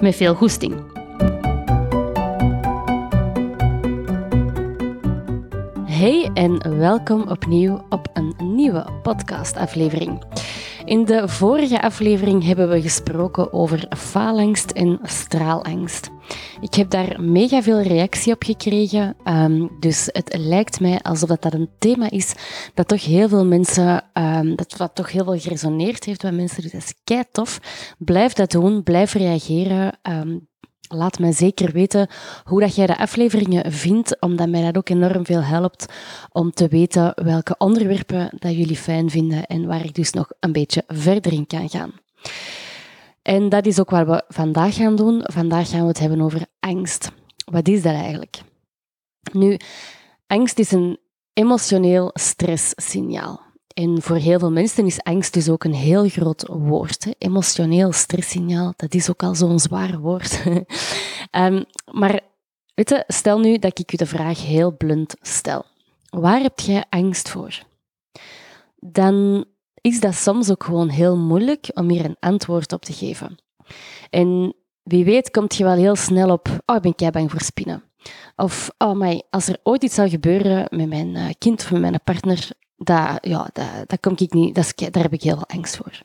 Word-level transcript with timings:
Met 0.00 0.16
veel 0.16 0.34
goesting. 0.34 0.74
Hey 5.84 6.30
en 6.34 6.78
welkom 6.78 7.28
opnieuw 7.28 7.84
op 7.88 8.08
een 8.12 8.34
nieuwe 8.42 8.86
podcastaflevering. 9.02 10.22
In 10.86 11.04
de 11.04 11.28
vorige 11.28 11.82
aflevering 11.82 12.44
hebben 12.44 12.68
we 12.68 12.82
gesproken 12.82 13.52
over 13.52 13.86
faalangst 13.96 14.70
en 14.70 14.98
straalangst. 15.02 16.10
Ik 16.60 16.74
heb 16.74 16.90
daar 16.90 17.20
mega 17.20 17.62
veel 17.62 17.80
reactie 17.80 18.32
op 18.32 18.42
gekregen, 18.42 19.16
um, 19.24 19.70
dus 19.80 20.08
het 20.12 20.36
lijkt 20.38 20.80
mij 20.80 20.98
alsof 21.02 21.28
dat, 21.28 21.42
dat 21.42 21.54
een 21.54 21.70
thema 21.78 22.10
is 22.10 22.34
dat 22.74 22.88
toch 22.88 23.04
heel 23.04 23.28
veel 23.28 23.44
mensen, 23.44 24.04
um, 24.14 24.56
dat 24.56 24.76
wat 24.76 24.94
toch 24.94 25.12
heel 25.12 25.24
veel 25.24 25.38
geresoneerd 25.38 26.04
heeft 26.04 26.22
bij 26.22 26.32
mensen. 26.32 26.62
Dus 26.62 26.72
dat 26.72 26.82
is 26.82 26.94
kei 27.04 27.22
tof. 27.32 27.60
Blijf 27.98 28.32
dat 28.32 28.50
doen, 28.50 28.82
blijf 28.82 29.12
reageren. 29.12 29.98
Um, 30.02 30.48
Laat 30.88 31.18
mij 31.18 31.32
zeker 31.32 31.72
weten 31.72 32.08
hoe 32.44 32.60
dat 32.60 32.74
jij 32.74 32.86
de 32.86 32.98
afleveringen 32.98 33.72
vindt, 33.72 34.20
omdat 34.20 34.48
mij 34.48 34.62
dat 34.62 34.76
ook 34.76 34.88
enorm 34.88 35.24
veel 35.24 35.42
helpt 35.42 35.86
om 36.32 36.50
te 36.50 36.68
weten 36.68 37.12
welke 37.14 37.54
onderwerpen 37.58 38.30
dat 38.38 38.56
jullie 38.56 38.76
fijn 38.76 39.10
vinden 39.10 39.46
en 39.46 39.66
waar 39.66 39.84
ik 39.84 39.94
dus 39.94 40.12
nog 40.12 40.30
een 40.40 40.52
beetje 40.52 40.84
verder 40.86 41.32
in 41.32 41.46
kan 41.46 41.68
gaan. 41.68 41.92
En 43.22 43.48
dat 43.48 43.66
is 43.66 43.80
ook 43.80 43.90
wat 43.90 44.06
we 44.06 44.24
vandaag 44.28 44.74
gaan 44.74 44.96
doen. 44.96 45.20
Vandaag 45.24 45.68
gaan 45.68 45.80
we 45.80 45.86
het 45.86 45.98
hebben 45.98 46.20
over 46.20 46.46
angst. 46.60 47.10
Wat 47.44 47.68
is 47.68 47.82
dat 47.82 47.94
eigenlijk? 47.94 48.38
Nu, 49.32 49.58
angst 50.26 50.58
is 50.58 50.72
een 50.72 50.98
emotioneel 51.32 52.10
stresssignaal. 52.12 53.45
En 53.76 54.02
voor 54.02 54.16
heel 54.16 54.38
veel 54.38 54.52
mensen 54.52 54.86
is 54.86 55.02
angst 55.02 55.32
dus 55.32 55.48
ook 55.48 55.64
een 55.64 55.74
heel 55.74 56.08
groot 56.08 56.46
woord. 56.46 57.06
Emotioneel 57.18 57.92
stresssignaal, 57.92 58.72
dat 58.76 58.94
is 58.94 59.10
ook 59.10 59.22
al 59.22 59.34
zo'n 59.34 59.58
zwaar 59.58 59.98
woord. 59.98 60.42
um, 61.30 61.64
maar 62.00 62.20
weet 62.74 62.88
je, 62.88 63.04
stel 63.06 63.38
nu 63.38 63.58
dat 63.58 63.78
ik 63.78 63.92
u 63.92 63.96
de 63.96 64.06
vraag 64.06 64.42
heel 64.42 64.76
blunt 64.76 65.16
stel. 65.20 65.64
Waar 66.10 66.40
heb 66.40 66.60
jij 66.60 66.84
angst 66.88 67.28
voor? 67.28 67.64
Dan 68.76 69.44
is 69.80 70.00
dat 70.00 70.14
soms 70.14 70.50
ook 70.50 70.64
gewoon 70.64 70.88
heel 70.88 71.16
moeilijk 71.16 71.70
om 71.74 71.90
hier 71.90 72.04
een 72.04 72.16
antwoord 72.20 72.72
op 72.72 72.84
te 72.84 72.92
geven. 72.92 73.38
En 74.10 74.54
wie 74.82 75.04
weet 75.04 75.30
komt 75.30 75.54
je 75.54 75.64
wel 75.64 75.76
heel 75.76 75.96
snel 75.96 76.30
op, 76.30 76.48
oh, 76.66 76.76
ik 76.76 76.82
ben 76.82 76.94
kei 76.94 77.10
bang 77.10 77.30
voor 77.30 77.40
spinnen. 77.40 77.82
Of, 78.36 78.70
oh 78.78 78.98
my, 78.98 79.22
als 79.30 79.48
er 79.48 79.58
ooit 79.62 79.82
iets 79.82 79.94
zou 79.94 80.08
gebeuren 80.08 80.66
met 80.70 80.88
mijn 80.88 81.16
eh, 81.16 81.30
kind 81.38 81.62
of 81.62 81.70
met 81.70 81.80
mijn 81.80 82.00
partner, 82.04 82.50
ja, 83.20 83.50
dat, 83.86 84.00
kom 84.00 84.12
ik 84.16 84.32
niet, 84.32 84.54
dat 84.54 84.72
daar 84.76 85.02
heb 85.02 85.12
ik 85.12 85.22
heel 85.22 85.36
veel 85.36 85.48
angst 85.48 85.76
voor. 85.76 86.02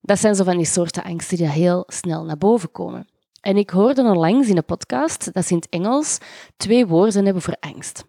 Dat 0.00 0.18
zijn 0.18 0.34
zo 0.34 0.44
van 0.44 0.56
die 0.56 0.66
soorten 0.66 1.02
angsten 1.02 1.36
die 1.36 1.48
heel 1.48 1.84
snel 1.86 2.24
naar 2.24 2.38
boven 2.38 2.70
komen. 2.70 3.08
En 3.40 3.56
ik 3.56 3.70
hoorde 3.70 4.02
onlangs 4.02 4.48
in 4.48 4.56
een 4.56 4.64
podcast 4.64 5.32
dat 5.32 5.46
ze 5.46 5.52
in 5.52 5.58
het 5.58 5.68
Engels 5.68 6.18
twee 6.56 6.86
woorden 6.86 7.24
hebben 7.24 7.42
voor 7.42 7.56
angst. 7.60 8.04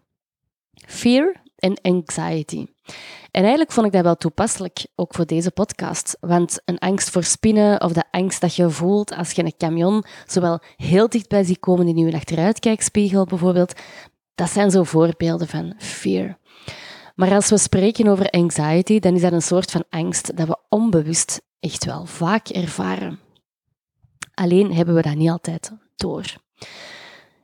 Fear 0.86 1.42
en 1.56 1.80
anxiety. 1.82 2.66
En 3.30 3.40
eigenlijk 3.40 3.72
vond 3.72 3.86
ik 3.86 3.92
dat 3.92 4.02
wel 4.02 4.16
toepasselijk, 4.16 4.86
ook 4.94 5.14
voor 5.14 5.26
deze 5.26 5.50
podcast. 5.50 6.16
Want 6.20 6.60
een 6.64 6.78
angst 6.78 7.10
voor 7.10 7.24
spinnen 7.24 7.80
of 7.80 7.92
de 7.92 8.04
angst 8.10 8.40
dat 8.40 8.54
je 8.54 8.70
voelt 8.70 9.14
als 9.14 9.30
je 9.30 9.44
een 9.44 9.56
camion 9.56 10.04
zowel 10.26 10.60
heel 10.76 11.08
dichtbij 11.08 11.44
ziet 11.44 11.58
komen 11.58 11.88
in 11.88 11.96
je 11.96 12.16
achteruitkijkspiegel 12.16 13.24
bijvoorbeeld, 13.24 13.80
dat 14.34 14.50
zijn 14.50 14.70
zo 14.70 14.82
voorbeelden 14.82 15.48
van 15.48 15.74
fear. 15.78 16.38
Maar 17.18 17.32
als 17.32 17.48
we 17.48 17.58
spreken 17.58 18.06
over 18.06 18.30
anxiety, 18.30 18.98
dan 18.98 19.14
is 19.14 19.20
dat 19.20 19.32
een 19.32 19.42
soort 19.42 19.70
van 19.70 19.84
angst 19.90 20.36
dat 20.36 20.46
we 20.46 20.58
onbewust 20.68 21.40
echt 21.60 21.84
wel 21.84 22.06
vaak 22.06 22.48
ervaren. 22.48 23.18
Alleen 24.34 24.74
hebben 24.74 24.94
we 24.94 25.02
dat 25.02 25.14
niet 25.14 25.30
altijd 25.30 25.72
door. 25.96 26.24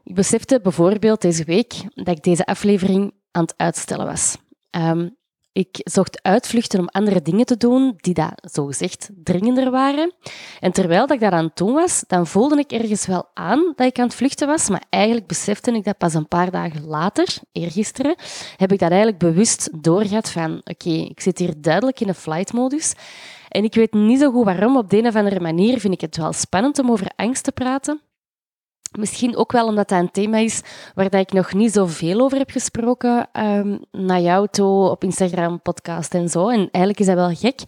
Ik 0.04 0.14
besefte 0.14 0.60
bijvoorbeeld 0.60 1.20
deze 1.20 1.44
week 1.44 1.74
dat 1.94 2.16
ik 2.16 2.22
deze 2.22 2.46
aflevering 2.46 3.14
aan 3.30 3.42
het 3.42 3.54
uitstellen 3.56 4.06
was. 4.06 4.36
Um, 4.70 5.16
ik 5.54 5.80
zocht 5.84 6.22
uitvluchten 6.22 6.80
om 6.80 6.88
andere 6.88 7.22
dingen 7.22 7.46
te 7.46 7.56
doen 7.56 7.94
die 7.96 8.14
dat 8.14 8.32
zogezegd 8.52 9.10
dringender 9.14 9.70
waren. 9.70 10.12
En 10.60 10.72
terwijl 10.72 11.06
dat 11.06 11.16
ik 11.16 11.20
dat 11.20 11.32
aan 11.32 11.44
het 11.44 11.56
doen 11.56 11.72
was, 11.72 12.04
dan 12.06 12.26
voelde 12.26 12.58
ik 12.58 12.72
ergens 12.72 13.06
wel 13.06 13.28
aan 13.34 13.72
dat 13.76 13.86
ik 13.86 13.98
aan 13.98 14.06
het 14.06 14.14
vluchten 14.14 14.46
was, 14.46 14.68
maar 14.68 14.84
eigenlijk 14.90 15.26
besefte 15.26 15.72
ik 15.72 15.84
dat 15.84 15.98
pas 15.98 16.14
een 16.14 16.28
paar 16.28 16.50
dagen 16.50 16.86
later, 16.86 17.36
eergisteren, 17.52 18.14
heb 18.56 18.72
ik 18.72 18.78
dat 18.78 18.90
eigenlijk 18.90 19.18
bewust 19.18 19.68
doorgehad 19.82 20.30
van 20.30 20.60
oké, 20.64 20.90
ik 20.90 21.20
zit 21.20 21.38
hier 21.38 21.54
duidelijk 21.56 22.00
in 22.00 22.08
een 22.08 22.14
flight-modus 22.14 22.94
en 23.48 23.64
ik 23.64 23.74
weet 23.74 23.92
niet 23.92 24.20
zo 24.20 24.30
goed 24.30 24.44
waarom. 24.44 24.76
Op 24.76 24.90
de 24.90 24.98
een 24.98 25.06
of 25.06 25.14
andere 25.14 25.40
manier 25.40 25.80
vind 25.80 25.94
ik 25.94 26.00
het 26.00 26.16
wel 26.16 26.32
spannend 26.32 26.78
om 26.78 26.90
over 26.90 27.10
angst 27.16 27.44
te 27.44 27.52
praten. 27.52 28.00
Misschien 28.98 29.36
ook 29.36 29.52
wel 29.52 29.66
omdat 29.66 29.88
dat 29.88 30.00
een 30.00 30.10
thema 30.10 30.38
is 30.38 30.62
waar 30.94 31.10
dat 31.10 31.20
ik 31.20 31.32
nog 31.32 31.52
niet 31.52 31.72
zoveel 31.72 32.20
over 32.20 32.38
heb 32.38 32.50
gesproken 32.50 33.28
um, 33.32 33.84
naar 33.90 34.20
jou 34.20 34.48
toe, 34.50 34.88
op 34.90 35.04
Instagram, 35.04 35.62
podcast 35.62 36.14
en 36.14 36.28
zo. 36.28 36.48
En 36.48 36.58
eigenlijk 36.58 36.98
is 36.98 37.06
dat 37.06 37.14
wel 37.14 37.34
gek, 37.34 37.60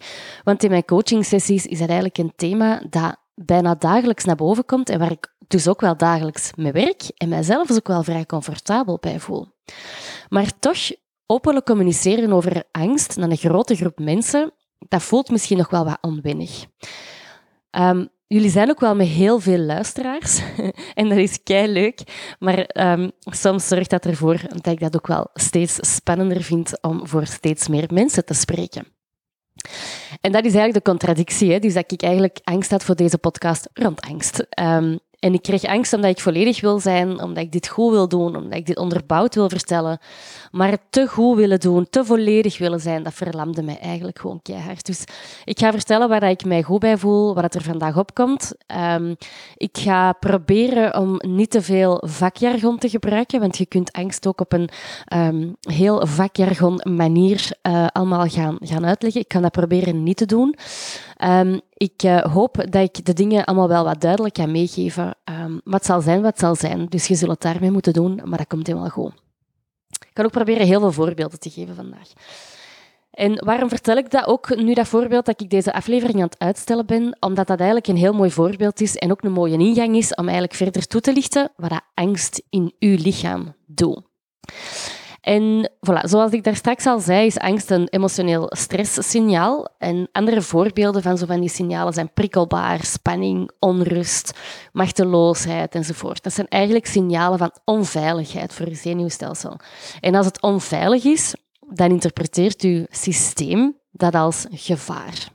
want 0.43 0.63
in 0.63 0.69
mijn 0.69 0.85
coaching 0.85 1.25
sessies 1.25 1.65
is 1.65 1.79
dat 1.79 1.87
eigenlijk 1.87 2.17
een 2.17 2.33
thema 2.35 2.81
dat 2.89 3.17
bijna 3.35 3.75
dagelijks 3.75 4.23
naar 4.23 4.35
boven 4.35 4.65
komt 4.65 4.89
en 4.89 4.99
waar 4.99 5.11
ik 5.11 5.35
dus 5.47 5.67
ook 5.67 5.81
wel 5.81 5.97
dagelijks 5.97 6.51
mee 6.55 6.71
werk 6.71 7.01
en 7.17 7.29
mijzelf 7.29 7.67
dus 7.67 7.77
ook 7.77 7.87
wel 7.87 8.03
vrij 8.03 8.25
comfortabel 8.25 8.97
bij 9.01 9.19
voel. 9.19 9.47
Maar 10.29 10.59
toch 10.59 10.77
openlijk 11.25 11.65
communiceren 11.65 12.33
over 12.33 12.63
angst 12.71 13.17
naar 13.17 13.29
een 13.29 13.37
grote 13.37 13.75
groep 13.75 13.99
mensen, 13.99 14.51
dat 14.79 15.03
voelt 15.03 15.29
misschien 15.29 15.57
nog 15.57 15.69
wel 15.69 15.85
wat 15.85 15.97
onwennig. 16.01 16.65
Um, 17.71 18.09
Jullie 18.27 18.49
zijn 18.49 18.69
ook 18.69 18.79
wel 18.79 18.95
met 18.95 19.07
heel 19.07 19.39
veel 19.39 19.57
luisteraars 19.57 20.41
en 20.93 21.09
dat 21.09 21.17
is 21.17 21.43
kei 21.43 21.67
leuk. 21.67 21.99
Maar 22.39 22.69
um, 22.73 23.11
soms 23.19 23.67
zorgt 23.67 23.89
dat 23.89 24.05
ervoor 24.05 24.41
dat 24.47 24.67
ik 24.67 24.79
dat 24.79 24.95
ook 24.95 25.07
wel 25.07 25.29
steeds 25.33 25.95
spannender 25.95 26.41
vind 26.41 26.81
om 26.81 27.07
voor 27.07 27.25
steeds 27.25 27.67
meer 27.67 27.93
mensen 27.93 28.25
te 28.25 28.33
spreken. 28.33 28.85
En 30.21 30.31
dat 30.31 30.45
is 30.45 30.53
eigenlijk 30.53 30.73
de 30.73 30.91
contradictie. 30.91 31.51
Hè? 31.51 31.59
Dus 31.59 31.73
dat 31.73 31.91
ik 31.91 32.01
eigenlijk 32.01 32.39
angst 32.43 32.71
had 32.71 32.83
voor 32.83 32.95
deze 32.95 33.17
podcast 33.17 33.69
rond 33.73 34.01
angst. 34.01 34.47
Um, 34.59 34.99
en 35.19 35.33
ik 35.33 35.41
kreeg 35.41 35.63
angst 35.63 35.93
omdat 35.93 36.11
ik 36.11 36.19
volledig 36.19 36.61
wil 36.61 36.79
zijn, 36.79 37.21
omdat 37.21 37.43
ik 37.43 37.51
dit 37.51 37.67
goed 37.67 37.91
wil 37.91 38.07
doen, 38.07 38.35
omdat 38.35 38.53
ik 38.53 38.65
dit 38.65 38.77
onderbouwd 38.77 39.35
wil 39.35 39.49
vertellen. 39.49 39.99
Maar 40.51 40.77
te 40.89 41.07
goed 41.07 41.37
willen 41.37 41.59
doen, 41.59 41.89
te 41.89 42.05
volledig 42.05 42.57
willen 42.57 42.79
zijn, 42.79 43.03
dat 43.03 43.13
verlamde 43.13 43.63
mij 43.63 43.79
eigenlijk 43.79 44.19
gewoon 44.19 44.41
keihard. 44.41 44.85
Dus 44.85 45.03
ik 45.43 45.59
ga 45.59 45.71
vertellen 45.71 46.09
waar 46.09 46.29
ik 46.29 46.45
mij 46.45 46.63
goed 46.63 46.79
bij 46.79 46.97
voel, 46.97 47.35
wat 47.35 47.55
er 47.55 47.61
vandaag 47.61 47.97
opkomt. 47.97 48.53
Um, 48.95 49.15
ik 49.55 49.77
ga 49.77 50.11
proberen 50.13 50.97
om 50.97 51.19
niet 51.27 51.49
te 51.49 51.61
veel 51.61 52.03
vakjargon 52.05 52.77
te 52.77 52.89
gebruiken, 52.89 53.39
want 53.39 53.57
je 53.57 53.65
kunt 53.65 53.91
angst 53.91 54.27
ook 54.27 54.41
op 54.41 54.53
een 54.53 54.69
um, 55.13 55.55
heel 55.59 56.07
vakjargon 56.07 56.81
manier 56.83 57.51
uh, 57.61 57.87
allemaal 57.91 58.27
gaan, 58.27 58.57
gaan 58.59 58.85
uitleggen. 58.85 59.21
Ik 59.21 59.27
kan 59.27 59.41
dat 59.41 59.51
proberen 59.51 60.03
niet 60.03 60.17
te 60.17 60.25
doen. 60.25 60.55
Um, 61.23 61.61
ik 61.73 62.03
uh, 62.03 62.23
hoop 62.23 62.65
dat 62.69 62.83
ik 62.83 63.05
de 63.05 63.13
dingen 63.13 63.45
allemaal 63.45 63.67
wel 63.67 63.83
wat 63.83 64.01
duidelijk 64.01 64.33
kan 64.33 64.51
meegeven. 64.51 65.15
Um, 65.25 65.61
wat 65.63 65.85
zal 65.85 66.01
zijn, 66.01 66.21
wat 66.21 66.39
zal 66.39 66.55
zijn. 66.55 66.85
Dus 66.85 67.07
je 67.07 67.15
zult 67.15 67.31
het 67.31 67.41
daarmee 67.41 67.71
moeten 67.71 67.93
doen, 67.93 68.21
maar 68.23 68.37
dat 68.37 68.47
komt 68.47 68.67
helemaal 68.67 68.89
goed. 68.89 69.11
Ik 69.89 70.09
kan 70.13 70.25
ook 70.25 70.31
proberen 70.31 70.67
heel 70.67 70.79
veel 70.79 70.91
voorbeelden 70.91 71.39
te 71.39 71.49
geven 71.49 71.75
vandaag. 71.75 72.09
En 73.11 73.45
waarom 73.45 73.69
vertel 73.69 73.97
ik 73.97 74.11
dat 74.11 74.27
ook 74.27 74.55
nu, 74.55 74.73
dat 74.73 74.87
voorbeeld, 74.87 75.25
dat 75.25 75.41
ik 75.41 75.49
deze 75.49 75.73
aflevering 75.73 76.17
aan 76.17 76.27
het 76.29 76.39
uitstellen 76.39 76.85
ben? 76.85 77.17
Omdat 77.19 77.47
dat 77.47 77.57
eigenlijk 77.57 77.87
een 77.87 77.95
heel 77.95 78.13
mooi 78.13 78.31
voorbeeld 78.31 78.81
is 78.81 78.95
en 78.95 79.11
ook 79.11 79.23
een 79.23 79.31
mooie 79.31 79.57
ingang 79.57 79.95
is 79.95 80.15
om 80.15 80.23
eigenlijk 80.23 80.53
verder 80.53 80.87
toe 80.87 81.01
te 81.01 81.13
lichten 81.13 81.51
wat 81.55 81.69
dat 81.69 81.83
angst 81.93 82.43
in 82.49 82.73
uw 82.79 82.95
lichaam 82.99 83.55
doet. 83.65 84.01
En 85.27 85.71
voilà, 85.81 86.01
zoals 86.01 86.31
ik 86.31 86.43
daar 86.43 86.55
straks 86.55 86.85
al 86.85 86.99
zei, 86.99 87.25
is 87.25 87.37
angst 87.37 87.71
een 87.71 87.87
emotioneel 87.89 88.51
stresssignaal. 88.55 89.75
En 89.77 90.09
andere 90.11 90.41
voorbeelden 90.41 91.01
van 91.01 91.17
zo 91.17 91.25
van 91.25 91.39
die 91.39 91.49
signalen 91.49 91.93
zijn 91.93 92.13
prikkelbaar, 92.13 92.83
spanning, 92.83 93.51
onrust, 93.59 94.37
machteloosheid 94.71 95.75
enzovoort. 95.75 96.23
Dat 96.23 96.33
zijn 96.33 96.47
eigenlijk 96.47 96.85
signalen 96.85 97.37
van 97.37 97.51
onveiligheid 97.65 98.53
voor 98.53 98.69
je 98.69 98.75
zenuwstelsel. 98.75 99.59
En 99.99 100.15
als 100.15 100.25
het 100.25 100.41
onveilig 100.41 101.03
is, 101.03 101.35
dan 101.69 101.89
interpreteert 101.89 102.61
uw 102.61 102.85
systeem 102.89 103.77
dat 103.91 104.15
als 104.15 104.45
gevaar. 104.51 105.27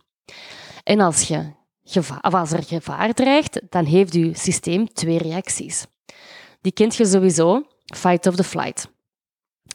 En 0.83 1.00
als 1.00 1.29
je 1.29 1.53
gevaar, 1.85 2.21
als 2.21 2.53
er 2.53 2.62
gevaar 2.62 3.12
dreigt, 3.12 3.61
dan 3.69 3.85
heeft 3.85 4.15
uw 4.15 4.31
systeem 4.35 4.93
twee 4.93 5.19
reacties. 5.19 5.87
Die 6.61 6.73
kent 6.73 6.94
je 6.94 7.05
sowieso, 7.05 7.62
fight 7.97 8.27
of 8.27 8.37
the 8.37 8.44
flight. 8.44 8.92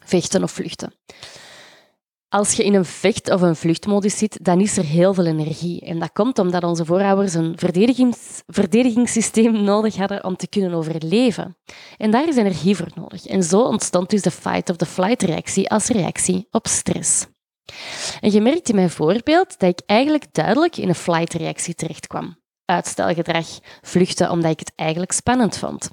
Vechten 0.08 0.42
of 0.42 0.50
vluchten. 0.50 0.92
Als 2.28 2.52
je 2.52 2.64
in 2.64 2.74
een 2.74 2.84
vecht- 2.84 3.30
of 3.30 3.40
een 3.40 3.56
vluchtmodus 3.56 4.18
zit, 4.18 4.44
dan 4.44 4.60
is 4.60 4.76
er 4.76 4.84
heel 4.84 5.14
veel 5.14 5.26
energie. 5.26 5.80
En 5.80 5.98
dat 5.98 6.12
komt 6.12 6.38
omdat 6.38 6.64
onze 6.64 6.84
voorouders 6.84 7.34
een 7.34 7.58
verdedigings 7.58 8.42
verdedigingssysteem 8.46 9.62
nodig 9.62 9.96
hadden 9.96 10.24
om 10.24 10.36
te 10.36 10.48
kunnen 10.48 10.72
overleven. 10.72 11.56
En 11.96 12.10
daar 12.10 12.28
is 12.28 12.36
energie 12.36 12.76
voor 12.76 12.90
nodig. 12.94 13.26
En 13.26 13.42
zo 13.42 13.60
ontstond 13.60 14.10
dus 14.10 14.22
de 14.22 14.30
fight 14.30 14.70
of 14.70 14.76
the 14.76 14.86
flight 14.86 15.22
reactie 15.22 15.70
als 15.70 15.86
reactie 15.86 16.46
op 16.50 16.66
stress. 16.66 17.26
En 18.20 18.32
je 18.32 18.40
merkt 18.40 18.68
in 18.68 18.74
mijn 18.74 18.90
voorbeeld 18.90 19.58
dat 19.58 19.70
ik 19.70 19.82
eigenlijk 19.86 20.24
duidelijk 20.32 20.76
in 20.76 20.88
een 20.88 20.94
flight 20.94 21.32
reactie 21.32 21.74
terecht 21.74 22.06
kwam. 22.06 22.36
Uitstelgedrag, 22.64 23.46
vluchten 23.82 24.30
omdat 24.30 24.50
ik 24.50 24.58
het 24.58 24.72
eigenlijk 24.74 25.12
spannend 25.12 25.58
vond. 25.58 25.90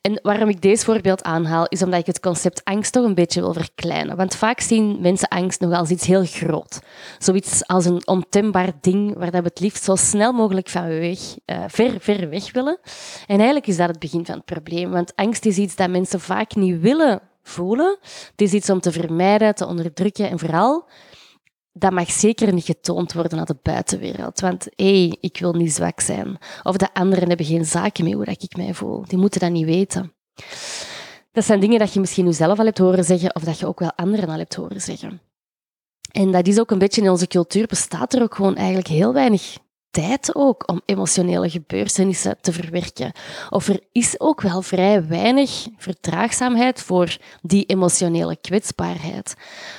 En 0.00 0.18
waarom 0.22 0.48
ik 0.48 0.62
deze 0.62 0.84
voorbeeld 0.84 1.22
aanhaal, 1.22 1.66
is 1.68 1.82
omdat 1.82 2.00
ik 2.00 2.06
het 2.06 2.20
concept 2.20 2.64
angst 2.64 2.92
toch 2.92 3.04
een 3.04 3.14
beetje 3.14 3.40
wil 3.40 3.52
verkleinen. 3.52 4.16
Want 4.16 4.34
vaak 4.34 4.60
zien 4.60 5.00
mensen 5.00 5.28
angst 5.28 5.60
nog 5.60 5.72
als 5.72 5.90
iets 5.90 6.06
heel 6.06 6.24
groot. 6.24 6.80
Zoiets 7.18 7.66
als 7.66 7.84
een 7.84 8.06
ontembaar 8.06 8.72
ding 8.80 9.18
waar 9.18 9.30
we 9.30 9.36
het 9.36 9.60
liefst 9.60 9.84
zo 9.84 9.96
snel 9.96 10.32
mogelijk 10.32 10.68
van 10.68 10.90
uh, 10.90 11.14
ver, 11.68 12.00
ver 12.00 12.30
weg 12.30 12.52
willen. 12.52 12.78
En 13.26 13.36
eigenlijk 13.36 13.66
is 13.66 13.76
dat 13.76 13.88
het 13.88 13.98
begin 13.98 14.26
van 14.26 14.34
het 14.34 14.44
probleem. 14.44 14.90
Want 14.90 15.12
angst 15.14 15.46
is 15.46 15.56
iets 15.56 15.76
dat 15.76 15.90
mensen 15.90 16.20
vaak 16.20 16.54
niet 16.54 16.80
willen 16.80 17.20
voelen. 17.42 17.96
Het 18.30 18.40
is 18.40 18.52
iets 18.52 18.70
om 18.70 18.80
te 18.80 18.92
vermijden, 18.92 19.54
te 19.54 19.66
onderdrukken 19.66 20.30
en 20.30 20.38
vooral 20.38 20.86
dat 21.78 21.92
mag 21.92 22.10
zeker 22.10 22.52
niet 22.52 22.64
getoond 22.64 23.12
worden 23.12 23.38
aan 23.38 23.44
de 23.44 23.56
buitenwereld. 23.62 24.40
Want 24.40 24.66
hé, 24.76 25.06
hey, 25.06 25.16
ik 25.20 25.38
wil 25.38 25.52
niet 25.52 25.72
zwak 25.72 26.00
zijn. 26.00 26.38
Of 26.62 26.76
de 26.76 26.94
anderen 26.94 27.28
hebben 27.28 27.46
geen 27.46 27.64
zaken 27.64 28.04
mee 28.04 28.14
hoe 28.14 28.24
ik 28.24 28.56
mij 28.56 28.74
voel. 28.74 29.04
Die 29.06 29.18
moeten 29.18 29.40
dat 29.40 29.50
niet 29.50 29.64
weten. 29.64 30.12
Dat 31.32 31.44
zijn 31.44 31.60
dingen 31.60 31.78
dat 31.78 31.92
je 31.92 32.00
misschien 32.00 32.24
jezelf 32.24 32.58
al 32.58 32.64
hebt 32.64 32.78
horen 32.78 33.04
zeggen, 33.04 33.34
of 33.34 33.42
dat 33.42 33.58
je 33.58 33.66
ook 33.66 33.78
wel 33.78 33.92
anderen 33.94 34.28
al 34.28 34.38
hebt 34.38 34.54
horen 34.54 34.80
zeggen. 34.80 35.20
En 36.12 36.32
dat 36.32 36.46
is 36.46 36.58
ook 36.58 36.70
een 36.70 36.78
beetje 36.78 37.02
in 37.02 37.10
onze 37.10 37.26
cultuur, 37.26 37.66
bestaat 37.66 38.14
er 38.14 38.22
ook 38.22 38.34
gewoon 38.34 38.56
eigenlijk 38.56 38.88
heel 38.88 39.12
weinig 39.12 39.58
tijd 39.90 40.34
ook 40.34 40.68
om 40.68 40.80
emotionele 40.84 41.50
gebeurtenissen 41.50 42.36
te 42.40 42.52
verwerken. 42.52 43.12
Of 43.50 43.68
er 43.68 43.80
is 43.92 44.20
ook 44.20 44.40
wel 44.40 44.62
vrij 44.62 45.06
weinig 45.06 45.66
vertraagzaamheid 45.76 46.82
voor 46.82 47.16
die 47.42 47.64
emotionele 47.64 48.36
kwetsbaarheid. 48.36 49.34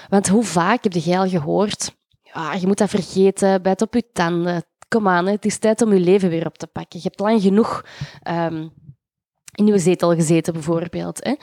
Want 0.10 0.28
hoe 0.28 0.44
vaak 0.44 0.84
heb 0.84 0.94
jij 0.94 1.20
al 1.20 1.30
gehoord, 1.30 1.96
ja, 2.22 2.54
je 2.54 2.68
moet 2.68 2.78
dat 2.78 2.90
vergeten, 2.90 3.62
bijt 3.62 3.82
op 3.82 3.94
je 3.94 4.04
tanden, 4.14 4.64
kom 4.88 5.08
aan, 5.08 5.26
het 5.26 5.46
is 5.46 5.58
tijd 5.58 5.82
om 5.82 5.94
je 5.94 6.00
leven 6.00 6.30
weer 6.30 6.46
op 6.46 6.58
te 6.58 6.68
pakken. 6.68 7.00
Je 7.02 7.08
hebt 7.08 7.20
lang 7.20 7.42
genoeg 7.42 7.86
um, 8.28 8.74
in 9.56 9.68
je 9.68 9.80
zetel 9.80 10.16
gezeten, 10.16 10.54
bijvoorbeeld. 10.54 11.24
Hè. 11.24 11.36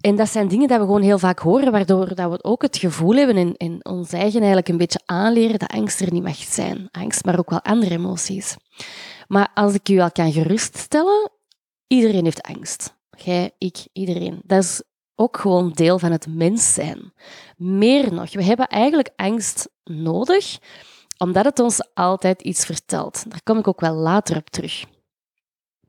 En 0.00 0.16
dat 0.16 0.28
zijn 0.28 0.48
dingen 0.48 0.68
dat 0.68 0.78
we 0.78 0.84
gewoon 0.84 1.02
heel 1.02 1.18
vaak 1.18 1.38
horen, 1.38 1.72
waardoor 1.72 2.14
dat 2.14 2.30
we 2.30 2.44
ook 2.44 2.62
het 2.62 2.76
gevoel 2.76 3.14
hebben 3.14 3.36
en, 3.36 3.56
en 3.56 3.84
ons 3.84 4.12
eigen 4.12 4.38
eigenlijk 4.38 4.68
een 4.68 4.76
beetje 4.76 5.00
aanleren 5.04 5.58
dat 5.58 5.70
angst 5.70 6.00
er 6.00 6.12
niet 6.12 6.22
mag 6.22 6.36
zijn. 6.36 6.88
Angst, 6.90 7.24
maar 7.24 7.38
ook 7.38 7.50
wel 7.50 7.62
andere 7.62 7.94
emoties. 7.94 8.56
Maar 9.28 9.50
als 9.54 9.74
ik 9.74 9.88
u 9.88 9.98
al 9.98 10.10
kan 10.12 10.32
geruststellen, 10.32 11.30
iedereen 11.86 12.24
heeft 12.24 12.42
angst. 12.42 12.94
Jij, 13.16 13.50
ik, 13.58 13.86
iedereen. 13.92 14.40
Dat 14.44 14.62
is 14.62 14.82
ook 15.14 15.36
gewoon 15.36 15.72
deel 15.72 15.98
van 15.98 16.12
het 16.12 16.26
mens 16.26 16.74
zijn. 16.74 17.12
Meer 17.56 18.12
nog, 18.12 18.32
we 18.32 18.44
hebben 18.44 18.66
eigenlijk 18.66 19.10
angst 19.16 19.68
nodig, 19.84 20.58
omdat 21.18 21.44
het 21.44 21.58
ons 21.58 21.94
altijd 21.94 22.42
iets 22.42 22.64
vertelt. 22.64 23.30
Daar 23.30 23.42
kom 23.42 23.58
ik 23.58 23.68
ook 23.68 23.80
wel 23.80 23.94
later 23.94 24.36
op 24.36 24.50
terug. 24.50 24.84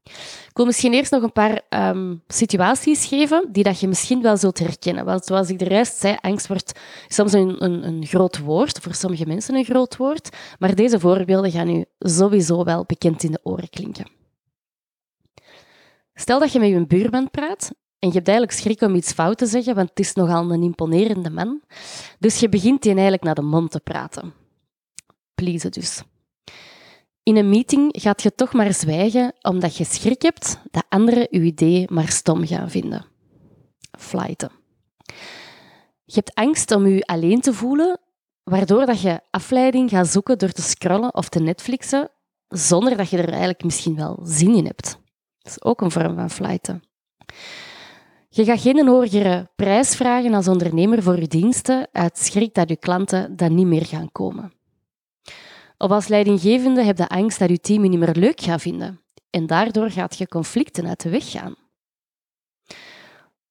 Ik 0.04 0.58
wil 0.58 0.66
misschien 0.66 0.94
eerst 0.94 1.12
nog 1.12 1.24
een 1.24 1.32
paar 1.32 1.62
um, 1.70 2.24
situaties 2.28 3.06
geven 3.06 3.50
die 3.52 3.64
dat 3.64 3.80
je 3.80 3.88
misschien 3.88 4.22
wel 4.22 4.38
zult 4.38 4.60
herkennen. 4.60 5.06
Want 5.06 5.26
zoals 5.26 5.50
ik 5.50 5.60
de 5.60 5.66
rest 5.66 5.98
zei, 5.98 6.18
angst 6.22 6.48
wordt 6.48 6.80
soms 7.08 7.34
een, 7.34 7.64
een, 7.64 7.88
een 7.88 8.06
groot 8.06 8.40
woord, 8.40 8.80
voor 8.80 8.94
sommige 8.94 9.26
mensen 9.26 9.56
een 9.56 9.64
groot 9.64 9.98
woord, 9.98 10.38
maar 10.60 10.76
deze 10.76 11.00
voorbeelden 11.00 11.52
gaan 11.52 11.70
u 11.70 11.86
sowieso 12.00 12.64
wel 12.64 12.84
bekend 12.86 13.24
in 13.24 13.32
de 13.32 13.40
oren 13.44 13.70
klinken. 13.70 14.12
Stel 16.14 16.40
dat 16.40 16.52
je 16.52 16.60
met 16.60 16.70
je 16.70 16.86
buurman 16.88 17.30
praat 17.30 17.72
en 18.00 18.08
je 18.08 18.14
hebt 18.14 18.28
eigenlijk 18.28 18.58
schrik 18.58 18.82
om 18.82 18.96
iets 18.96 19.12
fout 19.12 19.38
te 19.38 19.46
zeggen, 19.46 19.76
want 19.76 19.90
het 19.90 20.00
is 20.00 20.14
nogal 20.14 20.52
een 20.52 20.64
imponerende 20.64 21.30
man. 21.30 21.62
Dus 22.20 22.40
je 22.40 22.50
begint 22.50 22.82
die 22.82 22.92
eigenlijk 22.92 23.24
naar 23.24 23.36
de 23.36 23.42
mond 23.42 23.72
te 23.72 23.80
praten. 23.80 24.34
Please 25.36 25.70
dus. 25.70 26.04
In 27.24 27.36
een 27.36 27.50
meeting 27.50 27.96
gaat 28.00 28.22
je 28.22 28.36
toch 28.36 28.54
maar 28.54 28.74
zwijgen 28.74 29.34
omdat 29.42 29.76
je 29.76 29.84
schrik 29.84 30.22
hebt 30.22 30.60
dat 30.72 30.86
anderen 30.90 31.28
je 31.30 31.42
idee 31.42 31.86
maar 31.90 32.08
stom 32.08 32.48
gaan 32.48 32.70
vinden. 32.70 33.06
Flighten. 34.00 34.52
Je 36.06 36.14
hebt 36.16 36.34
angst 36.34 36.72
om 36.72 36.88
je 36.88 37.06
alleen 37.06 37.42
te 37.42 37.54
voelen, 37.54 38.00
waardoor 38.44 38.86
dat 38.86 39.02
je 39.02 39.22
afleiding 39.30 39.90
gaat 39.90 40.08
zoeken 40.08 40.38
door 40.38 40.52
te 40.52 40.62
scrollen 40.62 41.16
of 41.16 41.30
te 41.30 41.40
Netflixen, 41.40 42.10
zonder 42.48 42.98
dat 42.98 43.10
je 43.10 43.18
er 43.18 43.30
eigenlijk 43.30 43.64
misschien 43.64 43.96
wel 43.96 44.20
zin 44.24 44.56
in 44.56 44.66
hebt. 44.66 45.00
Dat 45.40 45.52
is 45.52 45.64
ook 45.64 45.82
een 45.82 45.92
vorm 45.92 46.16
van 46.16 46.30
flighten. 46.30 46.84
Je 48.30 48.46
gaat 48.46 48.62
geen 48.62 48.88
hogere 48.88 49.50
prijs 49.56 49.96
vragen 49.96 50.34
als 50.34 50.48
ondernemer 50.48 51.04
voor 51.04 51.20
je 51.20 51.28
diensten 51.28 51.88
uit 51.92 52.18
schrik 52.18 52.54
dat 52.54 52.70
je 52.70 52.78
klanten 52.78 53.36
dan 53.36 53.56
niet 53.56 53.68
meer 53.68 53.86
gaan 53.86 54.12
komen. 54.12 54.54
Of 55.82 55.92
als 55.92 56.08
leidinggevende 56.08 56.84
heb 56.84 56.98
je 56.98 57.08
angst 57.08 57.40
dat 57.40 57.50
je 57.50 57.60
team 57.60 57.82
niet 57.82 58.00
meer 58.00 58.16
leuk 58.16 58.42
gaat 58.42 58.62
vinden. 58.62 59.02
En 59.30 59.48
daardoor 59.48 59.90
gaat 59.90 60.18
je 60.18 60.28
conflicten 60.28 60.88
uit 60.88 61.02
de 61.02 61.10
weg 61.10 61.32
gaan. 61.32 61.56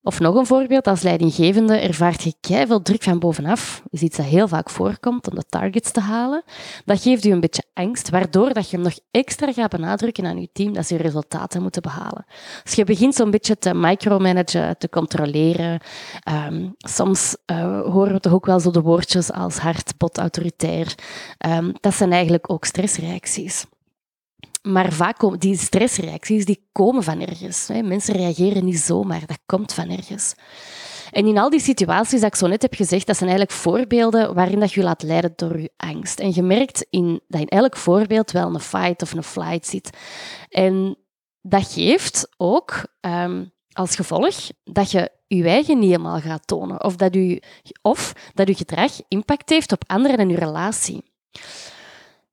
Of 0.02 0.20
nog 0.20 0.34
een 0.34 0.46
voorbeeld, 0.46 0.86
als 0.86 1.02
leidinggevende 1.02 1.76
ervaart 1.76 2.22
je 2.22 2.34
veel 2.66 2.82
druk 2.82 3.02
van 3.02 3.18
bovenaf, 3.18 3.82
is 3.90 4.00
iets 4.00 4.16
dat 4.16 4.26
heel 4.26 4.48
vaak 4.48 4.70
voorkomt 4.70 5.28
om 5.28 5.34
de 5.34 5.44
targets 5.48 5.90
te 5.90 6.00
halen. 6.00 6.42
Dat 6.84 7.02
geeft 7.02 7.24
u 7.24 7.30
een 7.30 7.40
beetje 7.40 7.64
angst, 7.74 8.10
waardoor 8.10 8.52
dat 8.52 8.70
je 8.70 8.78
nog 8.78 8.98
extra 9.10 9.52
gaat 9.52 9.70
benadrukken 9.70 10.26
aan 10.26 10.40
je 10.40 10.48
team 10.52 10.72
dat 10.72 10.86
ze 10.86 10.96
resultaten 10.96 11.62
moeten 11.62 11.82
behalen. 11.82 12.24
Dus 12.62 12.74
je 12.74 12.84
begint 12.84 13.14
zo'n 13.14 13.30
beetje 13.30 13.58
te 13.58 13.74
micromanagen, 13.74 14.78
te 14.78 14.88
controleren. 14.88 15.80
Um, 16.48 16.74
soms 16.78 17.36
uh, 17.46 17.80
horen 17.80 18.12
we 18.12 18.20
toch 18.20 18.32
ook 18.32 18.46
wel 18.46 18.60
zo 18.60 18.70
de 18.70 18.80
woordjes 18.80 19.32
als 19.32 19.58
hard, 19.58 19.92
bot, 19.98 20.18
autoritair. 20.18 20.94
Um, 21.46 21.72
dat 21.80 21.94
zijn 21.94 22.12
eigenlijk 22.12 22.52
ook 22.52 22.64
stressreacties. 22.64 23.66
Maar 24.62 24.92
vaak 24.92 25.18
komen 25.18 25.38
die 25.38 25.56
stressreacties 25.56 26.44
die 26.44 26.68
komen 26.72 27.02
van 27.02 27.20
ergens. 27.20 27.68
Mensen 27.68 28.14
reageren 28.14 28.64
niet 28.64 28.78
zomaar, 28.78 29.26
dat 29.26 29.38
komt 29.46 29.72
van 29.72 29.90
ergens. 29.90 30.34
En 31.10 31.26
in 31.26 31.38
al 31.38 31.50
die 31.50 31.60
situaties 31.60 32.20
dat 32.20 32.32
ik 32.32 32.38
zo 32.38 32.46
net 32.46 32.62
heb 32.62 32.74
gezegd, 32.74 33.06
dat 33.06 33.16
zijn 33.16 33.30
eigenlijk 33.30 33.60
voorbeelden 33.60 34.34
waarin 34.34 34.60
dat 34.60 34.72
je 34.72 34.82
laat 34.82 35.02
leiden 35.02 35.32
door 35.36 35.60
je 35.60 35.72
angst. 35.76 36.20
En 36.20 36.34
je 36.34 36.42
merkt 36.42 36.86
in, 36.90 37.20
dat 37.28 37.40
in 37.40 37.48
elk 37.48 37.76
voorbeeld 37.76 38.30
wel 38.30 38.54
een 38.54 38.60
fight 38.60 39.02
of 39.02 39.12
een 39.12 39.22
flight 39.22 39.66
zit. 39.66 39.90
En 40.48 40.96
dat 41.40 41.72
geeft 41.72 42.28
ook 42.36 42.86
um, 43.00 43.52
als 43.72 43.96
gevolg 43.96 44.36
dat 44.64 44.90
je 44.90 45.10
je 45.26 45.44
eigen 45.44 45.78
niet 45.78 45.90
helemaal 45.90 46.20
gaat 46.20 46.46
tonen. 46.46 46.84
Of 46.84 46.96
dat 46.96 47.18
of 47.82 48.12
dat 48.34 48.48
je 48.48 48.54
gedrag 48.54 48.92
impact 49.08 49.50
heeft 49.50 49.72
op 49.72 49.84
anderen 49.86 50.16
en 50.16 50.28
je 50.28 50.36
relatie 50.36 51.02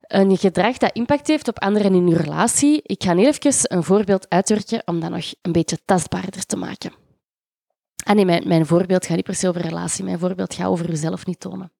een 0.08 0.38
gedrag 0.38 0.78
dat 0.78 0.96
impact 0.96 1.28
heeft 1.28 1.48
op 1.48 1.60
anderen 1.60 1.94
in 1.94 2.08
uw 2.08 2.16
relatie. 2.16 2.82
Ik 2.84 3.04
ga 3.04 3.16
heel 3.16 3.28
even 3.28 3.78
een 3.78 3.84
voorbeeld 3.84 4.30
uitwerken 4.30 4.82
om 4.86 5.00
dat 5.00 5.10
nog 5.10 5.34
een 5.42 5.52
beetje 5.52 5.78
tastbaarder 5.86 6.46
te 6.46 6.56
maken. 6.56 6.92
Ah 8.04 8.26
mijn, 8.26 8.48
mijn 8.48 8.66
voorbeeld 8.66 9.06
gaat 9.06 9.16
niet 9.16 9.26
per 9.26 9.36
se 9.36 9.48
over 9.48 9.62
relatie. 9.62 10.04
Mijn 10.04 10.20
voorbeeld 10.20 10.54
gaat 10.54 10.68
over 10.68 10.90
jezelf 10.90 11.26
niet 11.26 11.40
tonen. 11.40 11.72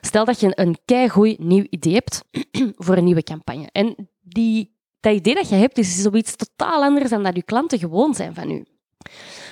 Stel 0.00 0.24
dat 0.24 0.40
je 0.40 0.52
een 0.54 0.78
keigoed 0.84 1.38
nieuw 1.38 1.66
idee 1.70 1.94
hebt 1.94 2.24
voor 2.84 2.96
een 2.96 3.04
nieuwe 3.04 3.22
campagne. 3.22 3.68
En 3.72 4.10
die, 4.20 4.76
dat 5.00 5.14
idee 5.14 5.34
dat 5.34 5.48
je 5.48 5.54
hebt 5.54 5.78
is 5.78 6.02
zoiets 6.02 6.36
totaal 6.36 6.82
anders 6.82 7.10
dan 7.10 7.22
dat 7.22 7.36
je 7.36 7.42
klanten 7.42 7.78
gewoon 7.78 8.14
zijn 8.14 8.34
van 8.34 8.50
u. 8.50 8.64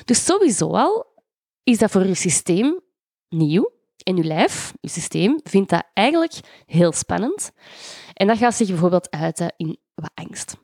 Dus 0.05 0.25
sowieso 0.25 0.71
al 0.71 1.07
is 1.63 1.79
dat 1.79 1.91
voor 1.91 2.07
je 2.07 2.15
systeem 2.15 2.81
nieuw. 3.29 3.71
En 4.03 4.17
je 4.17 4.25
lijf, 4.25 4.73
je 4.81 4.89
systeem, 4.89 5.41
vindt 5.43 5.71
dat 5.71 5.85
eigenlijk 5.93 6.41
heel 6.67 6.93
spannend. 6.93 7.53
En 8.13 8.27
dat 8.27 8.39
gaat 8.39 8.55
zich 8.55 8.69
bijvoorbeeld 8.69 9.11
uiten 9.11 9.53
in 9.57 9.79
wat 9.95 10.11
angst. 10.15 10.57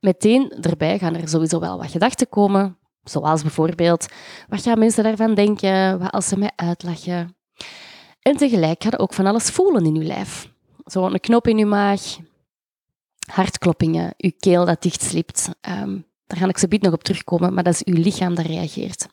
Meteen 0.00 0.50
erbij 0.50 0.98
gaan 0.98 1.16
er 1.16 1.28
sowieso 1.28 1.60
wel 1.60 1.78
wat 1.78 1.90
gedachten 1.90 2.28
komen, 2.28 2.78
zoals 3.02 3.42
bijvoorbeeld, 3.42 4.06
wat 4.48 4.62
gaan 4.62 4.78
mensen 4.78 5.04
daarvan 5.04 5.34
denken, 5.34 5.98
wat 5.98 6.10
als 6.10 6.28
ze 6.28 6.38
mij 6.38 6.52
uitlachen? 6.56 7.36
En 8.22 8.36
tegelijk 8.36 8.82
gaat 8.82 8.92
er 8.92 8.98
ook 8.98 9.14
van 9.14 9.26
alles 9.26 9.50
voelen 9.50 9.84
in 9.84 9.94
je 9.94 10.04
lijf. 10.04 10.52
Zo 10.84 11.06
een 11.06 11.20
knop 11.20 11.46
in 11.46 11.58
je 11.58 11.66
maag, 11.66 12.16
hartkloppingen, 13.32 14.14
je 14.16 14.30
keel 14.30 14.64
dat 14.64 14.82
dichtslipt. 14.82 15.48
Um, 15.68 16.06
daar 16.26 16.38
ga 16.38 16.48
ik 16.48 16.58
zo 16.58 16.66
nog 16.70 16.92
op 16.92 17.02
terugkomen, 17.02 17.54
maar 17.54 17.64
dat 17.64 17.74
is 17.74 17.84
uw 17.84 18.02
lichaam 18.02 18.34
dat 18.34 18.46
reageert. 18.46 19.08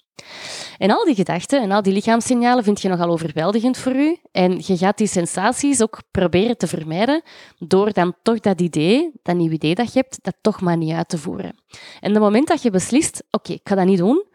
En 0.78 0.92
al 0.92 1.06
die 1.06 1.16
gedachten 1.16 1.62
en 1.62 1.72
al 1.72 1.82
die 1.82 1.94
lichaamssignalen 1.94 2.64
vind 2.64 2.82
je 2.82 2.90
nogal 2.90 3.10
overweldigend 3.10 3.78
voor 3.78 3.96
u. 3.96 4.18
En 4.32 4.62
je 4.66 4.78
gaat 4.78 4.98
die 4.98 5.08
sensaties 5.08 5.82
ook 5.82 6.00
proberen 6.12 6.58
te 6.58 6.68
vermijden 6.68 7.22
door 7.60 7.94
dan 7.94 8.16
toch 8.24 8.40
dat 8.40 8.62
idee, 8.62 9.12
dat 9.24 9.36
nieuw 9.36 9.52
idee 9.52 9.76
dat 9.76 9.94
je 9.94 10.00
hebt, 10.00 10.20
dat 10.22 10.36
toch 10.42 10.62
maar 10.62 10.78
niet 10.78 10.94
uit 10.94 11.10
te 11.10 11.18
voeren. 11.18 11.56
En 12.00 12.12
het 12.12 12.22
moment 12.22 12.48
dat 12.48 12.62
je 12.62 12.70
beslist, 12.70 13.24
oké, 13.32 13.54
ik 13.54 13.62
ga 13.64 13.76
dat 13.76 13.86
niet 13.86 13.98
doen, 13.98 14.26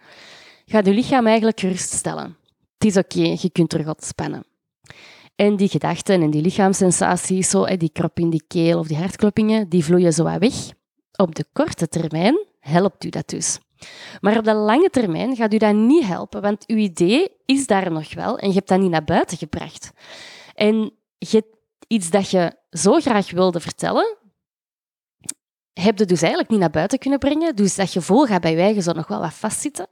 gaat 0.66 0.86
je 0.86 0.92
lichaam 0.92 1.26
eigenlijk 1.26 1.60
geruststellen. 1.60 2.36
Het 2.78 2.84
is 2.84 2.96
oké, 2.96 3.36
je 3.40 3.50
kunt 3.52 3.68
terug 3.68 3.86
ontspannen. 3.86 4.44
En 5.34 5.56
die 5.56 5.68
gedachten 5.68 6.22
en 6.22 6.30
die 6.30 6.42
lichaamssensaties, 6.42 7.50
zo, 7.50 7.64
die 7.64 7.90
krop 7.92 8.18
in 8.18 8.30
die 8.30 8.44
keel 8.48 8.78
of 8.78 8.86
die 8.86 8.96
hartkloppingen, 8.96 9.68
die 9.68 9.84
vloeien 9.84 10.12
zo 10.12 10.24
weg. 10.24 10.54
Op 11.16 11.34
de 11.34 11.44
korte 11.52 11.88
termijn 11.88 12.46
helpt 12.60 13.04
u 13.04 13.08
dat 13.08 13.28
dus. 13.28 13.58
Maar 14.20 14.38
op 14.38 14.44
de 14.44 14.54
lange 14.54 14.90
termijn 14.90 15.36
gaat 15.36 15.54
u 15.54 15.56
dat 15.56 15.74
niet 15.74 16.04
helpen, 16.04 16.42
want 16.42 16.66
uw 16.66 16.76
idee 16.76 17.28
is 17.44 17.66
daar 17.66 17.92
nog 17.92 18.14
wel 18.14 18.38
en 18.38 18.48
je 18.48 18.54
hebt 18.54 18.68
dat 18.68 18.80
niet 18.80 18.90
naar 18.90 19.04
buiten 19.04 19.38
gebracht. 19.38 19.90
En 20.54 20.92
je, 21.18 21.44
iets 21.86 22.10
dat 22.10 22.30
je 22.30 22.56
zo 22.70 23.00
graag 23.00 23.30
wilde 23.30 23.60
vertellen, 23.60 24.16
heb 25.72 25.98
je 25.98 26.04
dus 26.04 26.20
eigenlijk 26.20 26.50
niet 26.50 26.60
naar 26.60 26.70
buiten 26.70 26.98
kunnen 26.98 27.18
brengen. 27.18 27.56
Dus 27.56 27.74
dat 27.74 27.90
gevoel 27.90 28.26
gaat 28.26 28.40
bij 28.40 28.80
zo 28.80 28.92
nog 28.92 29.08
wel 29.08 29.20
wat 29.20 29.32
vastzitten. 29.32 29.86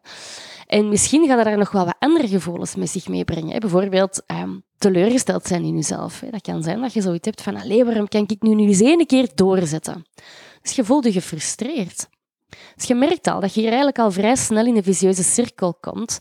En 0.67 0.89
misschien 0.89 1.27
gaat 1.27 1.47
er 1.47 1.59
nog 1.59 1.71
wel 1.71 1.85
wat 1.85 1.97
andere 1.99 2.29
gevoelens 2.29 2.75
met 2.75 2.89
zich 2.89 3.09
meebrengen. 3.09 3.61
Bijvoorbeeld 3.61 4.23
ehm, 4.27 4.59
teleurgesteld 4.79 5.47
zijn 5.47 5.65
in 5.65 5.75
jezelf. 5.75 6.23
Dat 6.31 6.43
kan 6.43 6.63
zijn 6.63 6.81
dat 6.81 6.93
je 6.93 7.01
zoiets 7.01 7.27
hebt 7.27 7.43
van, 7.43 7.85
waarom 7.85 8.09
kan 8.09 8.25
ik 8.27 8.43
nu, 8.43 8.55
nu 8.55 8.67
eens 8.67 8.81
één 8.81 9.07
keer 9.07 9.29
doorzetten? 9.35 10.07
Dus 10.63 10.73
je 10.73 10.85
voelt 10.85 11.05
je 11.05 11.13
gefrustreerd. 11.13 12.09
Dus 12.77 12.85
je 12.87 12.95
merkt 12.95 13.27
al 13.27 13.41
dat 13.41 13.55
je 13.55 13.61
hier 13.61 13.69
eigenlijk 13.69 13.99
al 13.99 14.11
vrij 14.11 14.37
snel 14.37 14.67
in 14.67 14.77
een 14.77 14.83
vicieuze 14.83 15.23
cirkel 15.23 15.75
komt. 15.81 16.19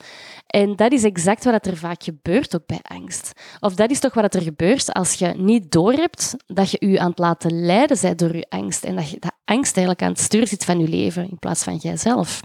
En 0.48 0.76
dat 0.76 0.92
is 0.92 1.04
exact 1.04 1.44
wat 1.44 1.66
er 1.66 1.78
vaak 1.78 2.04
gebeurt 2.04 2.56
ook 2.56 2.66
bij 2.66 2.80
angst. 2.82 3.32
Of 3.60 3.76
dat 3.76 3.90
is 3.90 4.00
toch 4.00 4.14
wat 4.14 4.36
er 4.36 4.42
gebeurt 4.42 4.94
als 4.94 5.14
je 5.14 5.28
niet 5.28 5.72
doorhebt 5.72 6.36
dat 6.46 6.72
je 6.72 6.90
je 6.90 7.00
aan 7.00 7.10
het 7.10 7.20
laten 7.20 7.66
leiden 7.66 7.98
bent 8.02 8.20
door 8.20 8.36
je 8.36 8.46
angst. 8.50 8.84
En 8.84 8.96
dat 8.96 9.10
je 9.10 9.20
dat 9.20 9.36
angst 9.46 9.78
eigenlijk 9.78 10.06
aan 10.06 10.12
het 10.12 10.22
stuur 10.22 10.48
zit 10.48 10.66
van 10.66 10.80
je 10.80 10.88
leven 10.88 11.30
in 11.30 11.40
plaats 11.40 11.64
van 11.64 11.76
jijzelf. 11.76 12.42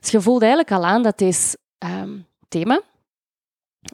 Dus 0.00 0.10
je 0.10 0.20
voelt 0.20 0.40
eigenlijk 0.40 0.72
al 0.72 0.84
aan 0.84 1.02
dat 1.02 1.18
deze 1.18 1.56
um, 1.78 2.26
thema 2.48 2.80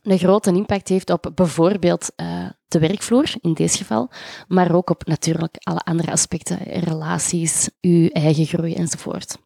een 0.03 0.19
grote 0.19 0.53
impact 0.53 0.89
heeft 0.89 1.11
op 1.11 1.31
bijvoorbeeld 1.35 2.13
uh, 2.17 2.49
de 2.69 2.79
werkvloer, 2.79 3.33
in 3.41 3.55
deze 3.55 3.77
geval, 3.77 4.11
maar 4.49 4.75
ook 4.75 4.91
op 4.91 5.07
natuurlijk 5.07 5.57
alle 5.59 5.81
andere 5.81 6.13
aspecten, 6.13 6.59
relaties, 6.63 7.71
uw 7.81 8.09
eigen 8.09 8.47
groei 8.47 8.75
enzovoort. 8.75 9.37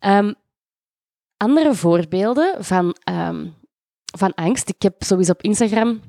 Um, 0.00 0.34
andere 1.36 1.74
voorbeelden 1.74 2.64
van, 2.64 2.96
um, 3.10 3.54
van 4.18 4.34
angst. 4.34 4.68
Ik 4.68 4.82
heb 4.82 5.02
sowieso 5.02 5.32
op 5.32 5.42
Instagram 5.42 6.00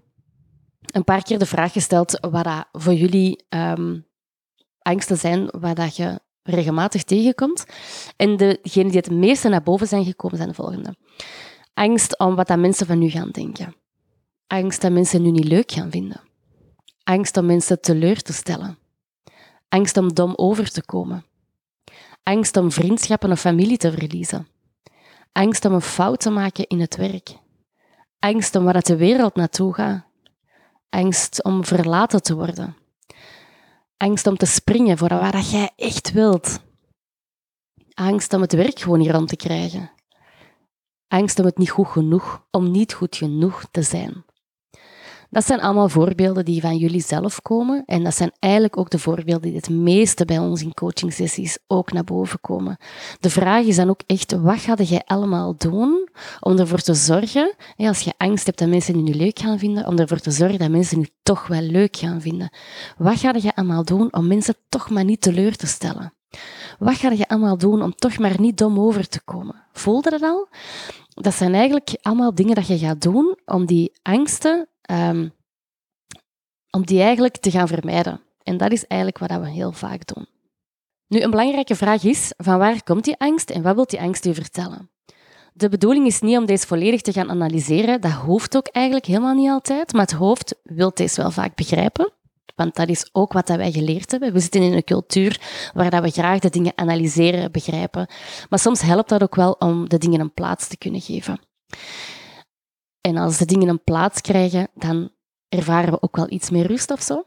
een 0.82 1.04
paar 1.04 1.24
keer 1.24 1.40
de 1.40 1.46
vraag 1.46 1.72
gesteld 1.72 2.20
wat 2.20 2.44
dat 2.44 2.68
voor 2.72 2.94
jullie 2.94 3.46
um, 3.50 4.08
angsten 4.82 5.18
zijn, 5.18 5.46
wat 5.60 5.76
dat 5.76 5.96
je 5.96 6.20
regelmatig 6.44 7.04
tegenkomt. 7.04 7.66
En 8.16 8.38
degenen 8.38 8.92
die 8.92 8.98
het 8.98 9.12
meeste 9.12 9.50
naar 9.50 9.64
boven 9.64 9.88
zijn 9.88 10.06
gekomen 10.06 10.38
zijn 10.38 10.50
de 10.50 10.56
volgende. 10.56 10.96
Angst 11.80 12.18
om 12.18 12.36
wat 12.36 12.48
dat 12.48 12.60
mensen 12.60 12.86
van 12.86 13.02
u 13.02 13.10
gaan 13.10 13.30
denken. 13.30 13.76
Angst 14.48 14.82
dat 14.82 14.92
mensen 14.92 15.26
u 15.26 15.32
niet 15.32 15.48
leuk 15.48 15.72
gaan 15.72 15.92
vinden. 15.92 16.22
Angst 17.04 17.38
om 17.38 17.46
mensen 17.46 17.82
teleur 17.82 18.22
te 18.22 18.34
stellen. 18.34 18.78
Angst 19.70 19.98
om 19.98 20.14
dom 20.14 20.34
over 20.36 20.72
te 20.72 20.86
komen. 20.86 21.26
Angst 22.24 22.58
om 22.58 22.72
vriendschappen 22.72 23.32
of 23.32 23.40
familie 23.40 23.78
te 23.78 23.92
verliezen. 23.92 24.48
Angst 25.32 25.66
om 25.66 25.74
een 25.74 25.82
fout 25.82 26.20
te 26.20 26.30
maken 26.30 26.68
in 26.68 26.80
het 26.80 26.96
werk. 26.96 27.30
Angst 28.20 28.56
om 28.56 28.64
waar 28.64 28.82
de 28.82 28.98
wereld 28.98 29.36
naartoe 29.36 29.74
gaat. 29.74 30.06
Angst 30.90 31.44
om 31.44 31.66
verlaten 31.66 32.22
te 32.22 32.36
worden. 32.36 32.78
Angst 33.98 34.28
om 34.28 34.38
te 34.38 34.46
springen 34.46 34.98
voor 34.98 35.10
waar 35.10 35.32
dat 35.32 35.52
jij 35.52 35.72
echt 35.76 36.12
wilt. 36.12 36.60
Angst 37.94 38.34
om 38.34 38.42
het 38.42 38.54
werk 38.54 38.80
gewoon 38.80 39.00
niet 39.00 39.12
rond 39.12 39.28
te 39.28 39.36
krijgen. 39.36 39.98
Angst 41.10 41.40
om 41.40 41.46
het 41.46 41.58
niet 41.58 41.70
goed 41.70 41.88
genoeg, 41.88 42.46
om 42.52 42.72
niet 42.72 42.94
goed 42.94 43.16
genoeg 43.16 43.64
te 43.72 43.82
zijn. 43.82 44.24
Dat 45.30 45.46
zijn 45.46 45.62
allemaal 45.62 45.90
voorbeelden 45.90 46.46
die 46.46 46.62
van 46.62 46.78
jullie 46.78 47.02
zelf 47.02 47.42
komen. 47.42 47.84
En 47.86 48.04
dat 48.04 48.16
zijn 48.16 48.32
eigenlijk 48.40 48.78
ook 48.78 48.90
de 48.90 49.00
voorbeelden 49.00 49.42
die 49.42 49.56
het 49.56 49.70
meeste 49.70 50.26
bij 50.26 50.38
ons 50.38 50.62
in 50.62 50.74
coachingsessies 50.74 51.58
ook 51.68 51.92
naar 51.92 52.04
boven 52.04 52.42
komen. 52.42 52.78
De 53.20 53.30
vraag 53.30 53.66
is 53.66 53.76
dan 53.76 53.90
ook 53.90 54.02
echt, 54.06 54.32
wat 54.32 54.60
ga 54.60 54.76
jij 54.76 55.02
allemaal 55.06 55.56
doen 55.58 56.10
om 56.40 56.58
ervoor 56.58 56.82
te 56.82 56.94
zorgen, 56.94 57.56
als 57.78 58.00
je 58.00 58.14
angst 58.18 58.46
hebt 58.46 58.60
dat 58.60 58.70
mensen 58.70 59.06
je 59.06 59.16
leuk 59.16 59.40
gaan 59.40 59.60
vinden, 59.60 59.88
om 59.88 59.98
ervoor 59.98 60.20
te 60.20 60.32
zorgen 60.32 60.60
dat 60.60 60.70
mensen 60.70 61.00
je 61.00 61.12
toch 61.24 61.48
wel 61.48 61.62
leuk 61.62 61.98
gaan 61.98 62.22
vinden. 62.22 62.50
Wat 62.98 63.20
ga 63.20 63.34
je 63.42 63.56
allemaal 63.56 63.86
doen 63.86 64.14
om 64.14 64.28
mensen 64.28 64.56
toch 64.70 64.90
maar 64.90 65.06
niet 65.06 65.22
teleur 65.22 65.56
te 65.56 65.68
stellen? 65.68 66.14
Wat 66.80 66.96
ga 66.96 67.12
je 67.12 67.28
allemaal 67.28 67.58
doen 67.58 67.82
om 67.82 67.96
toch 67.96 68.18
maar 68.18 68.40
niet 68.40 68.58
dom 68.58 68.80
over 68.80 69.08
te 69.08 69.22
komen? 69.22 69.64
Voelde 69.72 70.10
dat 70.10 70.22
al? 70.22 70.48
Dat 71.10 71.34
zijn 71.34 71.54
eigenlijk 71.54 71.98
allemaal 72.02 72.36
dingen 72.36 72.56
dat 72.56 72.68
je 72.68 72.78
gaat 72.78 73.02
doen 73.02 73.38
om 73.46 73.66
die 73.66 73.92
angsten 74.02 74.68
um, 74.92 75.34
om 76.70 76.86
die 76.86 77.02
eigenlijk 77.02 77.38
te 77.38 77.52
gaan 77.52 77.68
vermijden. 77.68 78.22
En 78.44 78.58
dat 78.58 78.72
is 78.72 78.88
eigenlijk 78.88 79.20
wat 79.20 79.40
we 79.40 79.50
heel 79.50 79.72
vaak 79.72 80.08
doen. 80.14 80.28
Nu, 81.08 81.22
een 81.22 81.30
belangrijke 81.30 81.76
vraag 81.76 82.04
is, 82.04 82.34
van 82.38 82.58
waar 82.58 82.84
komt 82.84 83.04
die 83.04 83.20
angst 83.20 83.50
en 83.50 83.62
wat 83.62 83.76
wil 83.76 83.86
die 83.86 84.02
angst 84.02 84.26
u 84.26 84.34
vertellen? 84.34 84.90
De 85.54 85.70
bedoeling 85.70 86.06
is 86.06 86.20
niet 86.20 86.38
om 86.38 86.46
deze 86.46 86.68
volledig 86.68 87.02
te 87.02 87.12
gaan 87.12 87.30
analyseren. 87.30 88.02
Dat 88.02 88.12
hoeft 88.12 88.58
ook 88.58 88.68
eigenlijk 88.68 89.06
helemaal 89.06 89.34
niet 89.34 89.50
altijd. 89.50 89.94
Maar 89.94 90.02
het 90.02 90.12
hoofd 90.12 90.56
wil 90.64 90.92
deze 90.94 91.22
wel 91.22 91.32
vaak 91.32 91.56
begrijpen. 91.56 92.14
Want 92.56 92.76
dat 92.76 92.90
is 92.90 93.10
ook 93.12 93.34
wat 93.34 93.48
wij 93.50 93.72
geleerd 93.72 94.12
hebben. 94.12 94.34
We 94.34 94.40
zitten 94.40 94.62
in 94.62 94.74
een 94.74 94.84
cultuur 94.84 95.42
waar 95.74 96.02
we 96.02 96.12
graag 96.12 96.40
de 96.40 96.50
dingen 96.50 96.72
analyseren, 96.76 97.52
begrijpen. 97.52 98.08
Maar 98.50 98.60
soms 98.60 98.82
helpt 98.82 99.10
dat 99.10 99.24
ook 99.24 99.36
wel 99.36 99.52
om 99.52 99.90
de 99.90 99.98
dingen 99.98 100.20
een 100.20 100.34
plaats 100.34 100.68
te 100.68 100.78
kunnen 100.78 101.02
geven. 101.02 101.40
En 103.02 103.18
als 103.18 103.38
de 103.38 103.46
dingen 103.46 103.68
een 103.68 103.84
plaats 103.84 104.22
krijgen, 104.22 104.68
dan 104.74 105.10
ervaren 105.50 105.92
we 105.92 106.02
ook 106.02 106.16
wel 106.16 106.32
iets 106.32 106.50
meer 106.50 106.68
rust 106.68 106.92
of 106.92 107.02
zo. 107.02 107.24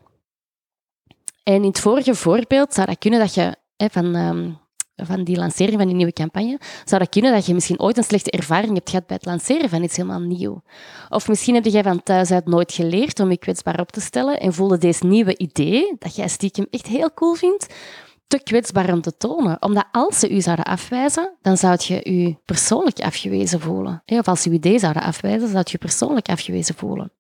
En 1.42 1.54
in 1.54 1.62
het 1.62 1.80
vorige 1.80 2.14
voorbeeld 2.14 2.74
zou 2.74 2.86
dat 2.86 2.98
kunnen 2.98 3.20
dat 3.20 3.34
je 3.34 3.56
hè, 3.76 3.88
van, 3.90 4.14
um, 4.14 4.61
van 4.96 5.24
die 5.24 5.36
lancering 5.36 5.76
van 5.76 5.86
die 5.86 5.96
nieuwe 5.96 6.12
campagne, 6.12 6.60
zou 6.84 7.00
dat 7.00 7.10
kunnen 7.10 7.32
dat 7.32 7.46
je 7.46 7.54
misschien 7.54 7.80
ooit 7.80 7.96
een 7.96 8.04
slechte 8.04 8.30
ervaring 8.30 8.74
hebt 8.74 8.90
gehad 8.90 9.06
bij 9.06 9.16
het 9.16 9.26
lanceren 9.26 9.68
van 9.68 9.82
iets 9.82 9.96
helemaal 9.96 10.20
nieuw. 10.20 10.62
Of 11.08 11.28
misschien 11.28 11.54
heb 11.54 11.64
jij 11.64 11.82
van 11.82 12.02
thuis 12.02 12.30
uit 12.30 12.46
nooit 12.46 12.72
geleerd 12.72 13.20
om 13.20 13.30
je 13.30 13.38
kwetsbaar 13.38 13.80
op 13.80 13.92
te 13.92 14.00
stellen 14.00 14.40
en 14.40 14.52
voelde 14.52 14.78
deze 14.78 15.06
nieuwe 15.06 15.36
idee, 15.36 15.96
dat 15.98 16.16
jij 16.16 16.28
stiekem 16.28 16.66
echt 16.70 16.86
heel 16.86 17.14
cool 17.14 17.34
vindt, 17.34 17.74
te 18.26 18.42
kwetsbaar 18.42 18.92
om 18.92 19.00
te 19.00 19.16
tonen. 19.16 19.62
Omdat 19.62 19.86
als 19.92 20.18
ze 20.18 20.30
u 20.30 20.40
zouden 20.40 20.64
afwijzen, 20.64 21.36
dan 21.42 21.56
zou 21.56 21.76
je 21.78 22.12
je 22.12 22.36
persoonlijk 22.44 23.00
afgewezen 23.00 23.60
voelen. 23.60 24.02
Of 24.06 24.28
als 24.28 24.42
ze 24.42 24.48
uw 24.48 24.54
idee 24.54 24.78
zouden 24.78 25.02
afwijzen, 25.02 25.48
zou 25.48 25.60
je 25.64 25.70
je 25.72 25.78
persoonlijk 25.78 26.28
afgewezen 26.28 26.74
voelen. 26.74 27.12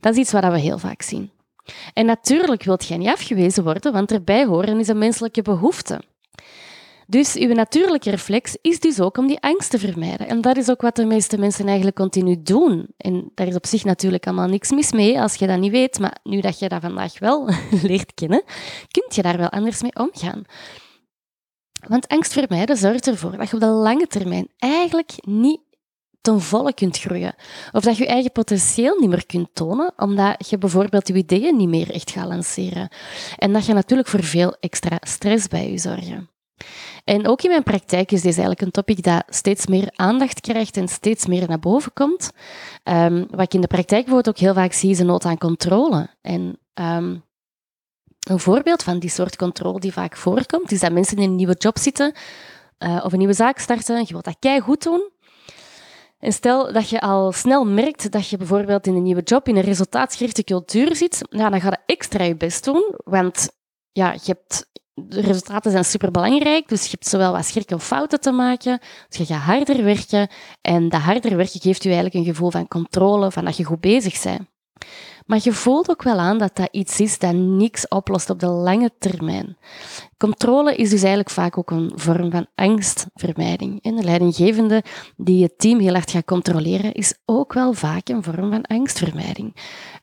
Dat 0.00 0.12
is 0.12 0.18
iets 0.18 0.32
wat 0.32 0.44
we 0.44 0.58
heel 0.58 0.78
vaak 0.78 1.02
zien. 1.02 1.30
En 1.92 2.06
natuurlijk 2.06 2.62
wilt 2.62 2.86
jij 2.86 2.96
niet 2.96 3.08
afgewezen 3.08 3.64
worden, 3.64 3.92
want 3.92 4.12
erbij 4.12 4.44
horen 4.44 4.78
is 4.78 4.88
een 4.88 4.98
menselijke 4.98 5.42
behoefte. 5.42 6.00
Dus 7.12 7.34
uw 7.34 7.52
natuurlijke 7.52 8.10
reflex 8.10 8.56
is 8.60 8.80
dus 8.80 9.00
ook 9.00 9.16
om 9.16 9.26
die 9.26 9.40
angst 9.40 9.70
te 9.70 9.78
vermijden. 9.78 10.28
En 10.28 10.40
dat 10.40 10.56
is 10.56 10.70
ook 10.70 10.80
wat 10.80 10.96
de 10.96 11.04
meeste 11.04 11.38
mensen 11.38 11.66
eigenlijk 11.66 11.96
continu 11.96 12.42
doen. 12.42 12.86
En 12.96 13.30
daar 13.34 13.46
is 13.46 13.54
op 13.54 13.66
zich 13.66 13.84
natuurlijk 13.84 14.26
allemaal 14.26 14.48
niks 14.48 14.70
mis 14.70 14.92
mee 14.92 15.20
als 15.20 15.34
je 15.34 15.46
dat 15.46 15.58
niet 15.58 15.70
weet. 15.70 15.98
Maar 15.98 16.16
nu 16.22 16.40
dat 16.40 16.58
je 16.58 16.68
dat 16.68 16.80
vandaag 16.80 17.18
wel 17.18 17.48
leert 17.82 18.14
kennen, 18.14 18.42
kun 18.90 19.04
je 19.08 19.22
daar 19.22 19.36
wel 19.36 19.48
anders 19.48 19.82
mee 19.82 19.94
omgaan. 19.94 20.42
Want 21.88 22.08
angst 22.08 22.32
vermijden 22.32 22.76
zorgt 22.76 23.06
ervoor 23.06 23.36
dat 23.36 23.48
je 23.48 23.54
op 23.54 23.60
de 23.60 23.66
lange 23.66 24.06
termijn 24.06 24.48
eigenlijk 24.58 25.12
niet 25.20 25.60
ten 26.20 26.40
volle 26.40 26.74
kunt 26.74 26.98
groeien. 26.98 27.34
Of 27.72 27.82
dat 27.82 27.96
je 27.96 28.02
je 28.02 28.08
eigen 28.08 28.32
potentieel 28.32 28.98
niet 28.98 29.08
meer 29.08 29.26
kunt 29.26 29.48
tonen, 29.52 29.92
omdat 29.96 30.48
je 30.48 30.58
bijvoorbeeld 30.58 31.08
je 31.08 31.14
ideeën 31.14 31.56
niet 31.56 31.68
meer 31.68 31.90
echt 31.90 32.10
gaat 32.10 32.28
lanceren. 32.28 32.88
En 33.36 33.52
dat 33.52 33.66
je 33.66 33.72
natuurlijk 33.72 34.08
voor 34.08 34.22
veel 34.22 34.56
extra 34.60 34.98
stress 35.00 35.48
bij 35.48 35.70
je 35.70 35.78
zorgen. 35.78 36.31
En 37.04 37.26
ook 37.26 37.42
in 37.42 37.50
mijn 37.50 37.62
praktijk 37.62 38.12
is 38.12 38.20
dit 38.20 38.30
eigenlijk 38.30 38.60
een 38.60 38.70
topic 38.70 39.02
dat 39.02 39.22
steeds 39.28 39.66
meer 39.66 39.92
aandacht 39.94 40.40
krijgt 40.40 40.76
en 40.76 40.88
steeds 40.88 41.26
meer 41.26 41.48
naar 41.48 41.58
boven 41.58 41.92
komt. 41.92 42.30
Um, 42.84 43.26
wat 43.30 43.40
ik 43.40 43.54
in 43.54 43.60
de 43.60 43.66
praktijk 43.66 44.04
bijvoorbeeld 44.04 44.36
ook 44.36 44.42
heel 44.42 44.54
vaak 44.54 44.72
zie, 44.72 44.90
is 44.90 44.98
een 44.98 45.06
nood 45.06 45.24
aan 45.24 45.38
controle. 45.38 46.08
En 46.20 46.58
um, 46.74 47.24
een 48.28 48.38
voorbeeld 48.38 48.82
van 48.82 48.98
die 48.98 49.10
soort 49.10 49.36
controle 49.36 49.80
die 49.80 49.92
vaak 49.92 50.16
voorkomt, 50.16 50.72
is 50.72 50.80
dat 50.80 50.92
mensen 50.92 51.16
in 51.16 51.22
een 51.22 51.36
nieuwe 51.36 51.56
job 51.58 51.78
zitten 51.78 52.14
uh, 52.78 53.02
of 53.04 53.12
een 53.12 53.18
nieuwe 53.18 53.34
zaak 53.34 53.58
starten. 53.58 53.98
Je 53.98 54.12
wilt 54.12 54.24
dat 54.24 54.36
kei 54.38 54.60
goed 54.60 54.82
doen. 54.82 55.10
En 56.18 56.32
stel 56.32 56.72
dat 56.72 56.88
je 56.88 57.00
al 57.00 57.32
snel 57.32 57.64
merkt 57.64 58.10
dat 58.10 58.28
je 58.28 58.36
bijvoorbeeld 58.36 58.86
in 58.86 58.94
een 58.94 59.02
nieuwe 59.02 59.22
job 59.22 59.48
in 59.48 59.56
een 59.56 59.62
resultaatgerichte 59.62 60.44
cultuur 60.44 60.96
zit, 60.96 61.26
ja, 61.30 61.50
dan 61.50 61.60
ga 61.60 61.68
je 61.70 61.78
extra 61.86 62.24
je 62.24 62.36
best 62.36 62.64
doen, 62.64 62.94
want 63.04 63.48
ja, 63.92 64.12
je 64.12 64.20
hebt 64.24 64.70
de 64.94 65.20
resultaten 65.20 65.70
zijn 65.70 65.84
superbelangrijk, 65.84 66.68
dus 66.68 66.82
je 66.82 66.90
hebt 66.90 67.06
zowel 67.06 67.32
wat 67.32 67.44
schrik 67.44 67.70
om 67.70 67.78
fouten 67.78 68.20
te 68.20 68.30
maken, 68.30 68.80
dus 69.08 69.18
je 69.18 69.24
gaat 69.34 69.42
harder 69.42 69.84
werken 69.84 70.28
en 70.60 70.88
dat 70.88 71.00
harder 71.00 71.36
werken 71.36 71.60
geeft 71.60 71.82
je 71.82 71.88
eigenlijk 71.88 72.14
een 72.14 72.32
gevoel 72.34 72.50
van 72.50 72.68
controle, 72.68 73.30
van 73.30 73.44
dat 73.44 73.56
je 73.56 73.64
goed 73.64 73.80
bezig 73.80 74.22
bent. 74.22 74.50
Maar 75.26 75.40
je 75.42 75.52
voelt 75.52 75.90
ook 75.90 76.02
wel 76.02 76.18
aan 76.18 76.38
dat 76.38 76.56
dat 76.56 76.68
iets 76.70 77.00
is 77.00 77.18
dat 77.18 77.34
niks 77.34 77.88
oplost 77.88 78.30
op 78.30 78.40
de 78.40 78.46
lange 78.46 78.90
termijn. 78.98 79.56
Controle 80.16 80.74
is 80.74 80.90
dus 80.90 81.00
eigenlijk 81.00 81.30
vaak 81.30 81.58
ook 81.58 81.70
een 81.70 81.92
vorm 81.94 82.30
van 82.30 82.46
angstvermijding. 82.54 83.82
En 83.82 83.96
de 83.96 84.02
leidinggevende 84.02 84.82
die 85.16 85.42
het 85.42 85.58
team 85.58 85.78
heel 85.78 85.92
hard 85.92 86.10
gaat 86.10 86.24
controleren, 86.24 86.92
is 86.92 87.14
ook 87.24 87.52
wel 87.52 87.72
vaak 87.72 88.08
een 88.08 88.22
vorm 88.22 88.50
van 88.50 88.62
angstvermijding. 88.62 89.56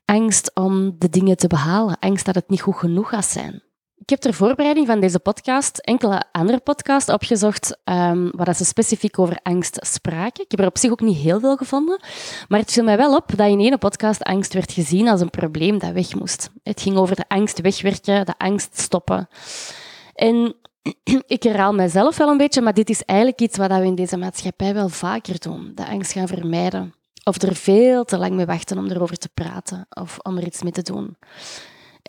Angst 0.06 0.52
om 0.54 0.96
de 0.98 1.10
dingen 1.10 1.38
te 1.38 1.48
behalen, 1.48 2.00
angst 2.00 2.26
dat 2.26 2.36
het 2.36 2.50
niet 2.50 2.62
goed 2.62 2.76
genoeg 2.76 3.10
gaat 3.10 3.26
zijn. 3.26 3.64
Ik 4.02 4.10
heb 4.10 4.20
ter 4.20 4.34
voorbereiding 4.34 4.88
van 4.88 5.00
deze 5.00 5.20
podcast 5.20 5.78
enkele 5.78 6.24
andere 6.32 6.60
podcasts 6.60 7.12
opgezocht 7.12 7.78
um, 7.84 8.32
waar 8.36 8.56
ze 8.56 8.66
specifiek 8.66 9.20
over 9.20 9.40
angst 9.44 9.78
spraken. 9.82 10.44
Ik 10.44 10.52
heb 10.52 10.60
er 10.60 10.66
op 10.66 10.78
zich 10.78 10.92
ook 10.92 11.02
niet 11.02 11.18
heel 11.18 11.40
veel 11.40 11.58
gevonden, 11.58 12.00
maar 12.48 12.60
het 12.60 12.72
viel 12.72 12.84
mij 12.84 12.98
wel 12.98 13.16
op 13.16 13.32
dat 13.36 13.48
in 13.48 13.60
ene 13.60 13.78
podcast 13.78 14.24
angst 14.24 14.54
werd 14.54 14.72
gezien 14.72 15.08
als 15.08 15.22
een 15.22 15.30
probleem 15.30 15.80
dat 15.80 15.92
weg 15.92 16.16
moest. 16.16 16.50
Het 16.64 16.82
ging 16.82 16.98
over 16.98 17.16
de 17.16 17.26
angst 17.28 17.62
wegwerken, 17.62 18.26
de 18.26 18.34
angst 18.38 18.80
stoppen. 18.80 19.28
En 20.14 20.56
ik 21.28 21.44
herhaal 21.44 21.74
mijzelf 21.74 22.18
wel 22.18 22.30
een 22.30 22.38
beetje, 22.38 22.62
maar 22.62 22.74
dit 22.74 22.90
is 22.90 23.04
eigenlijk 23.06 23.42
iets 23.42 23.58
wat 23.58 23.72
we 23.72 23.86
in 23.86 23.96
deze 23.96 24.18
maatschappij 24.18 24.74
wel 24.74 24.90
vaker 24.90 25.40
doen. 25.40 25.72
De 25.76 25.88
angst 25.88 26.12
gaan 26.12 26.28
vermijden. 26.28 26.94
Of 27.24 27.42
er 27.42 27.56
veel 27.56 28.04
te 28.04 28.18
lang 28.18 28.34
mee 28.34 28.46
wachten 28.46 28.78
om 28.78 28.88
erover 28.88 29.18
te 29.18 29.30
praten 29.34 29.86
of 29.90 30.18
om 30.22 30.38
er 30.38 30.46
iets 30.46 30.62
mee 30.62 30.72
te 30.72 30.82
doen. 30.82 31.18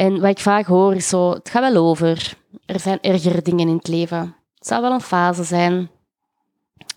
En 0.00 0.20
wat 0.20 0.30
ik 0.30 0.38
vaak 0.38 0.66
hoor 0.66 0.94
is 0.94 1.08
zo, 1.08 1.30
het 1.30 1.48
gaat 1.48 1.72
wel 1.72 1.82
over. 1.82 2.36
Er 2.66 2.80
zijn 2.80 3.00
ergere 3.00 3.42
dingen 3.42 3.68
in 3.68 3.76
het 3.76 3.88
leven. 3.88 4.36
Het 4.54 4.66
zou 4.66 4.82
wel 4.82 4.92
een 4.92 5.00
fase 5.00 5.44
zijn. 5.44 5.90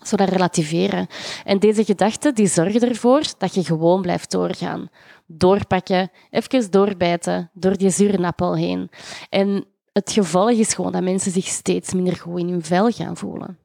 Zo 0.02 0.16
dat 0.16 0.28
relativeren. 0.28 1.06
En 1.44 1.58
deze 1.58 1.84
gedachten 1.84 2.34
die 2.34 2.46
zorgen 2.46 2.88
ervoor 2.88 3.22
dat 3.38 3.54
je 3.54 3.64
gewoon 3.64 4.02
blijft 4.02 4.30
doorgaan. 4.30 4.88
Doorpakken, 5.26 6.10
even 6.30 6.70
doorbijten, 6.70 7.50
door 7.52 7.76
die 7.76 7.90
zure 7.90 8.26
appel 8.26 8.56
heen. 8.56 8.90
En 9.28 9.64
het 9.92 10.12
gevolg 10.12 10.50
is 10.50 10.74
gewoon 10.74 10.92
dat 10.92 11.02
mensen 11.02 11.32
zich 11.32 11.46
steeds 11.46 11.92
minder 11.92 12.16
goed 12.16 12.40
in 12.40 12.48
hun 12.48 12.64
vel 12.64 12.90
gaan 12.90 13.16
voelen. 13.16 13.58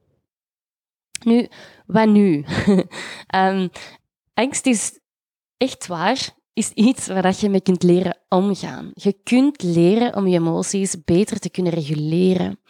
Nu, 1.24 1.48
wat 1.86 2.08
nu? 2.08 2.44
um, 3.34 3.70
angst 4.34 4.66
is 4.66 4.98
echt 5.56 5.86
waar 5.86 6.38
is 6.60 6.70
iets 6.74 7.06
waar 7.06 7.34
je 7.38 7.48
mee 7.48 7.60
kunt 7.60 7.82
leren 7.82 8.16
omgaan. 8.28 8.90
Je 8.94 9.16
kunt 9.22 9.62
leren 9.62 10.16
om 10.16 10.26
je 10.26 10.38
emoties 10.38 10.96
beter 11.04 11.38
te 11.38 11.50
kunnen 11.50 11.72
reguleren. 11.72 12.60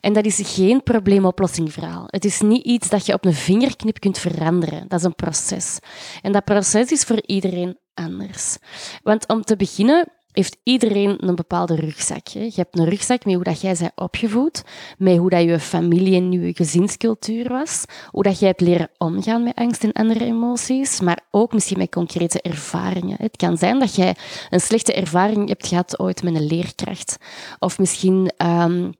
En 0.00 0.12
dat 0.12 0.24
is 0.24 0.40
geen 0.42 0.82
probleemoplossingverhaal. 0.82 2.04
Het 2.06 2.24
is 2.24 2.40
niet 2.40 2.64
iets 2.64 2.88
dat 2.88 3.06
je 3.06 3.12
op 3.12 3.24
een 3.24 3.34
vingerknip 3.34 4.00
kunt 4.00 4.18
veranderen. 4.18 4.88
Dat 4.88 4.98
is 4.98 5.04
een 5.04 5.14
proces. 5.14 5.78
En 6.22 6.32
dat 6.32 6.44
proces 6.44 6.90
is 6.90 7.02
voor 7.02 7.22
iedereen 7.26 7.78
anders. 7.94 8.56
Want 9.02 9.28
om 9.28 9.42
te 9.42 9.56
beginnen 9.56 10.19
heeft 10.32 10.56
iedereen 10.62 11.16
een 11.26 11.34
bepaalde 11.34 11.74
rugzak. 11.74 12.28
Hè. 12.28 12.40
Je 12.40 12.52
hebt 12.54 12.78
een 12.78 12.88
rugzak 12.88 13.24
met 13.24 13.34
hoe 13.34 13.44
dat 13.44 13.60
jij 13.60 13.76
bent 13.78 13.92
opgevoed, 13.94 14.62
met 14.98 15.16
hoe 15.16 15.30
dat 15.30 15.42
je 15.42 15.58
familie 15.58 16.14
en 16.14 16.32
je 16.32 16.54
gezinscultuur 16.54 17.48
was, 17.48 17.84
hoe 18.10 18.22
dat 18.22 18.38
jij 18.38 18.48
hebt 18.48 18.60
leren 18.60 18.90
omgaan 18.98 19.42
met 19.42 19.54
angst 19.54 19.84
en 19.84 19.92
andere 19.92 20.24
emoties, 20.24 21.00
maar 21.00 21.20
ook 21.30 21.52
misschien 21.52 21.78
met 21.78 21.90
concrete 21.90 22.40
ervaringen. 22.42 23.16
Het 23.20 23.36
kan 23.36 23.56
zijn 23.56 23.78
dat 23.78 23.94
jij 23.94 24.16
een 24.50 24.60
slechte 24.60 24.92
ervaring 24.92 25.48
hebt 25.48 25.66
gehad 25.66 25.98
ooit 25.98 26.22
met 26.22 26.34
een 26.34 26.46
leerkracht, 26.46 27.16
of 27.58 27.78
misschien 27.78 28.32
um, 28.38 28.92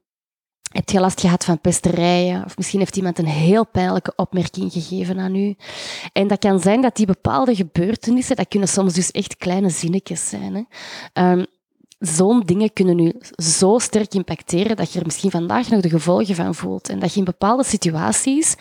heb 0.71 0.89
je 0.89 0.99
last 0.99 1.19
gehad 1.19 1.45
van 1.45 1.61
pesterijen? 1.61 2.45
Of 2.45 2.57
misschien 2.57 2.79
heeft 2.79 2.97
iemand 2.97 3.19
een 3.19 3.25
heel 3.25 3.65
pijnlijke 3.65 4.13
opmerking 4.15 4.71
gegeven 4.71 5.19
aan 5.19 5.35
u. 5.35 5.55
En 6.13 6.27
dat 6.27 6.39
kan 6.39 6.59
zijn 6.59 6.81
dat 6.81 6.95
die 6.95 7.05
bepaalde 7.05 7.55
gebeurtenissen, 7.55 8.35
dat 8.35 8.47
kunnen 8.47 8.69
soms 8.69 8.93
dus 8.93 9.11
echt 9.11 9.37
kleine 9.37 9.69
zinnetjes 9.69 10.29
zijn. 10.29 10.67
Hè. 11.13 11.31
Um, 11.31 11.45
Zo'n 12.01 12.41
dingen 12.45 12.73
kunnen 12.73 12.99
u 12.99 13.13
zo 13.35 13.79
sterk 13.79 14.13
impacteren 14.13 14.75
dat 14.75 14.93
je 14.93 14.99
er 14.99 15.05
misschien 15.05 15.31
vandaag 15.31 15.69
nog 15.69 15.81
de 15.81 15.89
gevolgen 15.89 16.35
van 16.35 16.55
voelt. 16.55 16.89
En 16.89 16.99
dat 16.99 17.13
je 17.13 17.19
in 17.19 17.25
bepaalde 17.25 17.63
situaties 17.63 18.55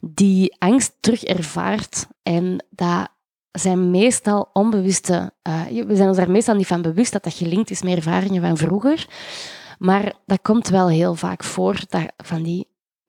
die 0.00 0.56
angst 0.58 0.92
terug 1.00 1.24
ervaart. 1.24 2.06
En 2.22 2.64
dat 2.70 3.08
zijn 3.52 3.90
meestal 3.90 4.48
onbewuste... 4.52 5.32
Uh, 5.48 5.86
we 5.86 5.96
zijn 5.96 6.08
ons 6.08 6.16
daar 6.16 6.30
meestal 6.30 6.54
niet 6.54 6.66
van 6.66 6.82
bewust 6.82 7.12
dat 7.12 7.24
dat 7.24 7.34
gelinkt 7.34 7.70
is 7.70 7.82
met 7.82 7.96
ervaringen 7.96 8.42
van 8.42 8.56
vroeger. 8.56 9.06
Maar 9.78 10.12
dat 10.26 10.42
komt 10.42 10.68
wel 10.68 10.88
heel 10.88 11.14
vaak 11.14 11.44
voor, 11.44 11.80
dat 11.88 12.12
van 12.16 12.42
die 12.42 12.68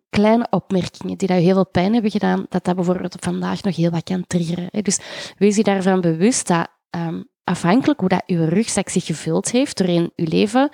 kleine 0.10 0.48
opmerkingen 0.50 1.18
die 1.18 1.28
dat 1.28 1.38
heel 1.38 1.54
veel 1.54 1.68
pijn 1.68 1.94
hebben 1.94 2.12
gedaan, 2.12 2.46
dat 2.50 2.64
dat 2.64 2.76
bijvoorbeeld 2.76 3.16
vandaag 3.20 3.64
nog 3.64 3.76
heel 3.76 3.92
wat 3.92 4.04
kan 4.04 4.28
triggeren. 4.28 4.84
Dus 4.84 5.00
wees 5.38 5.56
je 5.56 5.64
daarvan 5.64 6.02
bewust 6.02 6.48
dat 6.48 6.68
um, 6.90 7.30
afhankelijk 7.44 8.00
hoe 8.00 8.10
dat 8.10 8.24
je 8.26 8.46
rugzak 8.46 8.90
zich 8.90 9.06
gevuld 9.06 9.52
heeft 9.52 9.78
doorheen 9.78 10.12
je 10.16 10.28
leven, 10.28 10.70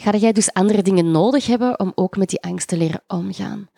ga 0.00 0.16
jij 0.16 0.32
dus 0.32 0.52
andere 0.52 0.82
dingen 0.82 1.10
nodig 1.10 1.46
hebben 1.46 1.80
om 1.80 1.92
ook 1.94 2.16
met 2.16 2.28
die 2.28 2.42
angst 2.42 2.68
te 2.68 2.76
leren 2.76 3.02
omgaan. 3.06 3.68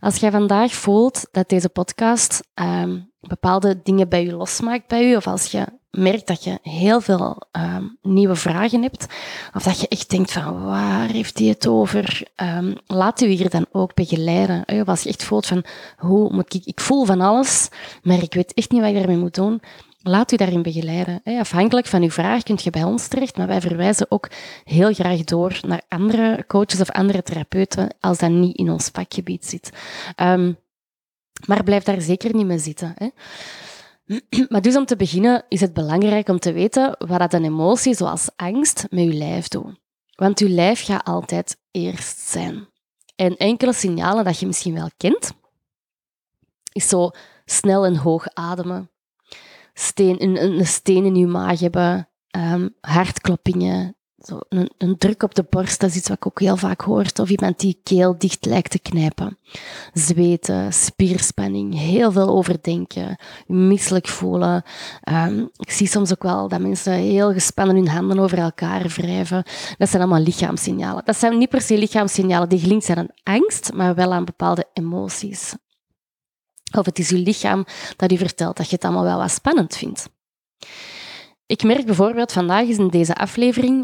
Als 0.00 0.16
jij 0.16 0.30
vandaag 0.30 0.72
voelt 0.72 1.28
dat 1.30 1.48
deze 1.48 1.68
podcast 1.68 2.42
um, 2.54 3.12
bepaalde 3.20 3.80
dingen 3.82 4.08
bij 4.08 4.24
je 4.24 4.36
losmaakt 4.36 4.88
bij 4.88 5.06
je, 5.06 5.16
of 5.16 5.26
als 5.26 5.50
je 5.50 5.66
merkt 5.98 6.26
dat 6.26 6.44
je 6.44 6.58
heel 6.62 7.00
veel 7.00 7.42
um, 7.52 7.98
nieuwe 8.02 8.36
vragen 8.36 8.82
hebt, 8.82 9.06
of 9.54 9.62
dat 9.62 9.80
je 9.80 9.88
echt 9.88 10.10
denkt 10.10 10.32
van 10.32 10.64
waar 10.64 11.08
heeft 11.08 11.38
hij 11.38 11.48
het 11.48 11.66
over, 11.66 12.22
um, 12.36 12.74
laat 12.86 13.20
u 13.20 13.26
hier 13.26 13.50
dan 13.50 13.66
ook 13.72 13.94
begeleiden. 13.94 14.64
Als 14.86 15.02
je 15.02 15.08
echt 15.08 15.24
voelt 15.24 15.46
van 15.46 15.64
hoe 15.96 16.32
moet 16.32 16.54
ik, 16.54 16.64
ik 16.64 16.80
voel 16.80 17.04
van 17.04 17.20
alles, 17.20 17.68
maar 18.02 18.22
ik 18.22 18.34
weet 18.34 18.54
echt 18.54 18.70
niet 18.70 18.80
wat 18.80 18.90
ik 18.90 18.96
daarmee 18.96 19.16
moet 19.16 19.34
doen, 19.34 19.60
laat 20.02 20.32
u 20.32 20.36
daarin 20.36 20.62
begeleiden. 20.62 21.20
Afhankelijk 21.24 21.86
van 21.86 22.02
uw 22.02 22.10
vraag 22.10 22.42
kunt 22.42 22.62
je 22.62 22.70
bij 22.70 22.84
ons 22.84 23.06
terecht, 23.06 23.36
maar 23.36 23.46
wij 23.46 23.60
verwijzen 23.60 24.06
ook 24.08 24.28
heel 24.64 24.92
graag 24.92 25.24
door 25.24 25.58
naar 25.66 25.82
andere 25.88 26.44
coaches 26.46 26.80
of 26.80 26.90
andere 26.90 27.22
therapeuten 27.22 27.94
als 28.00 28.18
dat 28.18 28.30
niet 28.30 28.56
in 28.56 28.70
ons 28.70 28.88
vakgebied 28.92 29.46
zit. 29.46 29.70
Um, 30.16 30.60
maar 31.46 31.62
blijf 31.62 31.82
daar 31.82 32.00
zeker 32.00 32.34
niet 32.34 32.46
mee 32.46 32.58
zitten. 32.58 32.94
Maar 34.48 34.62
dus 34.62 34.76
om 34.76 34.84
te 34.84 34.96
beginnen 34.96 35.44
is 35.48 35.60
het 35.60 35.72
belangrijk 35.72 36.28
om 36.28 36.38
te 36.38 36.52
weten 36.52 36.96
wat 36.98 37.32
een 37.32 37.44
emotie 37.44 37.94
zoals 37.94 38.30
angst 38.36 38.86
met 38.90 39.04
je 39.04 39.12
lijf 39.12 39.48
doet. 39.48 39.80
Want 40.14 40.38
je 40.38 40.48
lijf 40.48 40.84
gaat 40.84 41.04
altijd 41.04 41.58
eerst 41.70 42.18
zijn. 42.18 42.68
En 43.16 43.36
enkele 43.36 43.72
signalen 43.72 44.24
dat 44.24 44.38
je 44.38 44.46
misschien 44.46 44.74
wel 44.74 44.90
kent, 44.96 45.32
is 46.72 46.88
zo 46.88 47.10
snel 47.44 47.84
en 47.84 47.96
hoog 47.96 48.28
ademen, 48.34 48.90
steen, 49.74 50.22
een, 50.22 50.42
een 50.42 50.66
steen 50.66 51.04
in 51.04 51.14
je 51.14 51.26
maag 51.26 51.60
hebben, 51.60 52.08
um, 52.36 52.74
hartkloppingen, 52.80 53.96
zo 54.22 54.38
een, 54.78 54.98
druk 54.98 55.22
op 55.22 55.34
de 55.34 55.46
borst, 55.50 55.80
dat 55.80 55.90
is 55.90 55.96
iets 55.96 56.08
wat 56.08 56.16
ik 56.16 56.26
ook 56.26 56.40
heel 56.40 56.56
vaak 56.56 56.80
hoor. 56.80 57.06
Of 57.20 57.30
iemand 57.30 57.60
die 57.60 57.80
keel 57.82 58.18
dicht 58.18 58.44
lijkt 58.44 58.70
te 58.70 58.78
knijpen. 58.78 59.38
Zweten, 59.92 60.72
spierspanning, 60.72 61.78
heel 61.78 62.12
veel 62.12 62.28
overdenken, 62.28 63.16
misselijk 63.46 64.08
voelen. 64.08 64.62
Um, 65.10 65.50
ik 65.56 65.70
zie 65.70 65.86
soms 65.86 66.12
ook 66.12 66.22
wel 66.22 66.48
dat 66.48 66.60
mensen 66.60 66.92
heel 66.92 67.32
gespannen 67.32 67.76
hun 67.76 67.88
handen 67.88 68.18
over 68.18 68.38
elkaar 68.38 68.86
wrijven. 68.86 69.44
Dat 69.78 69.88
zijn 69.88 70.02
allemaal 70.02 70.22
lichaamssignalen. 70.22 71.04
Dat 71.04 71.16
zijn 71.16 71.38
niet 71.38 71.48
per 71.48 71.60
se 71.60 71.78
lichaamssignalen 71.78 72.48
die 72.48 72.60
gelinkt 72.60 72.84
zijn 72.84 72.98
aan 72.98 73.36
angst, 73.36 73.72
maar 73.72 73.94
wel 73.94 74.12
aan 74.12 74.24
bepaalde 74.24 74.66
emoties. 74.72 75.54
Of 76.78 76.86
het 76.86 76.98
is 76.98 77.10
uw 77.10 77.22
lichaam 77.22 77.64
dat 77.96 78.12
u 78.12 78.16
vertelt 78.16 78.56
dat 78.56 78.68
je 78.68 78.74
het 78.74 78.84
allemaal 78.84 79.04
wel 79.04 79.18
wat 79.18 79.30
spannend 79.30 79.76
vindt. 79.76 80.08
Ik 81.52 81.62
merk 81.62 81.86
bijvoorbeeld 81.86 82.32
vandaag 82.32 82.66
is 82.66 82.76
in 82.76 82.88
deze 82.88 83.14
aflevering, 83.14 83.82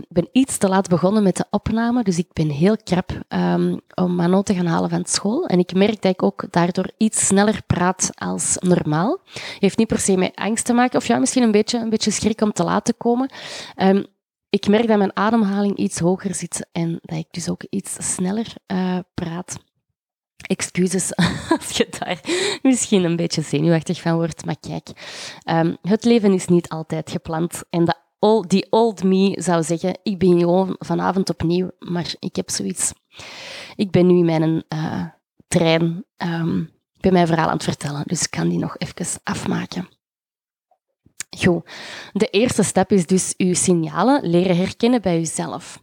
ik 0.00 0.06
ben 0.08 0.28
iets 0.32 0.58
te 0.58 0.68
laat 0.68 0.88
begonnen 0.88 1.22
met 1.22 1.36
de 1.36 1.44
opname, 1.50 2.02
dus 2.02 2.18
ik 2.18 2.28
ben 2.32 2.48
heel 2.48 2.76
krap 2.84 3.20
um, 3.28 3.80
om 3.94 4.14
Manon 4.14 4.42
te 4.42 4.54
gaan 4.54 4.66
halen 4.66 4.90
van 4.90 5.04
school. 5.04 5.46
En 5.46 5.58
ik 5.58 5.74
merk 5.74 6.02
dat 6.02 6.12
ik 6.12 6.22
ook 6.22 6.44
daardoor 6.50 6.90
iets 6.96 7.26
sneller 7.26 7.62
praat 7.66 8.10
als 8.14 8.56
normaal. 8.60 9.20
Heeft 9.58 9.78
niet 9.78 9.86
per 9.86 9.98
se 9.98 10.16
met 10.16 10.34
angst 10.34 10.64
te 10.64 10.72
maken, 10.72 10.98
of 10.98 11.06
ja, 11.06 11.18
misschien 11.18 11.42
een 11.42 11.50
beetje, 11.50 11.78
een 11.78 11.90
beetje 11.90 12.10
schrik 12.10 12.40
om 12.40 12.52
te 12.52 12.64
laat 12.64 12.84
te 12.84 12.94
komen. 12.94 13.30
Um, 13.76 14.06
ik 14.48 14.68
merk 14.68 14.86
dat 14.86 14.98
mijn 14.98 15.16
ademhaling 15.16 15.76
iets 15.76 15.98
hoger 15.98 16.34
zit 16.34 16.68
en 16.72 16.98
dat 17.02 17.18
ik 17.18 17.26
dus 17.30 17.48
ook 17.48 17.62
iets 17.70 17.96
sneller 18.14 18.46
uh, 18.72 18.98
praat. 19.14 19.56
Excuses 20.42 21.16
als 21.58 21.76
je 21.76 21.88
daar 21.98 22.20
misschien 22.62 23.04
een 23.04 23.16
beetje 23.16 23.42
zenuwachtig 23.42 24.00
van 24.00 24.14
wordt, 24.14 24.44
maar 24.44 24.56
kijk, 24.60 24.88
um, 25.50 25.76
het 25.82 26.04
leven 26.04 26.32
is 26.32 26.46
niet 26.46 26.68
altijd 26.68 27.10
gepland. 27.10 27.62
En 27.70 27.84
de 27.84 27.94
old, 28.18 28.50
die 28.50 28.66
old 28.70 29.04
me 29.04 29.42
zou 29.42 29.62
zeggen, 29.62 29.98
ik 30.02 30.18
ben 30.18 30.38
gewoon 30.38 30.76
vanavond 30.78 31.30
opnieuw, 31.30 31.70
maar 31.78 32.14
ik 32.18 32.36
heb 32.36 32.50
zoiets. 32.50 32.92
Ik 33.76 33.90
ben 33.90 34.06
nu 34.06 34.18
in 34.18 34.24
mijn 34.24 34.64
uh, 34.74 35.04
trein, 35.48 36.04
um, 36.16 36.70
ik 36.94 37.00
ben 37.00 37.12
mijn 37.12 37.26
verhaal 37.26 37.46
aan 37.48 37.52
het 37.52 37.64
vertellen, 37.64 38.02
dus 38.06 38.22
ik 38.22 38.30
kan 38.30 38.48
die 38.48 38.58
nog 38.58 38.76
even 38.78 39.20
afmaken. 39.22 39.88
Goed, 41.38 41.70
de 42.12 42.26
eerste 42.26 42.62
stap 42.62 42.92
is 42.92 43.06
dus 43.06 43.34
uw 43.36 43.54
signalen 43.54 44.30
leren 44.30 44.56
herkennen 44.56 45.02
bij 45.02 45.20
uzelf. 45.20 45.82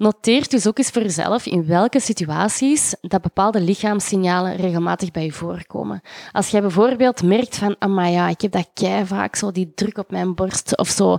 Noteer 0.00 0.48
dus 0.48 0.66
ook 0.66 0.78
eens 0.78 0.90
voor 0.90 1.02
jezelf 1.02 1.46
in 1.46 1.66
welke 1.66 2.00
situaties 2.00 2.94
dat 3.00 3.20
bepaalde 3.22 3.60
lichaamssignalen 3.60 4.56
regelmatig 4.56 5.10
bij 5.10 5.24
je 5.24 5.32
voorkomen. 5.32 6.00
Als 6.32 6.48
jij 6.48 6.60
bijvoorbeeld 6.60 7.22
merkt 7.22 7.56
van, 7.56 7.76
ah 7.78 8.12
ja, 8.12 8.28
ik 8.28 8.40
heb 8.40 8.52
dat 8.52 8.70
kei 8.74 9.06
vaak, 9.06 9.36
zo 9.36 9.50
die 9.50 9.72
druk 9.74 9.98
op 9.98 10.10
mijn 10.10 10.34
borst 10.34 10.78
of 10.78 10.88
zo, 10.88 11.18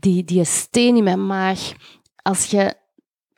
die, 0.00 0.24
die 0.24 0.44
steen 0.44 0.96
in 0.96 1.04
mijn 1.04 1.26
maag. 1.26 1.72
Als 2.22 2.44
je, 2.44 2.74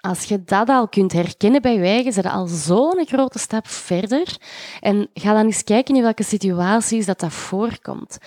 als 0.00 0.24
je 0.24 0.44
dat 0.44 0.68
al 0.68 0.88
kunt 0.88 1.12
herkennen 1.12 1.62
bij 1.62 1.74
je 1.74 1.84
eigen, 1.84 2.12
zit 2.12 2.26
al 2.26 2.46
zo'n 2.46 3.06
grote 3.06 3.38
stap 3.38 3.68
verder. 3.68 4.36
En 4.80 5.08
ga 5.14 5.32
dan 5.32 5.44
eens 5.44 5.64
kijken 5.64 5.96
in 5.96 6.02
welke 6.02 6.24
situaties 6.24 7.06
dat 7.06 7.20
dat 7.20 7.32
voorkomt. 7.32 8.18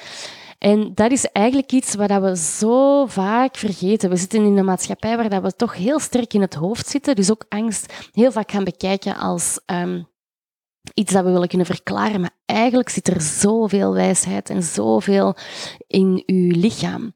En 0.64 0.92
dat 0.94 1.12
is 1.12 1.26
eigenlijk 1.26 1.72
iets 1.72 1.96
wat 1.96 2.22
we 2.22 2.38
zo 2.38 3.06
vaak 3.06 3.56
vergeten. 3.56 4.10
We 4.10 4.16
zitten 4.16 4.46
in 4.46 4.58
een 4.58 4.66
maatschappij 4.66 5.18
waar 5.18 5.42
we 5.42 5.56
toch 5.56 5.76
heel 5.76 6.00
sterk 6.00 6.34
in 6.34 6.42
het 6.42 6.54
hoofd 6.54 6.88
zitten. 6.88 7.16
Dus 7.16 7.32
ook 7.32 7.46
angst 7.50 7.94
heel 8.12 8.32
vaak 8.32 8.52
gaan 8.52 8.64
bekijken 8.64 9.16
als 9.16 9.60
um, 9.66 10.08
iets 10.94 11.14
dat 11.14 11.24
we 11.24 11.32
willen 11.32 11.48
kunnen 11.48 11.68
verklaren. 11.68 12.22
Maar 12.22 12.36
eigenlijk 12.46 12.90
zit 12.90 13.08
er 13.08 13.22
zoveel 13.22 13.94
wijsheid 13.94 14.50
en 14.50 14.64
zoveel 14.64 15.36
in 15.88 16.24
uw 16.26 16.52
lichaam. 16.52 17.14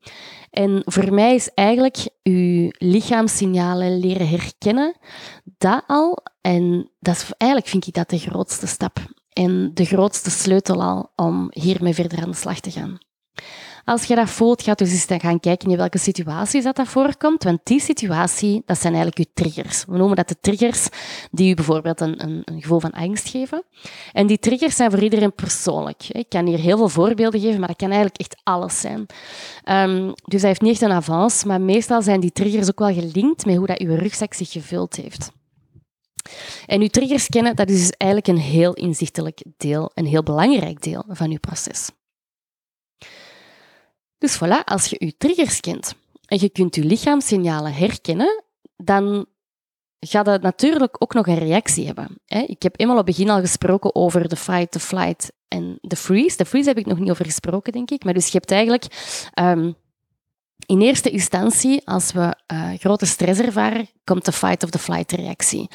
En 0.49 0.81
voor 0.85 1.13
mij 1.13 1.35
is 1.35 1.49
eigenlijk 1.53 2.07
uw 2.23 2.69
lichaamssignalen 2.77 3.99
leren 3.99 4.29
herkennen, 4.29 4.95
dat 5.57 5.83
al. 5.87 6.17
En 6.41 6.91
dat 6.99 7.15
is, 7.15 7.31
eigenlijk 7.37 7.71
vind 7.71 7.87
ik 7.87 7.93
dat 7.93 8.09
de 8.09 8.19
grootste 8.19 8.67
stap. 8.67 8.99
En 9.33 9.71
de 9.73 9.85
grootste 9.85 10.29
sleutel 10.29 10.83
al 10.83 11.11
om 11.15 11.47
hiermee 11.49 11.93
verder 11.93 12.21
aan 12.21 12.31
de 12.31 12.37
slag 12.37 12.59
te 12.59 12.71
gaan. 12.71 13.05
Als 13.87 14.03
je 14.03 14.15
dat 14.15 14.29
voelt, 14.29 14.63
ga 14.63 14.73
dus 14.73 14.91
eens 14.91 15.21
gaan 15.21 15.39
kijken 15.39 15.71
in 15.71 15.77
welke 15.77 15.97
situaties 15.97 16.63
dat, 16.63 16.75
dat 16.75 16.87
voorkomt. 16.87 17.43
Want 17.43 17.59
die 17.63 17.79
situatie, 17.79 18.63
dat 18.65 18.79
zijn 18.79 18.93
eigenlijk 18.93 19.17
je 19.17 19.43
triggers. 19.43 19.85
We 19.87 19.97
noemen 19.97 20.15
dat 20.15 20.27
de 20.27 20.35
triggers 20.41 20.87
die 21.31 21.51
u 21.51 21.53
bijvoorbeeld 21.53 22.01
een, 22.01 22.23
een, 22.23 22.41
een 22.45 22.61
gevoel 22.61 22.79
van 22.79 22.91
angst 22.91 23.29
geven. 23.29 23.63
En 24.13 24.27
die 24.27 24.39
triggers 24.39 24.75
zijn 24.75 24.91
voor 24.91 25.03
iedereen 25.03 25.33
persoonlijk. 25.33 26.03
Ik 26.07 26.29
kan 26.29 26.45
hier 26.45 26.59
heel 26.59 26.77
veel 26.77 26.89
voorbeelden 26.89 27.39
geven, 27.39 27.59
maar 27.59 27.67
dat 27.67 27.77
kan 27.77 27.87
eigenlijk 27.87 28.19
echt 28.19 28.35
alles 28.43 28.79
zijn. 28.79 29.05
Um, 29.65 30.13
dus 30.23 30.39
hij 30.39 30.49
heeft 30.49 30.61
niet 30.61 30.71
echt 30.71 30.81
een 30.81 30.91
avance, 30.91 31.47
maar 31.47 31.61
meestal 31.61 32.01
zijn 32.01 32.19
die 32.19 32.31
triggers 32.31 32.69
ook 32.69 32.79
wel 32.79 32.93
gelinkt 32.93 33.45
met 33.45 33.55
hoe 33.55 33.67
dat 33.67 33.79
uw 33.79 33.95
rugzak 33.95 34.33
zich 34.33 34.51
gevuld 34.51 34.95
heeft. 34.95 35.31
En 36.65 36.81
uw 36.81 36.87
triggers 36.87 37.27
kennen, 37.27 37.55
dat 37.55 37.69
is 37.69 37.79
dus 37.79 37.91
eigenlijk 37.97 38.31
een 38.31 38.43
heel 38.43 38.73
inzichtelijk 38.73 39.43
deel, 39.57 39.91
een 39.93 40.05
heel 40.05 40.23
belangrijk 40.23 40.81
deel 40.81 41.03
van 41.07 41.31
uw 41.31 41.39
proces. 41.39 41.89
Dus 44.17 44.37
voilà, 44.37 44.63
als 44.65 44.85
je 44.85 44.95
je 44.99 45.17
triggers 45.17 45.59
kent 45.59 45.95
en 46.25 46.37
je 46.39 46.49
kunt 46.49 46.75
je 46.75 46.83
lichaamssignalen 46.83 47.73
herkennen, 47.73 48.43
dan 48.77 49.25
gaat 49.99 50.25
het 50.25 50.41
natuurlijk 50.41 50.95
ook 50.99 51.13
nog 51.13 51.27
een 51.27 51.37
reactie 51.37 51.85
hebben. 51.85 52.17
Ik 52.25 52.63
heb 52.63 52.79
eenmaal 52.79 52.97
op 52.97 53.05
het 53.07 53.15
begin 53.15 53.29
al 53.29 53.39
gesproken 53.39 53.95
over 53.95 54.29
de 54.29 54.35
fight, 54.35 54.73
de 54.73 54.79
flight 54.79 55.31
en 55.47 55.77
de 55.81 55.95
freeze. 55.95 56.37
De 56.37 56.45
freeze 56.45 56.67
heb 56.67 56.77
ik 56.77 56.85
nog 56.85 56.99
niet 56.99 57.09
over 57.09 57.25
gesproken, 57.25 57.73
denk 57.73 57.91
ik. 57.91 58.03
Maar 58.03 58.13
dus 58.13 58.25
je 58.25 58.37
hebt 58.37 58.51
eigenlijk 58.51 58.85
um, 59.39 59.75
in 60.65 60.81
eerste 60.81 61.09
instantie, 61.09 61.81
als 61.85 62.11
we 62.11 62.35
uh, 62.53 62.69
grote 62.79 63.05
stress 63.05 63.39
ervaren, 63.39 63.89
komt 64.03 64.25
de 64.25 64.31
fight 64.31 64.63
of 64.63 64.69
the 64.69 64.79
flight 64.79 65.11
reactie. 65.11 65.69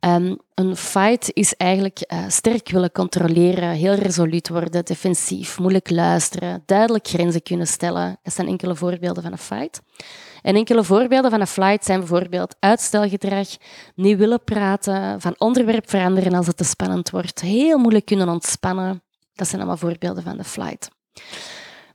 Um, 0.00 0.38
een 0.54 0.76
fight 0.76 1.30
is 1.32 1.56
eigenlijk 1.56 2.04
uh, 2.12 2.24
sterk 2.28 2.70
willen 2.70 2.92
controleren, 2.92 3.70
heel 3.70 3.94
resoluut 3.94 4.48
worden, 4.48 4.84
defensief, 4.84 5.58
moeilijk 5.58 5.90
luisteren, 5.90 6.62
duidelijk 6.66 7.08
grenzen 7.08 7.42
kunnen 7.42 7.66
stellen. 7.66 8.18
Dat 8.22 8.34
zijn 8.34 8.46
enkele 8.46 8.76
voorbeelden 8.76 9.22
van 9.22 9.32
een 9.32 9.38
fight. 9.38 9.80
En 10.42 10.54
enkele 10.54 10.84
voorbeelden 10.84 11.30
van 11.30 11.40
een 11.40 11.46
flight 11.46 11.84
zijn 11.84 11.98
bijvoorbeeld 11.98 12.56
uitstelgedrag, 12.58 13.48
niet 13.94 14.18
willen 14.18 14.44
praten, 14.44 15.20
van 15.20 15.34
onderwerp 15.38 15.90
veranderen 15.90 16.34
als 16.34 16.46
het 16.46 16.56
te 16.56 16.64
spannend 16.64 17.10
wordt, 17.10 17.40
heel 17.40 17.78
moeilijk 17.78 18.04
kunnen 18.04 18.28
ontspannen. 18.28 19.02
Dat 19.34 19.48
zijn 19.48 19.60
allemaal 19.60 19.78
voorbeelden 19.78 20.22
van 20.22 20.36
de 20.36 20.44
flight. 20.44 20.90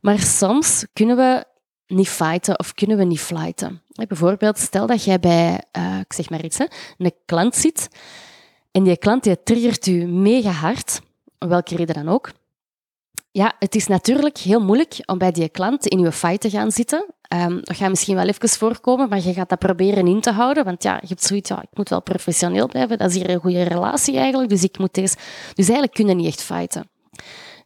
Maar 0.01 0.19
soms 0.19 0.85
kunnen 0.93 1.15
we 1.15 1.45
niet 1.87 2.09
fighten 2.09 2.59
of 2.59 2.73
kunnen 2.73 2.97
we 2.97 3.03
niet 3.03 3.19
flighten. 3.19 3.81
Bijvoorbeeld, 4.07 4.57
stel 4.57 4.87
dat 4.87 5.03
jij 5.03 5.19
bij, 5.19 5.63
uh, 5.77 5.99
ik 5.99 6.13
zeg 6.13 6.29
maar 6.29 6.43
iets, 6.43 6.57
hè, 6.57 6.65
een 6.97 7.13
klant 7.25 7.55
zit 7.55 7.87
en 8.71 8.83
die 8.83 8.97
klant 8.97 9.23
die 9.23 9.43
triggert 9.43 9.87
u 9.87 10.05
mega 10.05 10.49
hard, 10.49 11.01
om 11.39 11.47
welke 11.47 11.75
reden 11.75 11.95
dan 11.95 12.09
ook. 12.09 12.31
Ja, 13.31 13.55
het 13.59 13.75
is 13.75 13.87
natuurlijk 13.87 14.37
heel 14.37 14.59
moeilijk 14.59 14.95
om 15.05 15.17
bij 15.17 15.31
die 15.31 15.49
klant 15.49 15.85
in 15.85 15.99
je 15.99 16.11
fight 16.11 16.41
te 16.41 16.49
gaan 16.49 16.71
zitten. 16.71 17.05
Um, 17.33 17.59
dat 17.63 17.77
gaat 17.77 17.89
misschien 17.89 18.15
wel 18.15 18.27
even 18.27 18.49
voorkomen, 18.49 19.09
maar 19.09 19.21
je 19.21 19.33
gaat 19.33 19.49
dat 19.49 19.59
proberen 19.59 20.07
in 20.07 20.21
te 20.21 20.31
houden. 20.31 20.65
Want 20.65 20.83
ja, 20.83 20.93
je 21.01 21.07
hebt 21.07 21.23
zoiets, 21.23 21.49
ja, 21.49 21.61
ik 21.61 21.67
moet 21.73 21.89
wel 21.89 22.01
professioneel 22.01 22.67
blijven. 22.67 22.97
Dat 22.97 23.09
is 23.09 23.15
hier 23.15 23.29
een 23.29 23.39
goede 23.39 23.63
relatie 23.63 24.17
eigenlijk, 24.17 24.49
dus 24.49 24.63
ik 24.63 24.77
moet 24.77 24.93
deze... 24.93 25.15
Dus 25.53 25.65
eigenlijk 25.65 25.93
kun 25.93 26.07
je 26.07 26.13
niet 26.13 26.27
echt 26.27 26.41
fighten. 26.41 26.89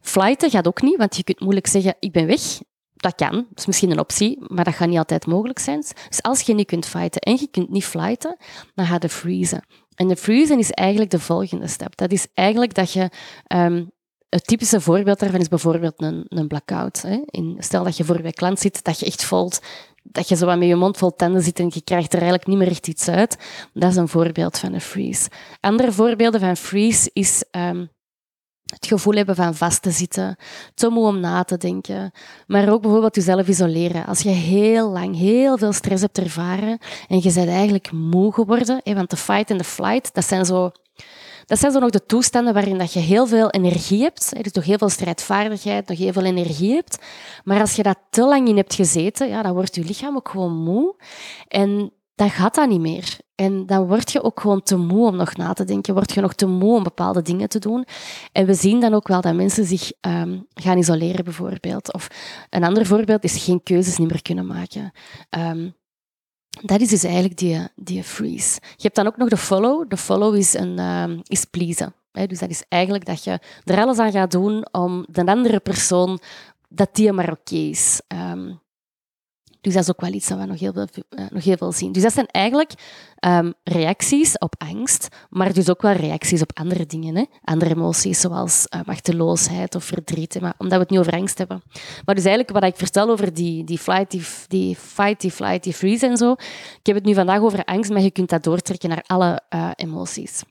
Flighten 0.00 0.50
gaat 0.50 0.66
ook 0.66 0.82
niet, 0.82 0.96
want 0.96 1.16
je 1.16 1.24
kunt 1.24 1.40
moeilijk 1.40 1.66
zeggen, 1.66 1.94
ik 2.00 2.12
ben 2.12 2.26
weg 2.26 2.60
dat 3.02 3.14
kan, 3.14 3.32
dat 3.32 3.58
is 3.58 3.66
misschien 3.66 3.90
een 3.90 3.98
optie, 3.98 4.38
maar 4.46 4.64
dat 4.64 4.74
gaat 4.74 4.88
niet 4.88 4.98
altijd 4.98 5.26
mogelijk 5.26 5.58
zijn. 5.58 5.80
Dus 6.08 6.22
als 6.22 6.40
je 6.40 6.54
niet 6.54 6.66
kunt 6.66 6.86
fighten 6.86 7.20
en 7.20 7.36
je 7.40 7.48
kunt 7.50 7.70
niet 7.70 7.84
flighten, 7.84 8.36
dan 8.74 8.86
ga 8.86 8.96
je 9.00 9.08
freezen. 9.08 9.64
En 9.94 10.08
de 10.08 10.16
freezen 10.16 10.58
is 10.58 10.70
eigenlijk 10.70 11.10
de 11.10 11.18
volgende 11.18 11.66
stap. 11.66 11.96
Dat 11.96 12.12
is 12.12 12.26
eigenlijk 12.34 12.74
dat 12.74 12.92
je... 12.92 13.10
Um, 13.54 13.90
het 14.28 14.46
typische 14.46 14.80
voorbeeld 14.80 15.18
daarvan 15.18 15.40
is 15.40 15.48
bijvoorbeeld 15.48 16.02
een, 16.02 16.24
een 16.28 16.48
blackout. 16.48 17.02
Hè. 17.02 17.20
In, 17.24 17.56
stel 17.58 17.84
dat 17.84 17.96
je 17.96 18.04
voor 18.04 18.22
je 18.22 18.32
klant 18.32 18.58
zit, 18.58 18.84
dat 18.84 19.00
je 19.00 19.06
echt 19.06 19.24
voelt 19.24 19.60
dat 20.02 20.28
je 20.28 20.36
zo 20.36 20.46
wat 20.46 20.58
met 20.58 20.68
je 20.68 20.74
mond 20.74 20.96
vol 20.96 21.14
tanden 21.14 21.42
zit 21.42 21.58
en 21.58 21.70
je 21.74 21.82
krijgt 21.82 22.12
er 22.12 22.18
eigenlijk 22.18 22.48
niet 22.48 22.58
meer 22.58 22.68
echt 22.68 22.88
iets 22.88 23.08
uit. 23.08 23.36
Dat 23.72 23.90
is 23.90 23.96
een 23.96 24.08
voorbeeld 24.08 24.58
van 24.58 24.72
een 24.72 24.80
freeze. 24.80 25.28
Andere 25.60 25.92
voorbeelden 25.92 26.40
van 26.40 26.56
freeze 26.56 27.10
is 27.12 27.44
um, 27.50 27.90
het 28.74 28.86
gevoel 28.86 29.14
hebben 29.14 29.34
van 29.34 29.54
vast 29.54 29.82
te 29.82 29.90
zitten, 29.90 30.36
te 30.74 30.88
moe 30.88 31.06
om 31.06 31.20
na 31.20 31.44
te 31.44 31.56
denken, 31.56 32.10
maar 32.46 32.68
ook 32.68 32.82
bijvoorbeeld 32.82 33.14
jezelf 33.14 33.48
isoleren. 33.48 34.06
Als 34.06 34.20
je 34.20 34.28
heel 34.28 34.90
lang 34.90 35.16
heel 35.16 35.58
veel 35.58 35.72
stress 35.72 36.02
hebt 36.02 36.18
ervaren 36.18 36.78
en 37.08 37.16
je 37.22 37.32
bent 37.32 37.48
eigenlijk 37.48 37.92
moe 37.92 38.32
geworden, 38.32 38.80
want 38.84 39.10
de 39.10 39.16
fight 39.16 39.50
en 39.50 39.58
de 39.58 39.64
flight, 39.64 40.14
dat 40.14 40.24
zijn 40.24 40.44
zo, 40.44 40.70
dat 41.46 41.58
zijn 41.58 41.72
zo 41.72 41.78
nog 41.78 41.90
de 41.90 42.06
toestanden 42.06 42.54
waarin 42.54 42.78
dat 42.78 42.92
je 42.92 43.00
heel 43.00 43.26
veel 43.26 43.50
energie 43.50 44.02
hebt, 44.02 44.42
dus 44.42 44.52
nog 44.52 44.64
heel 44.64 44.78
veel 44.78 44.88
strijdvaardigheid, 44.88 45.88
nog 45.88 45.98
heel 45.98 46.12
veel 46.12 46.24
energie 46.24 46.74
hebt, 46.74 46.98
maar 47.44 47.60
als 47.60 47.76
je 47.76 47.82
dat 47.82 47.98
te 48.10 48.24
lang 48.24 48.48
in 48.48 48.56
hebt 48.56 48.74
gezeten, 48.74 49.28
ja, 49.28 49.42
dan 49.42 49.52
wordt 49.52 49.74
je 49.74 49.84
lichaam 49.84 50.16
ook 50.16 50.28
gewoon 50.28 50.62
moe 50.62 50.94
en 51.48 51.92
dan 52.14 52.30
gaat 52.30 52.54
dat 52.54 52.68
niet 52.68 52.80
meer. 52.80 53.18
En 53.34 53.66
dan 53.66 53.86
word 53.86 54.12
je 54.12 54.22
ook 54.22 54.40
gewoon 54.40 54.62
te 54.62 54.76
moe 54.76 55.06
om 55.06 55.16
nog 55.16 55.36
na 55.36 55.52
te 55.52 55.64
denken, 55.64 55.94
word 55.94 56.12
je 56.12 56.20
nog 56.20 56.34
te 56.34 56.46
moe 56.46 56.76
om 56.76 56.82
bepaalde 56.82 57.22
dingen 57.22 57.48
te 57.48 57.58
doen. 57.58 57.84
En 58.32 58.46
we 58.46 58.54
zien 58.54 58.80
dan 58.80 58.94
ook 58.94 59.08
wel 59.08 59.20
dat 59.20 59.34
mensen 59.34 59.64
zich 59.64 59.92
um, 60.00 60.46
gaan 60.54 60.78
isoleren, 60.78 61.24
bijvoorbeeld. 61.24 61.92
Of 61.92 62.08
een 62.50 62.64
ander 62.64 62.86
voorbeeld 62.86 63.24
is 63.24 63.44
geen 63.44 63.62
keuzes 63.62 63.98
meer 63.98 64.22
kunnen 64.22 64.46
maken. 64.46 64.92
Um, 65.30 65.74
dat 66.60 66.80
is 66.80 66.88
dus 66.88 67.04
eigenlijk 67.04 67.36
die, 67.36 67.68
die 67.76 68.04
freeze. 68.04 68.58
Je 68.60 68.82
hebt 68.82 68.94
dan 68.94 69.06
ook 69.06 69.16
nog 69.16 69.28
de 69.28 69.36
follow. 69.36 69.88
De 69.88 69.96
follow 69.96 70.36
is, 70.36 70.54
een, 70.54 70.78
um, 70.78 71.20
is 71.22 71.44
pleasen. 71.44 71.94
Dus 72.12 72.38
dat 72.38 72.50
is 72.50 72.64
eigenlijk 72.68 73.04
dat 73.04 73.24
je 73.24 73.40
er 73.64 73.78
alles 73.78 73.98
aan 73.98 74.12
gaat 74.12 74.30
doen 74.30 74.66
om 74.72 75.06
de 75.08 75.24
andere 75.24 75.60
persoon, 75.60 76.20
dat 76.68 76.88
die 76.92 77.12
maar 77.12 77.30
oké 77.30 77.54
is. 77.54 78.00
Dus 79.62 79.74
dat 79.74 79.82
is 79.82 79.90
ook 79.90 80.00
wel 80.00 80.12
iets 80.12 80.28
dat 80.28 80.38
we 80.38 80.44
nog 80.44 80.60
heel 80.60 80.72
veel, 80.72 80.86
uh, 81.10 81.24
nog 81.30 81.44
heel 81.44 81.56
veel 81.56 81.72
zien. 81.72 81.92
Dus 81.92 82.02
dat 82.02 82.12
zijn 82.12 82.26
eigenlijk 82.26 82.72
um, 83.26 83.54
reacties 83.64 84.38
op 84.38 84.54
angst, 84.58 85.08
maar 85.30 85.52
dus 85.52 85.70
ook 85.70 85.82
wel 85.82 85.92
reacties 85.92 86.42
op 86.42 86.58
andere 86.58 86.86
dingen. 86.86 87.16
Hè? 87.16 87.24
Andere 87.44 87.70
emoties, 87.70 88.20
zoals 88.20 88.66
uh, 88.74 88.80
machteloosheid 88.84 89.74
of 89.74 89.84
verdriet, 89.84 90.40
maar, 90.40 90.54
omdat 90.58 90.74
we 90.74 90.82
het 90.82 90.90
niet 90.90 90.98
over 90.98 91.12
angst 91.12 91.38
hebben. 91.38 91.62
Maar 92.04 92.14
dus 92.14 92.24
eigenlijk 92.24 92.58
wat 92.58 92.64
ik 92.64 92.76
vertel 92.76 93.10
over 93.10 93.34
die, 93.34 93.64
die, 93.64 93.78
flight, 93.78 94.10
die, 94.10 94.24
die 94.48 94.76
fight, 94.76 95.20
die 95.20 95.30
flight, 95.30 95.62
die 95.62 95.74
freeze 95.74 96.06
en 96.06 96.16
zo, 96.16 96.32
ik 96.32 96.86
heb 96.86 96.96
het 96.96 97.04
nu 97.04 97.14
vandaag 97.14 97.40
over 97.40 97.64
angst, 97.64 97.90
maar 97.90 98.02
je 98.02 98.10
kunt 98.10 98.28
dat 98.28 98.44
doortrekken 98.44 98.88
naar 98.88 99.04
alle 99.06 99.40
uh, 99.54 99.70
emoties. 99.76 100.42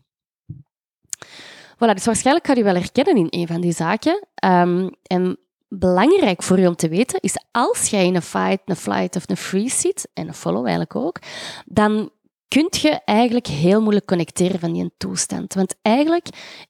Voilà, 1.75 1.93
dus 1.93 2.05
waarschijnlijk 2.05 2.47
ga 2.47 2.53
je 2.53 2.63
wel 2.63 2.75
herkennen 2.75 3.15
in 3.15 3.27
een 3.29 3.47
van 3.47 3.61
die 3.61 3.73
zaken. 3.73 4.27
Um, 4.45 4.89
en 5.03 5.37
belangrijk 5.73 6.43
voor 6.43 6.59
je 6.59 6.67
om 6.67 6.75
te 6.75 6.89
weten 6.89 7.19
is 7.19 7.43
als 7.51 7.87
jij 7.87 8.05
in 8.05 8.15
een 8.15 8.21
fight, 8.21 8.61
een 8.65 8.75
flight 8.75 9.15
of 9.15 9.23
een 9.25 9.37
freeze 9.37 9.79
zit, 9.79 10.09
en 10.13 10.27
een 10.27 10.33
follow 10.33 10.61
eigenlijk 10.61 10.95
ook, 10.95 11.19
dan 11.65 12.11
kun 12.47 12.67
je 12.69 13.01
eigenlijk 13.05 13.47
heel 13.47 13.81
moeilijk 13.81 14.05
connecteren 14.05 14.59
van 14.59 14.73
die 14.73 14.91
toestand. 14.97 15.53
Want 15.53 15.75
eigenlijk 15.81 16.27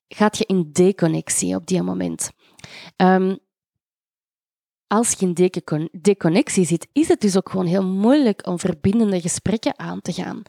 gaat 0.07 0.37
je 0.37 0.45
in 0.45 0.69
deconnectie 0.71 1.55
op 1.55 1.67
die 1.67 1.81
moment. 1.81 2.31
Um, 2.97 3.37
als 4.87 5.11
je 5.11 5.25
in 5.25 5.87
deconnectie 5.91 6.65
zit, 6.65 6.87
is 6.93 7.07
het 7.07 7.21
dus 7.21 7.37
ook 7.37 7.49
gewoon 7.49 7.65
heel 7.65 7.85
moeilijk 7.85 8.47
om 8.47 8.59
verbindende 8.59 9.21
gesprekken 9.21 9.79
aan 9.79 10.01
te 10.01 10.13
gaan. 10.13 10.41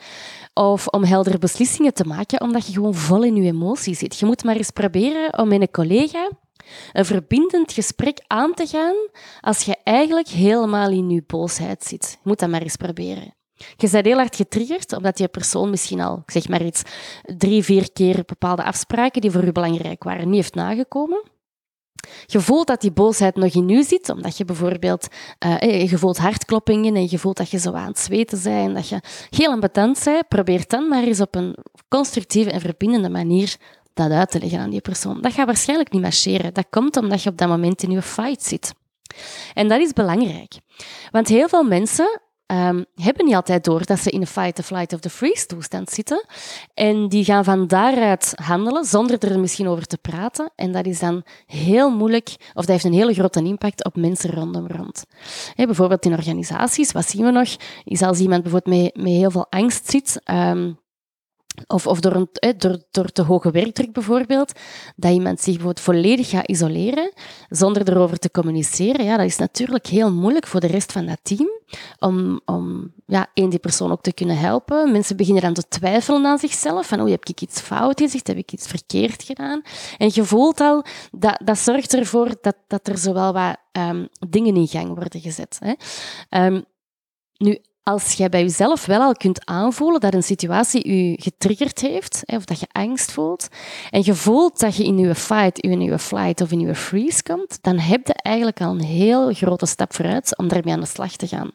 Of 0.55 0.87
om 0.87 1.05
heldere 1.05 1.39
beslissingen 1.39 1.95
te 1.95 2.05
maken, 2.05 2.41
omdat 2.41 2.67
je 2.67 2.73
gewoon 2.73 2.95
vol 2.95 3.25
in 3.25 3.37
je 3.37 3.53
emotie 3.53 3.95
zit. 3.95 4.19
Je 4.19 4.27
moet 4.27 4.45
maar 4.45 4.57
eens 4.57 4.71
proberen 4.71 5.39
om 5.39 5.49
met 5.49 5.61
een 5.61 5.71
collega 5.71 6.29
een 6.93 7.05
verbindend 7.05 7.73
gesprek 7.73 8.19
aan 8.27 8.55
te 8.55 8.67
gaan 8.67 8.97
als 9.41 9.63
je 9.63 9.77
eigenlijk 9.85 10.29
helemaal 10.29 10.91
in 10.91 11.11
je 11.11 11.23
boosheid 11.27 11.85
zit. 11.85 12.11
Je 12.11 12.29
moet 12.29 12.39
dat 12.39 12.49
maar 12.49 12.63
eens 12.63 12.77
proberen. 12.77 13.35
Je 13.77 13.89
bent 13.91 14.05
heel 14.07 14.17
hard 14.17 14.37
getriggerd, 14.37 14.93
omdat 14.93 15.17
die 15.17 15.29
persoon 15.29 15.71
misschien 15.71 16.01
al, 16.01 16.23
zeg 16.27 16.49
maar 16.49 16.65
iets, 16.65 16.83
drie, 17.37 17.63
vier 17.63 17.93
keer 17.93 18.23
bepaalde 18.27 18.65
afspraken 18.65 19.21
die 19.21 19.31
voor 19.31 19.45
u 19.45 19.53
belangrijk 19.53 20.05
waren, 20.05 20.27
niet 20.27 20.35
heeft 20.35 20.55
nagekomen. 20.55 21.31
Je 22.27 22.41
voelt 22.41 22.67
dat 22.67 22.81
die 22.81 22.93
boosheid 22.93 23.37
nog 23.37 23.55
in 23.55 23.69
u 23.69 23.83
zit, 23.83 24.09
omdat 24.09 24.37
je 24.37 24.45
bijvoorbeeld, 24.45 25.09
uh, 25.47 25.91
je 25.91 25.99
voelt 25.99 26.19
hartkloppingen 26.19 26.95
en 26.95 27.07
je 27.11 27.19
voelt 27.19 27.37
dat 27.37 27.51
je 27.51 27.59
zo 27.59 27.73
aan 27.73 27.87
het 27.87 27.99
zweten 27.99 28.43
bent 28.43 28.69
en 28.69 28.75
dat 28.75 28.89
je 28.89 29.01
heel 29.31 29.51
ambetant 29.51 30.01
bent. 30.05 30.29
Probeer 30.29 30.65
dan 30.67 30.89
maar 30.89 31.03
eens 31.03 31.21
op 31.21 31.35
een 31.35 31.57
constructieve 31.89 32.51
en 32.51 32.61
verbindende 32.61 33.09
manier 33.09 33.57
dat 33.95 34.11
uit 34.11 34.31
te 34.31 34.39
leggen 34.39 34.59
aan 34.59 34.71
die 34.71 34.81
persoon. 34.81 35.21
Dat 35.21 35.33
gaat 35.33 35.47
waarschijnlijk 35.47 35.93
niet 35.93 36.03
marcheren. 36.03 36.55
Dat 36.55 36.67
komt 36.71 36.97
omdat 36.97 37.23
je 37.23 37.31
op 37.31 37.39
dat 37.39 37.49
moment 37.49 37.83
in 37.83 37.91
je 37.91 38.03
fight 38.03 38.43
zit. 38.43 38.75
En 39.55 39.69
dat 39.69 39.81
is 39.81 39.93
belangrijk. 39.93 40.53
Want 41.11 41.29
heel 41.29 41.49
veel 41.49 41.65
mensen 41.65 42.21
um, 42.47 42.85
hebben 42.95 43.25
niet 43.25 43.35
altijd 43.35 43.65
door 43.65 43.87
dat 43.87 43.99
ze 43.99 44.11
in 44.11 44.21
een 44.21 44.27
fight, 44.27 44.55
the 44.55 44.63
flight 44.63 44.93
of 44.93 45.01
the 45.01 45.11
freeze 45.11 45.47
toestand 45.47 45.91
zitten. 45.91 46.27
En 46.75 47.09
die 47.09 47.25
gaan 47.25 47.45
van 47.45 47.67
daaruit 47.67 48.33
handelen 48.35 48.85
zonder 48.85 49.19
er 49.19 49.41
misschien 49.41 49.69
over 49.69 49.87
te 49.87 49.99
praten. 49.99 50.53
En 50.57 50.73
dat 50.73 50.87
is 50.87 50.99
dan 50.99 51.23
heel 51.47 51.91
moeilijk, 51.91 52.29
of 52.29 52.65
dat 52.65 52.67
heeft 52.67 52.85
een 52.85 52.93
hele 52.93 53.15
grote 53.15 53.43
impact 53.43 53.85
op 53.85 53.97
mensen 53.97 54.31
rondom 54.31 54.67
rond. 54.67 55.05
bijvoorbeeld 55.57 56.05
in 56.05 56.13
organisaties, 56.13 56.93
wat 56.93 57.09
zien 57.09 57.25
we 57.25 57.31
nog, 57.31 57.49
is 57.85 58.03
als 58.03 58.19
iemand 58.19 58.43
bijvoorbeeld 58.43 58.83
met, 58.83 58.97
met 58.97 59.13
heel 59.13 59.31
veel 59.31 59.47
angst 59.51 59.91
zit, 59.91 60.21
um, 60.31 60.79
of, 61.67 61.87
of 61.87 62.01
door, 62.01 62.13
een, 62.13 62.57
door, 62.57 62.79
door 62.91 63.13
te 63.13 63.23
hoge 63.23 63.51
werkdruk 63.51 63.93
bijvoorbeeld, 63.93 64.53
dat 64.97 65.13
iemand 65.13 65.41
zich 65.41 65.55
bijvoorbeeld 65.55 65.85
volledig 65.85 66.29
gaat 66.29 66.49
isoleren 66.49 67.13
zonder 67.49 67.89
erover 67.89 68.19
te 68.19 68.31
communiceren. 68.31 69.05
Ja, 69.05 69.17
dat 69.17 69.27
is 69.27 69.37
natuurlijk 69.37 69.87
heel 69.87 70.13
moeilijk 70.13 70.47
voor 70.47 70.61
de 70.61 70.67
rest 70.67 70.93
van 70.93 71.07
dat 71.07 71.19
team 71.23 71.49
om, 71.99 72.41
om 72.45 72.93
ja, 73.07 73.27
één, 73.35 73.51
die 73.51 73.59
persoon 73.59 73.93
ook 73.93 74.03
te 74.03 74.13
kunnen 74.13 74.39
helpen. 74.39 74.93
Mensen 74.93 75.17
beginnen 75.17 75.43
dan 75.43 75.55
te 75.55 75.69
twijfelen 75.69 76.27
aan 76.27 76.39
zichzelf. 76.39 76.87
Van, 76.87 77.01
oh, 77.01 77.11
heb 77.11 77.25
ik 77.25 77.41
iets 77.41 77.61
fout 77.61 78.01
gezegd? 78.01 78.27
Heb 78.27 78.37
ik 78.37 78.53
iets 78.53 78.67
verkeerd 78.67 79.23
gedaan? 79.23 79.63
En 79.99 80.11
je 80.13 80.25
voelt 80.25 80.61
al, 80.61 80.85
dat, 81.13 81.41
dat 81.45 81.59
zorgt 81.59 81.95
ervoor 81.95 82.35
dat, 82.41 82.57
dat 82.67 82.89
er 82.89 82.99
zowel 82.99 83.33
wat 83.33 83.57
um, 83.73 84.09
dingen 84.29 84.57
in 84.57 84.69
gang 84.69 84.89
worden 84.95 85.21
gezet. 85.21 85.61
Hè. 85.61 85.73
Um, 86.45 86.65
nu, 87.37 87.59
als 87.83 88.13
jij 88.13 88.29
bij 88.29 88.41
jezelf 88.43 88.87
wel 88.87 89.01
al 89.01 89.13
kunt 89.13 89.47
aanvoelen 89.47 90.01
dat 90.01 90.15
een 90.15 90.23
situatie 90.23 90.95
je 90.95 91.23
getriggerd 91.23 91.81
heeft, 91.81 92.23
of 92.27 92.45
dat 92.45 92.61
je 92.61 92.67
angst 92.73 93.13
voelt, 93.13 93.49
en 93.91 94.03
je 94.05 94.15
voelt 94.15 94.61
dat 94.61 94.77
je 94.77 94.85
in 94.85 94.99
je 94.99 95.15
fight, 95.15 95.59
in 95.59 95.81
je 95.81 95.99
flight 95.99 96.41
of 96.41 96.51
in 96.51 96.61
je 96.61 96.75
freeze 96.75 97.23
komt, 97.23 97.59
dan 97.63 97.79
heb 97.79 98.07
je 98.07 98.15
eigenlijk 98.15 98.61
al 98.61 98.71
een 98.71 98.85
heel 98.85 99.33
grote 99.33 99.67
stap 99.67 99.95
vooruit 99.95 100.37
om 100.39 100.49
daarmee 100.49 100.75
aan 100.75 100.81
de 100.81 100.87
slag 100.87 101.17
te 101.17 101.27
gaan. 101.27 101.51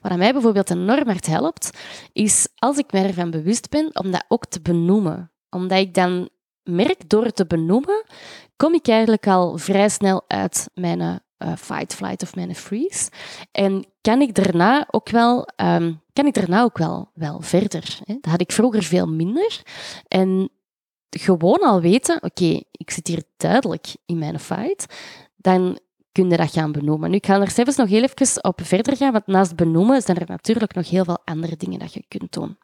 Wat 0.00 0.16
mij 0.16 0.32
bijvoorbeeld 0.32 0.70
enorm 0.70 1.06
hard 1.06 1.26
helpt, 1.26 1.70
is 2.12 2.48
als 2.54 2.78
ik 2.78 2.92
me 2.92 3.00
ervan 3.02 3.30
bewust 3.30 3.70
ben, 3.70 3.90
om 3.92 4.10
dat 4.10 4.24
ook 4.28 4.46
te 4.46 4.60
benoemen. 4.60 5.32
Omdat 5.50 5.78
ik 5.78 5.94
dan 5.94 6.28
merk, 6.62 7.08
door 7.08 7.24
het 7.24 7.36
te 7.36 7.46
benoemen, 7.46 8.04
kom 8.56 8.74
ik 8.74 8.88
eigenlijk 8.88 9.26
al 9.26 9.58
vrij 9.58 9.88
snel 9.88 10.24
uit 10.26 10.68
mijn 10.74 11.22
uh, 11.44 11.52
fight, 11.56 11.94
flight 11.94 12.22
of 12.22 12.34
mijn 12.34 12.54
freeze. 12.54 13.10
En 13.52 13.84
kan 14.00 14.20
ik 14.20 14.34
daarna 14.34 14.86
ook 14.90 15.08
wel, 15.08 15.48
um, 15.56 16.00
kan 16.12 16.26
ik 16.26 16.34
daarna 16.34 16.62
ook 16.62 16.78
wel, 16.78 17.10
wel 17.14 17.40
verder. 17.40 17.98
Hè? 18.04 18.14
Dat 18.20 18.30
had 18.30 18.40
ik 18.40 18.52
vroeger 18.52 18.82
veel 18.82 19.06
minder. 19.06 19.62
En 20.08 20.50
gewoon 21.10 21.60
al 21.60 21.80
weten, 21.80 22.22
oké, 22.22 22.60
ik 22.72 22.90
zit 22.90 23.06
hier 23.06 23.22
duidelijk 23.36 23.86
in 24.06 24.18
mijn 24.18 24.40
fight, 24.40 24.94
dan 25.36 25.78
kun 26.12 26.30
je 26.30 26.36
dat 26.36 26.52
gaan 26.52 26.72
benoemen. 26.72 27.10
Nu, 27.10 27.16
ik 27.16 27.26
ga 27.26 27.40
er 27.40 27.50
zelfs 27.50 27.76
nog 27.76 27.88
heel 27.88 28.02
even 28.02 28.44
op 28.44 28.60
verder 28.62 28.96
gaan, 28.96 29.12
want 29.12 29.26
naast 29.26 29.56
benoemen 29.56 30.02
zijn 30.02 30.16
er 30.16 30.28
natuurlijk 30.28 30.74
nog 30.74 30.88
heel 30.88 31.04
veel 31.04 31.18
andere 31.24 31.56
dingen 31.56 31.78
dat 31.78 31.92
je 31.92 32.04
kunt 32.08 32.32
doen. 32.32 32.58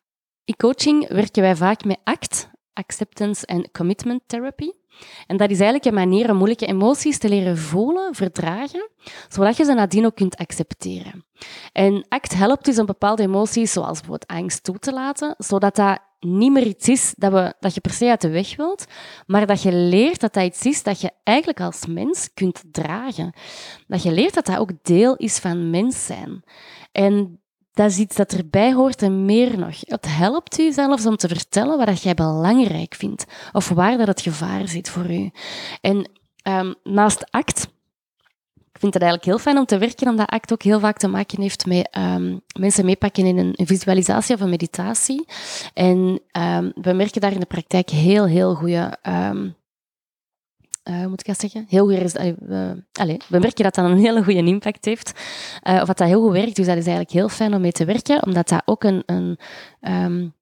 In 0.45 0.57
coaching 0.57 1.09
werken 1.09 1.43
wij 1.43 1.57
vaak 1.57 1.85
met 1.85 1.99
ACT, 2.05 2.49
Acceptance 2.79 3.47
and 3.47 3.71
Commitment 3.71 4.23
Therapy. 4.27 4.71
En 5.27 5.37
dat 5.37 5.51
is 5.51 5.61
eigenlijk 5.61 5.85
een 5.85 6.09
manier 6.09 6.31
om 6.31 6.37
moeilijke 6.37 6.67
emoties 6.67 7.19
te 7.19 7.29
leren 7.29 7.59
voelen, 7.59 8.15
verdragen, 8.15 8.91
zodat 9.29 9.57
je 9.57 9.65
ze 9.65 9.75
nadien 9.75 10.07
ook 10.07 10.15
kunt 10.15 10.37
accepteren. 10.37 11.25
En 11.73 12.07
ACT 12.09 12.35
helpt 12.35 12.65
dus 12.65 12.79
om 12.79 12.87
bepaalde 12.87 13.23
emoties, 13.23 13.73
zoals 13.73 14.01
bijvoorbeeld 14.01 14.31
angst, 14.31 14.65
toe 14.65 14.79
te 14.79 14.93
laten, 14.93 15.35
zodat 15.39 15.77
dat 15.77 15.99
niet 16.21 16.53
meer 16.53 16.67
iets 16.67 16.89
is 16.89 17.15
dat, 17.17 17.33
we, 17.33 17.55
dat 17.61 17.75
je 17.75 17.81
per 17.81 17.93
se 17.93 18.09
uit 18.09 18.21
de 18.21 18.31
weg 18.31 18.57
wilt, 18.57 18.85
maar 19.27 19.47
dat 19.47 19.63
je 19.63 19.73
leert 19.73 20.21
dat 20.21 20.35
dat 20.35 20.45
iets 20.45 20.65
is 20.65 20.83
dat 20.83 21.01
je 21.01 21.11
eigenlijk 21.25 21.61
als 21.61 21.87
mens 21.87 22.31
kunt 22.35 22.63
dragen. 22.71 23.33
Dat 23.87 24.03
je 24.03 24.13
leert 24.13 24.35
dat 24.35 24.47
dat 24.47 24.59
ook 24.59 24.71
deel 24.83 25.17
is 25.17 25.39
van 25.39 25.71
mens 25.71 26.07
zijn. 26.07 26.43
En 26.93 27.41
dat 27.79 27.91
is 27.91 27.99
iets 27.99 28.17
dat 28.17 28.33
erbij 28.33 28.73
hoort 28.73 29.03
en 29.03 29.25
meer 29.25 29.59
nog. 29.59 29.75
Het 29.81 30.07
helpt 30.09 30.59
u 30.59 30.73
zelfs 30.73 31.07
om 31.07 31.17
te 31.17 31.29
vertellen 31.29 31.87
wat 31.87 32.03
jij 32.03 32.15
belangrijk 32.15 32.95
vindt 32.95 33.25
of 33.53 33.69
waar 33.69 33.97
dat 33.97 34.07
het 34.07 34.21
gevaar 34.21 34.69
zit 34.69 34.89
voor 34.89 35.11
u. 35.11 35.31
En 35.81 36.11
um, 36.43 36.75
naast 36.83 37.31
ACT, 37.31 37.69
ik 38.73 38.79
vind 38.79 38.95
het 38.95 39.03
eigenlijk 39.03 39.25
heel 39.25 39.39
fijn 39.39 39.59
om 39.59 39.65
te 39.65 39.79
werken, 39.79 40.09
omdat 40.09 40.29
ACT 40.29 40.53
ook 40.53 40.63
heel 40.63 40.81
vaak 40.81 40.97
te 40.97 41.09
maken 41.09 41.41
heeft 41.43 41.67
met 41.67 41.97
um, 41.99 42.41
mensen 42.59 42.85
meepakken 42.85 43.27
in 43.27 43.39
een, 43.39 43.67
visualisatie 43.67 44.35
of 44.35 44.41
een 44.41 44.51
meditatie. 44.51 45.27
En 45.75 46.21
um, 46.33 46.73
we 46.75 46.93
merken 46.93 47.21
daar 47.21 47.33
in 47.33 47.41
de 47.41 47.47
praktijk 47.47 47.91
heel, 47.91 48.27
heel 48.27 48.55
goede 48.55 48.99
uh, 50.89 51.07
moet 51.07 51.21
ik 51.21 51.27
dat 51.27 51.41
zeggen? 51.41 51.65
Heel 51.69 51.87
goed, 51.89 52.19
uh, 52.19 52.33
we 53.29 53.39
merken 53.39 53.65
dat 53.65 53.75
dat 53.75 53.85
een 53.85 53.99
hele 53.99 54.25
goede 54.25 54.45
impact 54.45 54.85
heeft. 54.85 55.13
Uh, 55.63 55.75
of 55.81 55.87
dat 55.87 55.99
dat 55.99 56.09
heel 56.09 56.23
goed 56.23 56.33
werkt. 56.33 56.57
Dus 56.57 56.67
dat 56.67 56.77
is 56.77 56.87
eigenlijk 56.87 57.11
heel 57.11 57.29
fijn 57.29 57.55
om 57.55 57.61
mee 57.61 57.73
te 57.73 57.85
werken, 57.85 58.27
omdat 58.27 58.49
dat 58.49 58.63
ook 58.65 58.85
een, 58.85 59.03
een, 59.07 59.39
um, 59.81 60.35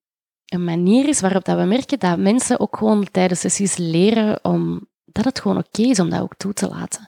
een 0.45 0.63
manier 0.63 1.07
is 1.07 1.19
waarop 1.19 1.45
dat 1.45 1.57
we 1.57 1.63
merken 1.63 1.99
dat 1.99 2.17
mensen 2.17 2.59
ook 2.59 2.77
gewoon 2.77 3.07
tijdens 3.11 3.39
sessies 3.39 3.77
leren 3.77 4.39
om 4.43 4.87
dat 5.11 5.25
het 5.25 5.39
gewoon 5.39 5.57
oké 5.57 5.81
is 5.81 5.99
om 5.99 6.09
dat 6.09 6.21
ook 6.21 6.35
toe 6.37 6.53
te 6.53 6.67
laten. 6.67 7.07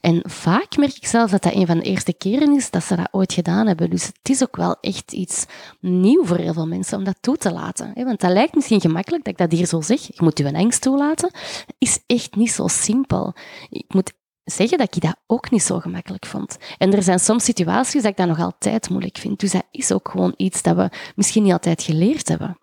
En 0.00 0.22
vaak 0.24 0.76
merk 0.76 0.96
ik 0.96 1.06
zelfs 1.06 1.32
dat 1.32 1.42
dat 1.42 1.54
een 1.54 1.66
van 1.66 1.78
de 1.78 1.84
eerste 1.84 2.12
keren 2.12 2.56
is 2.56 2.70
dat 2.70 2.84
ze 2.84 2.96
dat 2.96 3.08
ooit 3.10 3.32
gedaan 3.32 3.66
hebben. 3.66 3.90
Dus 3.90 4.06
het 4.06 4.28
is 4.28 4.42
ook 4.42 4.56
wel 4.56 4.76
echt 4.80 5.12
iets 5.12 5.46
nieuw 5.80 6.24
voor 6.24 6.36
heel 6.36 6.52
veel 6.52 6.66
mensen 6.66 6.98
om 6.98 7.04
dat 7.04 7.16
toe 7.20 7.36
te 7.36 7.52
laten. 7.52 7.92
Want 7.94 8.20
dat 8.20 8.30
lijkt 8.30 8.54
misschien 8.54 8.80
gemakkelijk 8.80 9.24
dat 9.24 9.32
ik 9.32 9.38
dat 9.38 9.58
hier 9.58 9.66
zo 9.66 9.80
zeg. 9.80 10.00
Je 10.00 10.12
moet 10.16 10.38
je 10.38 10.52
angst 10.52 10.82
toelaten. 10.82 11.30
is 11.78 11.98
echt 12.06 12.34
niet 12.36 12.50
zo 12.50 12.66
simpel. 12.68 13.34
Ik 13.68 13.94
moet 13.94 14.12
zeggen 14.44 14.78
dat 14.78 14.96
ik 14.96 15.02
dat 15.02 15.16
ook 15.26 15.50
niet 15.50 15.62
zo 15.62 15.78
gemakkelijk 15.78 16.26
vond. 16.26 16.56
En 16.78 16.92
er 16.92 17.02
zijn 17.02 17.18
soms 17.18 17.44
situaties 17.44 18.02
dat 18.02 18.10
ik 18.10 18.16
dat 18.16 18.26
nog 18.26 18.40
altijd 18.40 18.90
moeilijk 18.90 19.18
vind. 19.18 19.40
Dus 19.40 19.52
dat 19.52 19.66
is 19.70 19.92
ook 19.92 20.08
gewoon 20.08 20.34
iets 20.36 20.62
dat 20.62 20.76
we 20.76 20.90
misschien 21.14 21.42
niet 21.42 21.52
altijd 21.52 21.82
geleerd 21.82 22.28
hebben. 22.28 22.58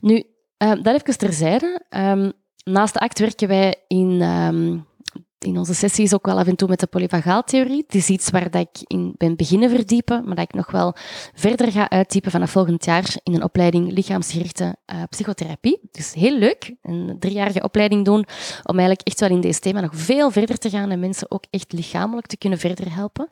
Nu, 0.00 0.24
uh, 0.62 0.82
dat 0.82 0.94
even 0.94 1.18
terzijde. 1.18 1.84
Um, 1.90 2.32
naast 2.70 2.94
de 2.94 3.00
act 3.00 3.18
werken 3.18 3.48
wij 3.48 3.74
in, 3.88 4.22
um, 4.22 4.86
in 5.38 5.58
onze 5.58 5.74
sessies 5.74 6.14
ook 6.14 6.26
wel 6.26 6.38
af 6.38 6.46
en 6.46 6.56
toe 6.56 6.68
met 6.68 6.80
de 6.80 6.86
polyvagaaltheorie. 6.86 7.82
Het 7.86 7.94
is 7.94 8.08
iets 8.08 8.30
waar 8.30 8.50
dat 8.50 8.68
ik 8.72 8.80
in 8.86 9.14
ben 9.16 9.36
beginnen 9.36 9.70
verdiepen, 9.70 10.24
maar 10.24 10.34
dat 10.34 10.44
ik 10.44 10.54
nog 10.54 10.70
wel 10.70 10.94
verder 11.34 11.72
ga 11.72 11.90
uitdiepen 11.90 12.30
vanaf 12.30 12.50
volgend 12.50 12.84
jaar 12.84 13.16
in 13.22 13.34
een 13.34 13.42
opleiding 13.42 13.92
lichaamsgerichte 13.92 14.76
uh, 14.86 15.02
psychotherapie. 15.08 15.80
Dus 15.90 16.14
heel 16.14 16.38
leuk, 16.38 16.74
een 16.82 17.16
driejarige 17.18 17.62
opleiding 17.62 18.04
doen 18.04 18.24
om 18.62 18.78
eigenlijk 18.78 19.00
echt 19.02 19.20
wel 19.20 19.30
in 19.30 19.40
deze 19.40 19.60
thema 19.60 19.80
nog 19.80 19.96
veel 19.96 20.30
verder 20.30 20.58
te 20.58 20.70
gaan 20.70 20.90
en 20.90 21.00
mensen 21.00 21.30
ook 21.30 21.44
echt 21.50 21.72
lichamelijk 21.72 22.26
te 22.26 22.36
kunnen 22.36 22.58
verder 22.58 22.94
helpen. 22.94 23.28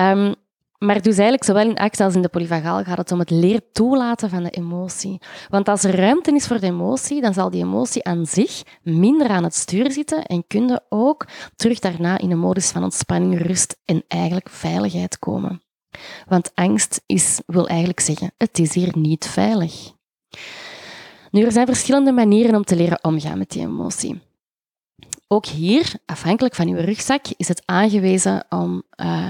Um, 0.00 0.34
maar 0.82 1.02
dus 1.02 1.14
eigenlijk, 1.14 1.44
zowel 1.44 1.68
in 1.68 1.78
ACT 1.78 2.00
als 2.00 2.14
in 2.14 2.22
de 2.22 2.28
polyvagaal, 2.28 2.82
gaat 2.82 2.98
het 2.98 3.12
om 3.12 3.18
het 3.18 3.30
leren 3.30 3.64
toelaten 3.72 4.30
van 4.30 4.42
de 4.42 4.50
emotie. 4.50 5.18
Want 5.48 5.68
als 5.68 5.84
er 5.84 5.96
ruimte 5.96 6.34
is 6.34 6.46
voor 6.46 6.60
de 6.60 6.66
emotie, 6.66 7.20
dan 7.20 7.34
zal 7.34 7.50
die 7.50 7.62
emotie 7.62 8.04
aan 8.04 8.26
zich 8.26 8.62
minder 8.82 9.28
aan 9.28 9.44
het 9.44 9.54
stuur 9.54 9.92
zitten 9.92 10.24
en 10.24 10.46
kun 10.46 10.68
je 10.68 10.80
ook 10.88 11.26
terug 11.56 11.78
daarna 11.78 12.18
in 12.18 12.30
een 12.30 12.38
modus 12.38 12.70
van 12.70 12.82
ontspanning, 12.82 13.46
rust 13.46 13.76
en 13.84 14.04
eigenlijk 14.08 14.48
veiligheid 14.48 15.18
komen. 15.18 15.62
Want 16.28 16.50
angst 16.54 17.02
is, 17.06 17.40
wil 17.46 17.68
eigenlijk 17.68 18.00
zeggen, 18.00 18.32
het 18.36 18.58
is 18.58 18.74
hier 18.74 18.98
niet 18.98 19.26
veilig. 19.26 19.92
Nu, 21.30 21.44
er 21.44 21.52
zijn 21.52 21.66
verschillende 21.66 22.12
manieren 22.12 22.54
om 22.54 22.64
te 22.64 22.76
leren 22.76 23.04
omgaan 23.04 23.38
met 23.38 23.50
die 23.50 23.62
emotie. 23.62 24.20
Ook 25.28 25.46
hier, 25.46 25.92
afhankelijk 26.06 26.54
van 26.54 26.68
uw 26.68 26.76
rugzak, 26.76 27.24
is 27.36 27.48
het 27.48 27.62
aangewezen 27.64 28.44
om 28.48 28.82
uh, 28.96 29.28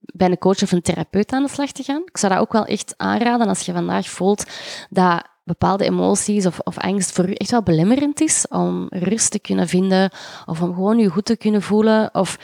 bij 0.00 0.30
een 0.30 0.38
coach 0.38 0.62
of 0.62 0.72
een 0.72 0.82
therapeut 0.82 1.32
aan 1.32 1.42
de 1.42 1.48
slag 1.48 1.72
te 1.72 1.82
gaan. 1.82 2.02
Ik 2.04 2.16
zou 2.16 2.32
dat 2.32 2.42
ook 2.42 2.52
wel 2.52 2.64
echt 2.64 2.94
aanraden 2.96 3.48
als 3.48 3.60
je 3.60 3.72
vandaag 3.72 4.08
voelt 4.08 4.44
dat 4.90 5.28
bepaalde 5.44 5.84
emoties 5.84 6.46
of, 6.46 6.58
of 6.58 6.78
angst 6.78 7.12
voor 7.12 7.28
u 7.28 7.32
echt 7.32 7.50
wel 7.50 7.62
belemmerend 7.62 8.20
is 8.20 8.48
om 8.48 8.86
rust 8.88 9.30
te 9.30 9.38
kunnen 9.38 9.68
vinden 9.68 10.10
of 10.46 10.62
om 10.62 10.74
gewoon 10.74 10.98
je 10.98 11.08
goed 11.08 11.24
te 11.24 11.36
kunnen 11.36 11.62
voelen. 11.62 12.14
Of 12.14 12.38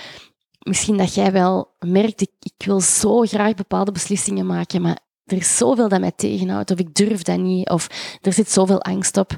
misschien 0.59 0.97
dat 0.97 1.15
jij 1.15 1.33
wel 1.33 1.75
merkt, 1.79 2.21
ik, 2.21 2.31
ik 2.41 2.67
wil 2.67 2.81
zo 2.81 3.21
graag 3.21 3.55
bepaalde 3.55 3.93
beslissingen 3.93 4.47
maken, 4.47 4.83
maar 4.83 4.99
er 5.25 5.37
is 5.37 5.57
zoveel 5.57 5.89
dat 5.89 6.01
mij 6.01 6.13
tegenhoudt 6.17 6.71
of 6.71 6.79
ik 6.79 6.95
durf 6.95 7.23
dat 7.23 7.39
niet 7.39 7.71
of 7.71 8.19
er 8.21 8.33
zit 8.33 8.51
zoveel 8.51 8.83
angst 8.83 9.17
op. 9.17 9.37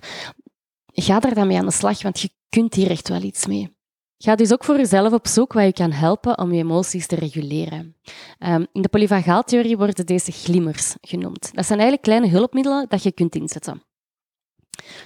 Ga 0.93 1.21
daar 1.21 1.35
dan 1.35 1.47
mee 1.47 1.59
aan 1.59 1.67
de 1.67 1.73
slag, 1.73 2.03
want 2.03 2.21
je 2.21 2.31
kunt 2.49 2.75
hier 2.75 2.91
echt 2.91 3.09
wel 3.09 3.23
iets 3.23 3.47
mee. 3.47 3.78
Ga 4.19 4.35
dus 4.35 4.53
ook 4.53 4.65
voor 4.65 4.77
jezelf 4.77 5.13
op 5.13 5.27
zoek 5.27 5.53
wat 5.53 5.65
je 5.65 5.73
kan 5.73 5.93
helpen 5.93 6.39
om 6.39 6.53
je 6.53 6.63
emoties 6.63 7.07
te 7.07 7.15
reguleren. 7.15 7.97
Um, 8.39 8.67
in 8.73 8.83
de 8.83 8.89
polyvagaaltheorie 8.89 9.77
worden 9.77 10.07
deze 10.07 10.33
glimmers 10.33 10.95
genoemd. 11.01 11.51
Dat 11.55 11.67
zijn 11.67 11.79
eigenlijk 11.79 12.03
kleine 12.03 12.29
hulpmiddelen 12.29 12.87
dat 12.89 13.03
je 13.03 13.13
kunt 13.13 13.35
inzetten. 13.35 13.83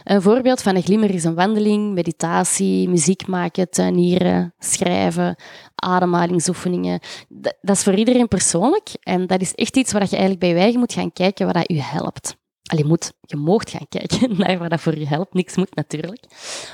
Een 0.05 0.22
voorbeeld 0.22 0.62
van 0.62 0.77
een 0.77 0.83
glimmer 0.83 1.11
is 1.14 1.25
een 1.25 1.35
wandeling, 1.35 1.94
meditatie, 1.94 2.88
muziek 2.88 3.27
maken, 3.27 3.70
tuinieren, 3.70 4.55
schrijven, 4.59 5.37
ademhalingsoefeningen. 5.75 7.01
Dat, 7.29 7.77
is 7.77 7.83
voor 7.83 7.94
iedereen 7.94 8.29
persoonlijk 8.29 8.88
en 9.01 9.27
dat 9.27 9.40
is 9.40 9.55
echt 9.55 9.77
iets 9.77 9.92
waar 9.92 10.03
je 10.03 10.09
eigenlijk 10.11 10.40
bij 10.40 10.57
eigen 10.57 10.79
moet 10.79 10.92
gaan 10.92 11.12
kijken 11.12 11.46
wat 11.46 11.55
dat 11.55 11.70
je 11.70 11.83
helpt. 11.83 12.37
Allee, 12.62 12.85
moet, 12.85 13.12
je 13.20 13.37
moogt 13.37 13.70
gaan 13.70 13.88
kijken 13.88 14.37
naar 14.38 14.59
wat 14.59 14.70
dat 14.70 14.81
voor 14.81 14.98
je 14.98 15.07
helpt. 15.07 15.35
Niks 15.35 15.57
moet 15.57 15.75
natuurlijk. 15.75 16.25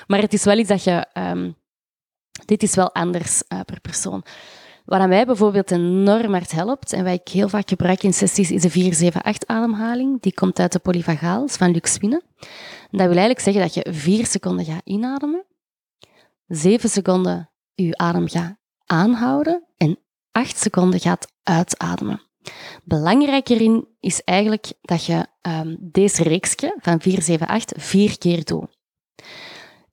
Maar 0.07 0.20
het 0.20 0.33
is 0.33 0.44
wel 0.44 0.59
iets 0.59 0.68
dat 0.68 0.85
je... 0.85 1.07
Um, 1.14 1.57
dit 2.44 2.62
is 2.62 2.74
wel 2.74 2.94
anders 2.94 3.42
uh, 3.48 3.61
per 3.61 3.81
persoon. 3.81 4.24
Wat 4.85 5.01
aan 5.01 5.09
mij 5.09 5.27
bijvoorbeeld 5.27 5.70
enorm 5.70 6.33
hard 6.33 6.53
helpt 6.53 6.92
en 6.92 7.05
wat 7.05 7.12
ik 7.12 7.29
heel 7.29 7.48
vaak 7.48 7.68
gebruik 7.68 8.03
in 8.03 8.12
sessies 8.12 8.51
is 8.51 8.62
de 8.62 9.12
4-7-8-ademhaling. 9.12 10.20
Die 10.20 10.35
komt 10.35 10.59
uit 10.59 10.72
de 10.72 10.79
polyvagaal, 10.79 11.48
van 11.48 11.70
Lux 11.70 11.98
Wiener. 11.98 12.22
Dat 12.90 13.07
wil 13.07 13.16
eigenlijk 13.16 13.40
zeggen 13.40 13.62
dat 13.62 13.74
je 13.74 13.87
4 13.92 14.27
seconden 14.27 14.64
gaat 14.64 14.81
inademen, 14.85 15.44
7 16.46 16.90
seconden 16.90 17.51
je 17.74 17.96
adem 17.96 18.29
gaat 18.29 18.57
aanhouden 18.85 19.64
en 19.77 19.98
8 20.33 20.59
seconden 20.59 21.01
gaat 21.01 21.33
uitademen. 21.42 22.20
Belangrijk 22.85 23.48
hierin 23.48 23.88
is 24.01 24.22
eigenlijk 24.24 24.72
dat 24.81 25.05
je 25.05 25.27
um, 25.42 25.77
deze 25.81 26.22
reeksje 26.22 26.77
van 26.81 27.01
4, 27.01 27.22
7, 27.22 27.46
8 27.46 27.72
vier 27.77 28.18
keer 28.18 28.44
doet. 28.44 28.77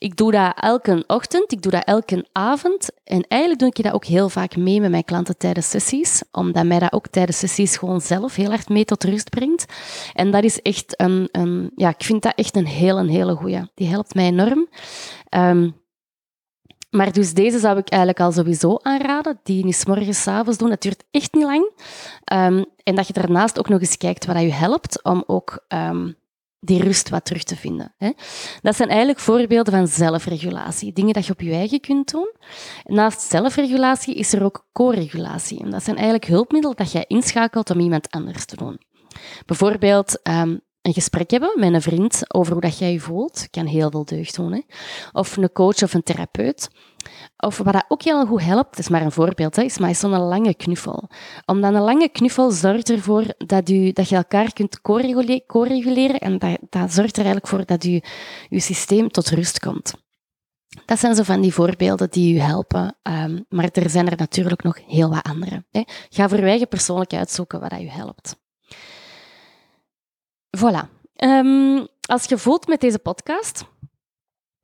Ik 0.05 0.17
doe 0.17 0.31
dat 0.31 0.53
elke 0.59 1.03
ochtend, 1.07 1.51
ik 1.51 1.61
doe 1.61 1.71
dat 1.71 1.83
elke 1.83 2.25
avond. 2.31 2.89
En 3.03 3.25
eigenlijk 3.27 3.61
doe 3.61 3.69
ik 3.69 3.83
dat 3.83 3.93
ook 3.93 4.05
heel 4.05 4.29
vaak 4.29 4.55
mee 4.55 4.81
met 4.81 4.89
mijn 4.89 5.03
klanten 5.03 5.37
tijdens 5.37 5.69
sessies, 5.69 6.23
omdat 6.31 6.65
mij 6.65 6.79
dat 6.79 6.93
ook 6.93 7.07
tijdens 7.07 7.39
sessies 7.39 7.77
gewoon 7.77 8.01
zelf 8.01 8.35
heel 8.35 8.51
erg 8.51 8.69
mee 8.69 8.85
tot 8.85 9.03
rust 9.03 9.29
brengt. 9.29 9.65
En 10.13 10.31
dat 10.31 10.43
is 10.43 10.61
echt 10.61 11.01
een, 11.01 11.29
een 11.31 11.71
ja, 11.75 11.89
ik 11.89 12.03
vind 12.03 12.21
dat 12.21 12.35
echt 12.35 12.55
een 12.55 12.65
hele, 12.65 13.09
hele 13.09 13.35
goeie. 13.35 13.69
Die 13.75 13.87
helpt 13.87 14.15
mij 14.15 14.25
enorm. 14.25 14.67
Um, 15.29 15.75
maar 16.89 17.11
dus 17.11 17.33
deze 17.33 17.59
zou 17.59 17.77
ik 17.77 17.89
eigenlijk 17.89 18.21
al 18.21 18.31
sowieso 18.31 18.79
aanraden. 18.81 19.39
Die 19.43 19.67
is 19.67 19.85
morgens, 19.85 20.27
avonds 20.27 20.57
doen. 20.57 20.69
Dat 20.69 20.81
duurt 20.81 21.03
echt 21.11 21.33
niet 21.33 21.43
lang. 21.43 21.71
Um, 22.33 22.65
en 22.83 22.95
dat 22.95 23.07
je 23.07 23.13
daarnaast 23.13 23.59
ook 23.59 23.69
nog 23.69 23.79
eens 23.79 23.97
kijkt 23.97 24.25
wat 24.25 24.41
je 24.41 24.51
helpt 24.51 25.03
om 25.03 25.23
ook 25.27 25.65
um, 25.67 26.15
die 26.65 26.84
rust 26.84 27.10
wat 27.10 27.25
terug 27.25 27.43
te 27.43 27.56
vinden. 27.56 27.93
Hè. 27.97 28.12
Dat 28.62 28.75
zijn 28.75 28.89
eigenlijk 28.89 29.19
voorbeelden 29.19 29.73
van 29.73 29.88
zelfregulatie. 29.88 30.93
Dingen 30.93 31.13
dat 31.13 31.25
je 31.25 31.32
op 31.32 31.41
je 31.41 31.51
eigen 31.51 31.80
kunt 31.80 32.12
doen. 32.12 32.32
Naast 32.84 33.21
zelfregulatie 33.21 34.15
is 34.15 34.34
er 34.34 34.43
ook 34.43 34.67
co-regulatie. 34.73 35.69
Dat 35.69 35.84
zijn 35.84 35.95
eigenlijk 35.95 36.25
hulpmiddelen 36.25 36.78
dat 36.78 36.91
jij 36.91 37.06
inschakelt 37.08 37.69
om 37.69 37.80
iemand 37.80 38.12
anders 38.12 38.45
te 38.45 38.56
doen. 38.56 38.80
Bijvoorbeeld 39.45 40.19
um, 40.23 40.62
een 40.86 40.93
gesprek 40.93 41.32
hebben 41.32 41.52
met 41.56 41.74
een 41.74 41.82
vriend 41.82 42.34
over 42.34 42.52
hoe 42.52 42.62
dat 42.62 42.78
jij 42.78 42.91
je 42.91 43.00
voelt. 43.00 43.48
Kan 43.50 43.65
heel 43.65 43.89
veel 43.89 44.06
deugd 44.06 44.36
doen. 44.36 44.52
Hè? 44.52 44.62
Of 45.12 45.38
een 45.38 45.52
coach 45.52 45.84
of 45.84 45.93
een 45.93 46.04
therapeut. 46.04 46.69
Of 47.38 47.58
wat 47.58 47.74
dat 47.74 47.86
ook 47.88 48.02
heel 48.02 48.26
goed 48.26 48.43
helpt, 48.43 48.69
dat 48.69 48.80
is 48.80 48.89
maar 48.89 49.02
een 49.02 49.12
voorbeeld, 49.12 49.56
hè, 49.56 49.62
is 49.62 49.78
maar 49.78 49.95
zo'n 49.95 50.17
lange 50.17 50.56
knuffel. 50.56 51.10
Omdat 51.45 51.74
een 51.74 51.82
lange 51.82 52.10
knuffel 52.10 52.52
zorgt 52.52 52.89
ervoor 52.89 53.24
dat, 53.38 53.69
u, 53.69 53.91
dat 53.91 54.10
je 54.10 54.15
elkaar 54.15 54.54
kunt 54.54 54.82
co-reguleren 55.48 56.19
en 56.19 56.38
dat, 56.38 56.58
dat 56.69 56.93
zorgt 56.93 57.17
er 57.17 57.26
eigenlijk 57.26 57.48
voor 57.48 57.65
dat 57.65 57.84
je, 57.84 58.04
je 58.50 58.60
systeem 58.60 59.10
tot 59.10 59.30
rust 59.30 59.60
komt. 59.60 59.93
Dat 60.86 61.00
zijn 61.00 61.15
zo 61.15 61.24
van 61.24 61.41
die 61.41 61.54
voorbeelden 61.54 62.10
die 62.10 62.36
u 62.36 62.39
helpen, 62.39 62.98
um, 63.04 63.45
maar 63.50 63.69
er 63.71 63.89
zijn 63.89 64.10
er 64.10 64.17
natuurlijk 64.17 64.63
nog 64.63 64.80
heel 64.88 65.10
wat 65.10 65.24
andere. 65.24 65.65
Hè. 65.71 65.82
Ga 66.10 66.30
voor 66.30 66.39
uw 66.39 66.48
eigen 66.48 66.67
persoonlijk 66.67 67.13
uitzoeken 67.13 67.60
wat 67.60 67.69
dat 67.69 67.82
u 67.82 67.88
helpt. 67.88 68.36
Voilà. 70.57 70.93
Um, 71.23 71.87
als 72.01 72.25
je 72.25 72.37
voelt 72.37 72.67
met 72.67 72.81
deze 72.81 72.99
podcast, 72.99 73.63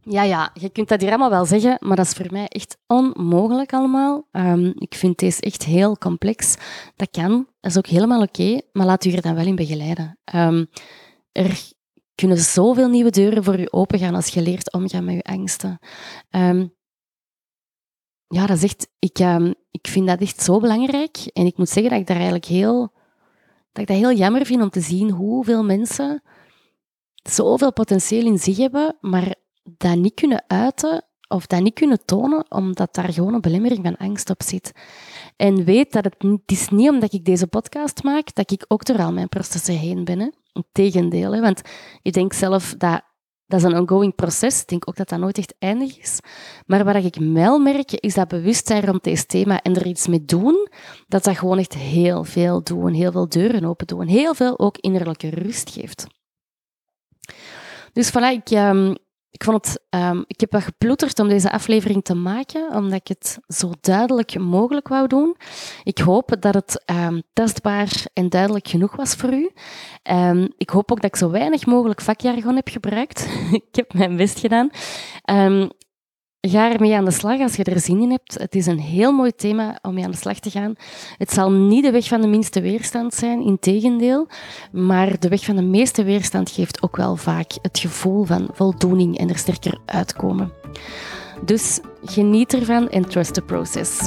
ja, 0.04 0.24
ja, 0.24 0.52
je 0.54 0.70
kunt 0.70 0.88
dat 0.88 1.02
hier 1.02 1.10
allemaal 1.10 1.30
wel 1.30 1.46
zeggen, 1.46 1.78
maar 1.80 1.96
dat 1.96 2.06
is 2.06 2.14
voor 2.14 2.32
mij 2.32 2.48
echt 2.48 2.78
onmogelijk 2.88 3.74
allemaal. 3.74 4.28
Um, 4.32 4.74
ik 4.76 4.96
vind 4.96 5.18
deze 5.18 5.42
echt 5.42 5.64
heel 5.64 5.98
complex. 5.98 6.56
Dat 6.96 7.10
kan, 7.10 7.48
dat 7.60 7.72
is 7.72 7.78
ook 7.78 7.88
helemaal 7.88 8.22
oké, 8.22 8.62
maar 8.72 8.86
laat 8.86 9.06
u 9.06 9.12
er 9.12 9.22
dan 9.22 9.36
wel 9.36 9.46
in 9.46 9.56
begeleiden. 9.56 10.20
Um, 10.36 10.70
er 11.32 11.60
kunnen 12.16 12.38
zoveel 12.38 12.90
nieuwe 12.90 13.10
deuren 13.10 13.44
voor 13.44 13.60
je 13.60 13.72
opengaan 13.72 14.16
als 14.16 14.28
je 14.28 14.42
leert 14.42 14.74
omgaan 14.74 15.04
met 15.04 15.16
je 15.16 15.24
angsten. 15.24 15.80
Ja, 18.28 18.46
dat 18.46 18.64
echt, 18.64 18.88
ik, 19.00 19.20
ik 19.72 19.88
vind 19.88 20.08
dat 20.08 20.22
echt 20.22 20.42
zo 20.42 20.60
belangrijk. 20.60 21.18
En 21.34 21.46
ik 21.46 21.58
moet 21.58 21.70
zeggen 21.70 21.92
dat 21.92 22.02
ik 22.02 22.08
daar 22.08 22.16
eigenlijk 22.16 22.46
heel 22.46 22.94
dat 23.72 23.82
ik 23.82 23.88
dat 23.88 23.98
heel 23.98 24.14
jammer 24.14 24.46
vind 24.46 24.62
om 24.62 24.70
te 24.70 24.82
zien 24.82 25.12
hoeveel 25.12 25.64
mensen 25.64 26.24
zoveel 27.24 27.74
potentieel 27.74 28.26
in 28.26 28.40
zich 28.40 28.58
hebben, 28.58 28.98
maar 29.02 29.36
dat 29.64 29.96
niet 29.96 30.14
kunnen 30.14 30.44
uiten 30.48 31.06
of 31.28 31.48
dat 31.48 31.62
niet 31.62 31.74
kunnen 31.74 32.06
tonen, 32.06 32.52
omdat 32.52 32.96
daar 32.96 33.14
gewoon 33.14 33.34
een 33.34 33.42
belemmering 33.42 33.84
van 33.84 33.98
angst 33.98 34.30
op 34.30 34.44
zit. 34.44 34.72
En 35.36 35.64
weet 35.64 35.92
dat 35.92 36.04
het, 36.04 36.16
is 36.46 36.70
niet 36.70 36.90
omdat 36.90 37.14
ik 37.14 37.26
deze 37.26 37.48
podcast 37.48 38.04
maak, 38.04 38.36
dat 38.36 38.52
ik 38.52 38.66
ook 38.68 38.86
door 38.86 39.02
al 39.02 39.14
mijn 39.14 39.30
processen 39.30 39.78
heen 39.78 40.04
ben. 40.04 40.34
Integendeel, 40.54 41.34
hè? 41.34 41.42
want 41.42 41.62
ik 42.02 42.14
denk 42.14 42.34
zelf 42.34 42.76
dat 42.78 43.02
dat 43.52 43.60
is 43.60 43.66
een 43.66 43.80
ongoing 43.80 44.16
proces. 44.16 44.62
Ik 44.62 44.68
denk 44.68 44.88
ook 44.88 44.96
dat 44.96 45.10
dat 45.10 45.20
nooit 45.20 45.38
echt 45.38 45.56
eindig 45.60 46.00
is. 46.00 46.20
Maar 46.66 46.84
wat 46.84 46.96
ik 46.96 47.16
wel 47.20 47.60
merk, 47.60 47.92
is 47.92 48.14
dat 48.14 48.28
bewustzijn 48.28 48.86
rond 48.86 49.04
deze 49.04 49.26
thema 49.26 49.62
en 49.62 49.76
er 49.76 49.86
iets 49.86 50.08
mee 50.08 50.26
doen, 50.26 50.68
dat 51.08 51.24
dat 51.24 51.38
gewoon 51.38 51.58
echt 51.58 51.74
heel 51.74 52.24
veel 52.24 52.64
doen, 52.64 52.94
heel 52.94 53.12
veel 53.12 53.30
deuren 53.30 53.66
open 53.66 53.88
doen, 53.88 54.08
heel 54.08 54.34
veel 54.34 54.60
ook 54.60 54.78
innerlijke 54.78 55.30
rust 55.30 55.70
geeft. 55.70 56.08
Dus 57.94 58.10
voilà, 58.10 58.44
ik, 58.44 58.52
um, 58.52 58.96
ik, 59.32 59.44
vond 59.44 59.66
het, 59.66 59.82
um, 59.90 60.24
ik 60.28 60.40
heb 60.40 60.52
wat 60.52 60.64
geploeterd 60.64 61.20
om 61.20 61.28
deze 61.28 61.52
aflevering 61.52 62.04
te 62.04 62.14
maken, 62.14 62.74
omdat 62.74 63.00
ik 63.00 63.08
het 63.08 63.40
zo 63.48 63.72
duidelijk 63.82 64.40
mogelijk 64.40 64.88
wou 64.88 65.08
doen. 65.08 65.36
Ik 65.84 65.98
hoop 65.98 66.36
dat 66.40 66.54
het 66.54 66.84
um, 66.86 67.24
testbaar 67.34 68.06
en 68.14 68.30
duidelijk 68.30 68.68
genoeg 68.68 68.96
was 68.96 69.16
voor 69.16 69.34
u. 69.34 69.50
Um, 70.12 70.54
ik 70.58 70.70
hoop 70.70 70.92
ook 70.92 71.02
dat 71.02 71.12
ik 71.12 71.16
zo 71.16 71.30
weinig 71.30 71.66
mogelijk 71.66 72.02
vakjargon 72.02 72.56
heb 72.56 72.68
gebruikt. 72.68 73.28
ik 73.52 73.76
heb 73.76 73.94
mijn 73.94 74.16
best 74.18 74.40
gedaan. 74.40 74.70
Ga 76.48 76.72
ermee 76.74 76.96
aan 76.96 77.06
de 77.06 77.12
slag 77.12 77.40
als 77.40 77.56
je 77.56 77.64
er 77.64 77.80
zin 77.80 78.02
in 78.02 78.10
hebt. 78.10 78.34
Het 78.34 78.56
is 78.56 78.66
een 78.66 78.80
heel 78.80 79.12
mooi 79.12 79.32
thema 79.32 79.80
om 79.82 79.94
mee 79.94 80.04
aan 80.04 80.12
de 80.12 80.18
slag 80.18 80.40
te 80.40 80.50
gaan. 80.50 80.76
Het 81.18 81.32
zal 81.32 81.52
niet 81.52 81.84
de 81.84 81.92
weg 81.92 82.08
van 82.08 82.22
de 82.22 82.28
minste 82.28 82.62
weerstand 82.62 83.14
zijn, 83.14 83.42
integendeel. 83.42 84.28
Maar 84.72 85.20
de 85.20 85.28
weg 85.28 85.46
van 85.46 85.56
de 85.56 85.62
meeste 85.62 86.04
weerstand 86.04 86.52
geeft 86.52 86.84
ook 86.84 86.96
wel 86.98 87.16
vaak 87.16 87.52
het 87.62 87.80
gevoel 87.80 88.24
van 88.24 88.50
voldoening 88.54 89.18
en 89.18 89.30
er 89.30 89.38
sterker 89.38 89.80
uitkomen. 89.86 90.54
Dus 91.46 91.80
geniet 92.06 92.54
ervan 92.54 92.90
en 92.90 93.10
trust 93.10 93.34
the 93.34 93.42
process. 93.42 94.00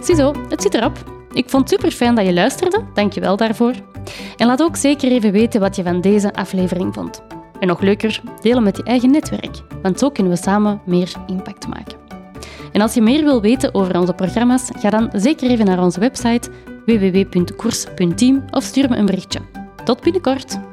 Ziezo, 0.00 0.32
het 0.48 0.62
zit 0.62 0.74
erop. 0.74 1.26
Ik 1.32 1.50
vond 1.50 1.70
het 1.70 1.80
super 1.80 1.96
fijn 1.96 2.14
dat 2.14 2.26
je 2.26 2.32
luisterde. 2.32 2.84
Dank 2.94 3.12
je 3.12 3.20
wel 3.20 3.36
daarvoor. 3.36 3.74
En 4.36 4.46
laat 4.46 4.62
ook 4.62 4.76
zeker 4.76 5.10
even 5.10 5.32
weten 5.32 5.60
wat 5.60 5.76
je 5.76 5.82
van 5.82 6.00
deze 6.00 6.32
aflevering 6.32 6.94
vond. 6.94 7.41
En 7.62 7.68
nog 7.68 7.80
leuker, 7.80 8.20
delen 8.40 8.62
met 8.62 8.76
je 8.76 8.82
eigen 8.82 9.10
netwerk, 9.10 9.62
want 9.82 9.98
zo 9.98 10.10
kunnen 10.10 10.32
we 10.32 10.38
samen 10.38 10.80
meer 10.86 11.12
impact 11.26 11.66
maken. 11.66 11.98
En 12.72 12.80
als 12.80 12.94
je 12.94 13.02
meer 13.02 13.24
wil 13.24 13.40
weten 13.40 13.74
over 13.74 13.98
onze 13.98 14.12
programma's, 14.12 14.70
ga 14.78 14.90
dan 14.90 15.10
zeker 15.12 15.50
even 15.50 15.66
naar 15.66 15.82
onze 15.82 16.00
website 16.00 16.50
www.koers.team 16.86 18.44
of 18.50 18.62
stuur 18.62 18.88
me 18.88 18.96
een 18.96 19.06
berichtje. 19.06 19.40
Tot 19.84 20.00
binnenkort! 20.00 20.71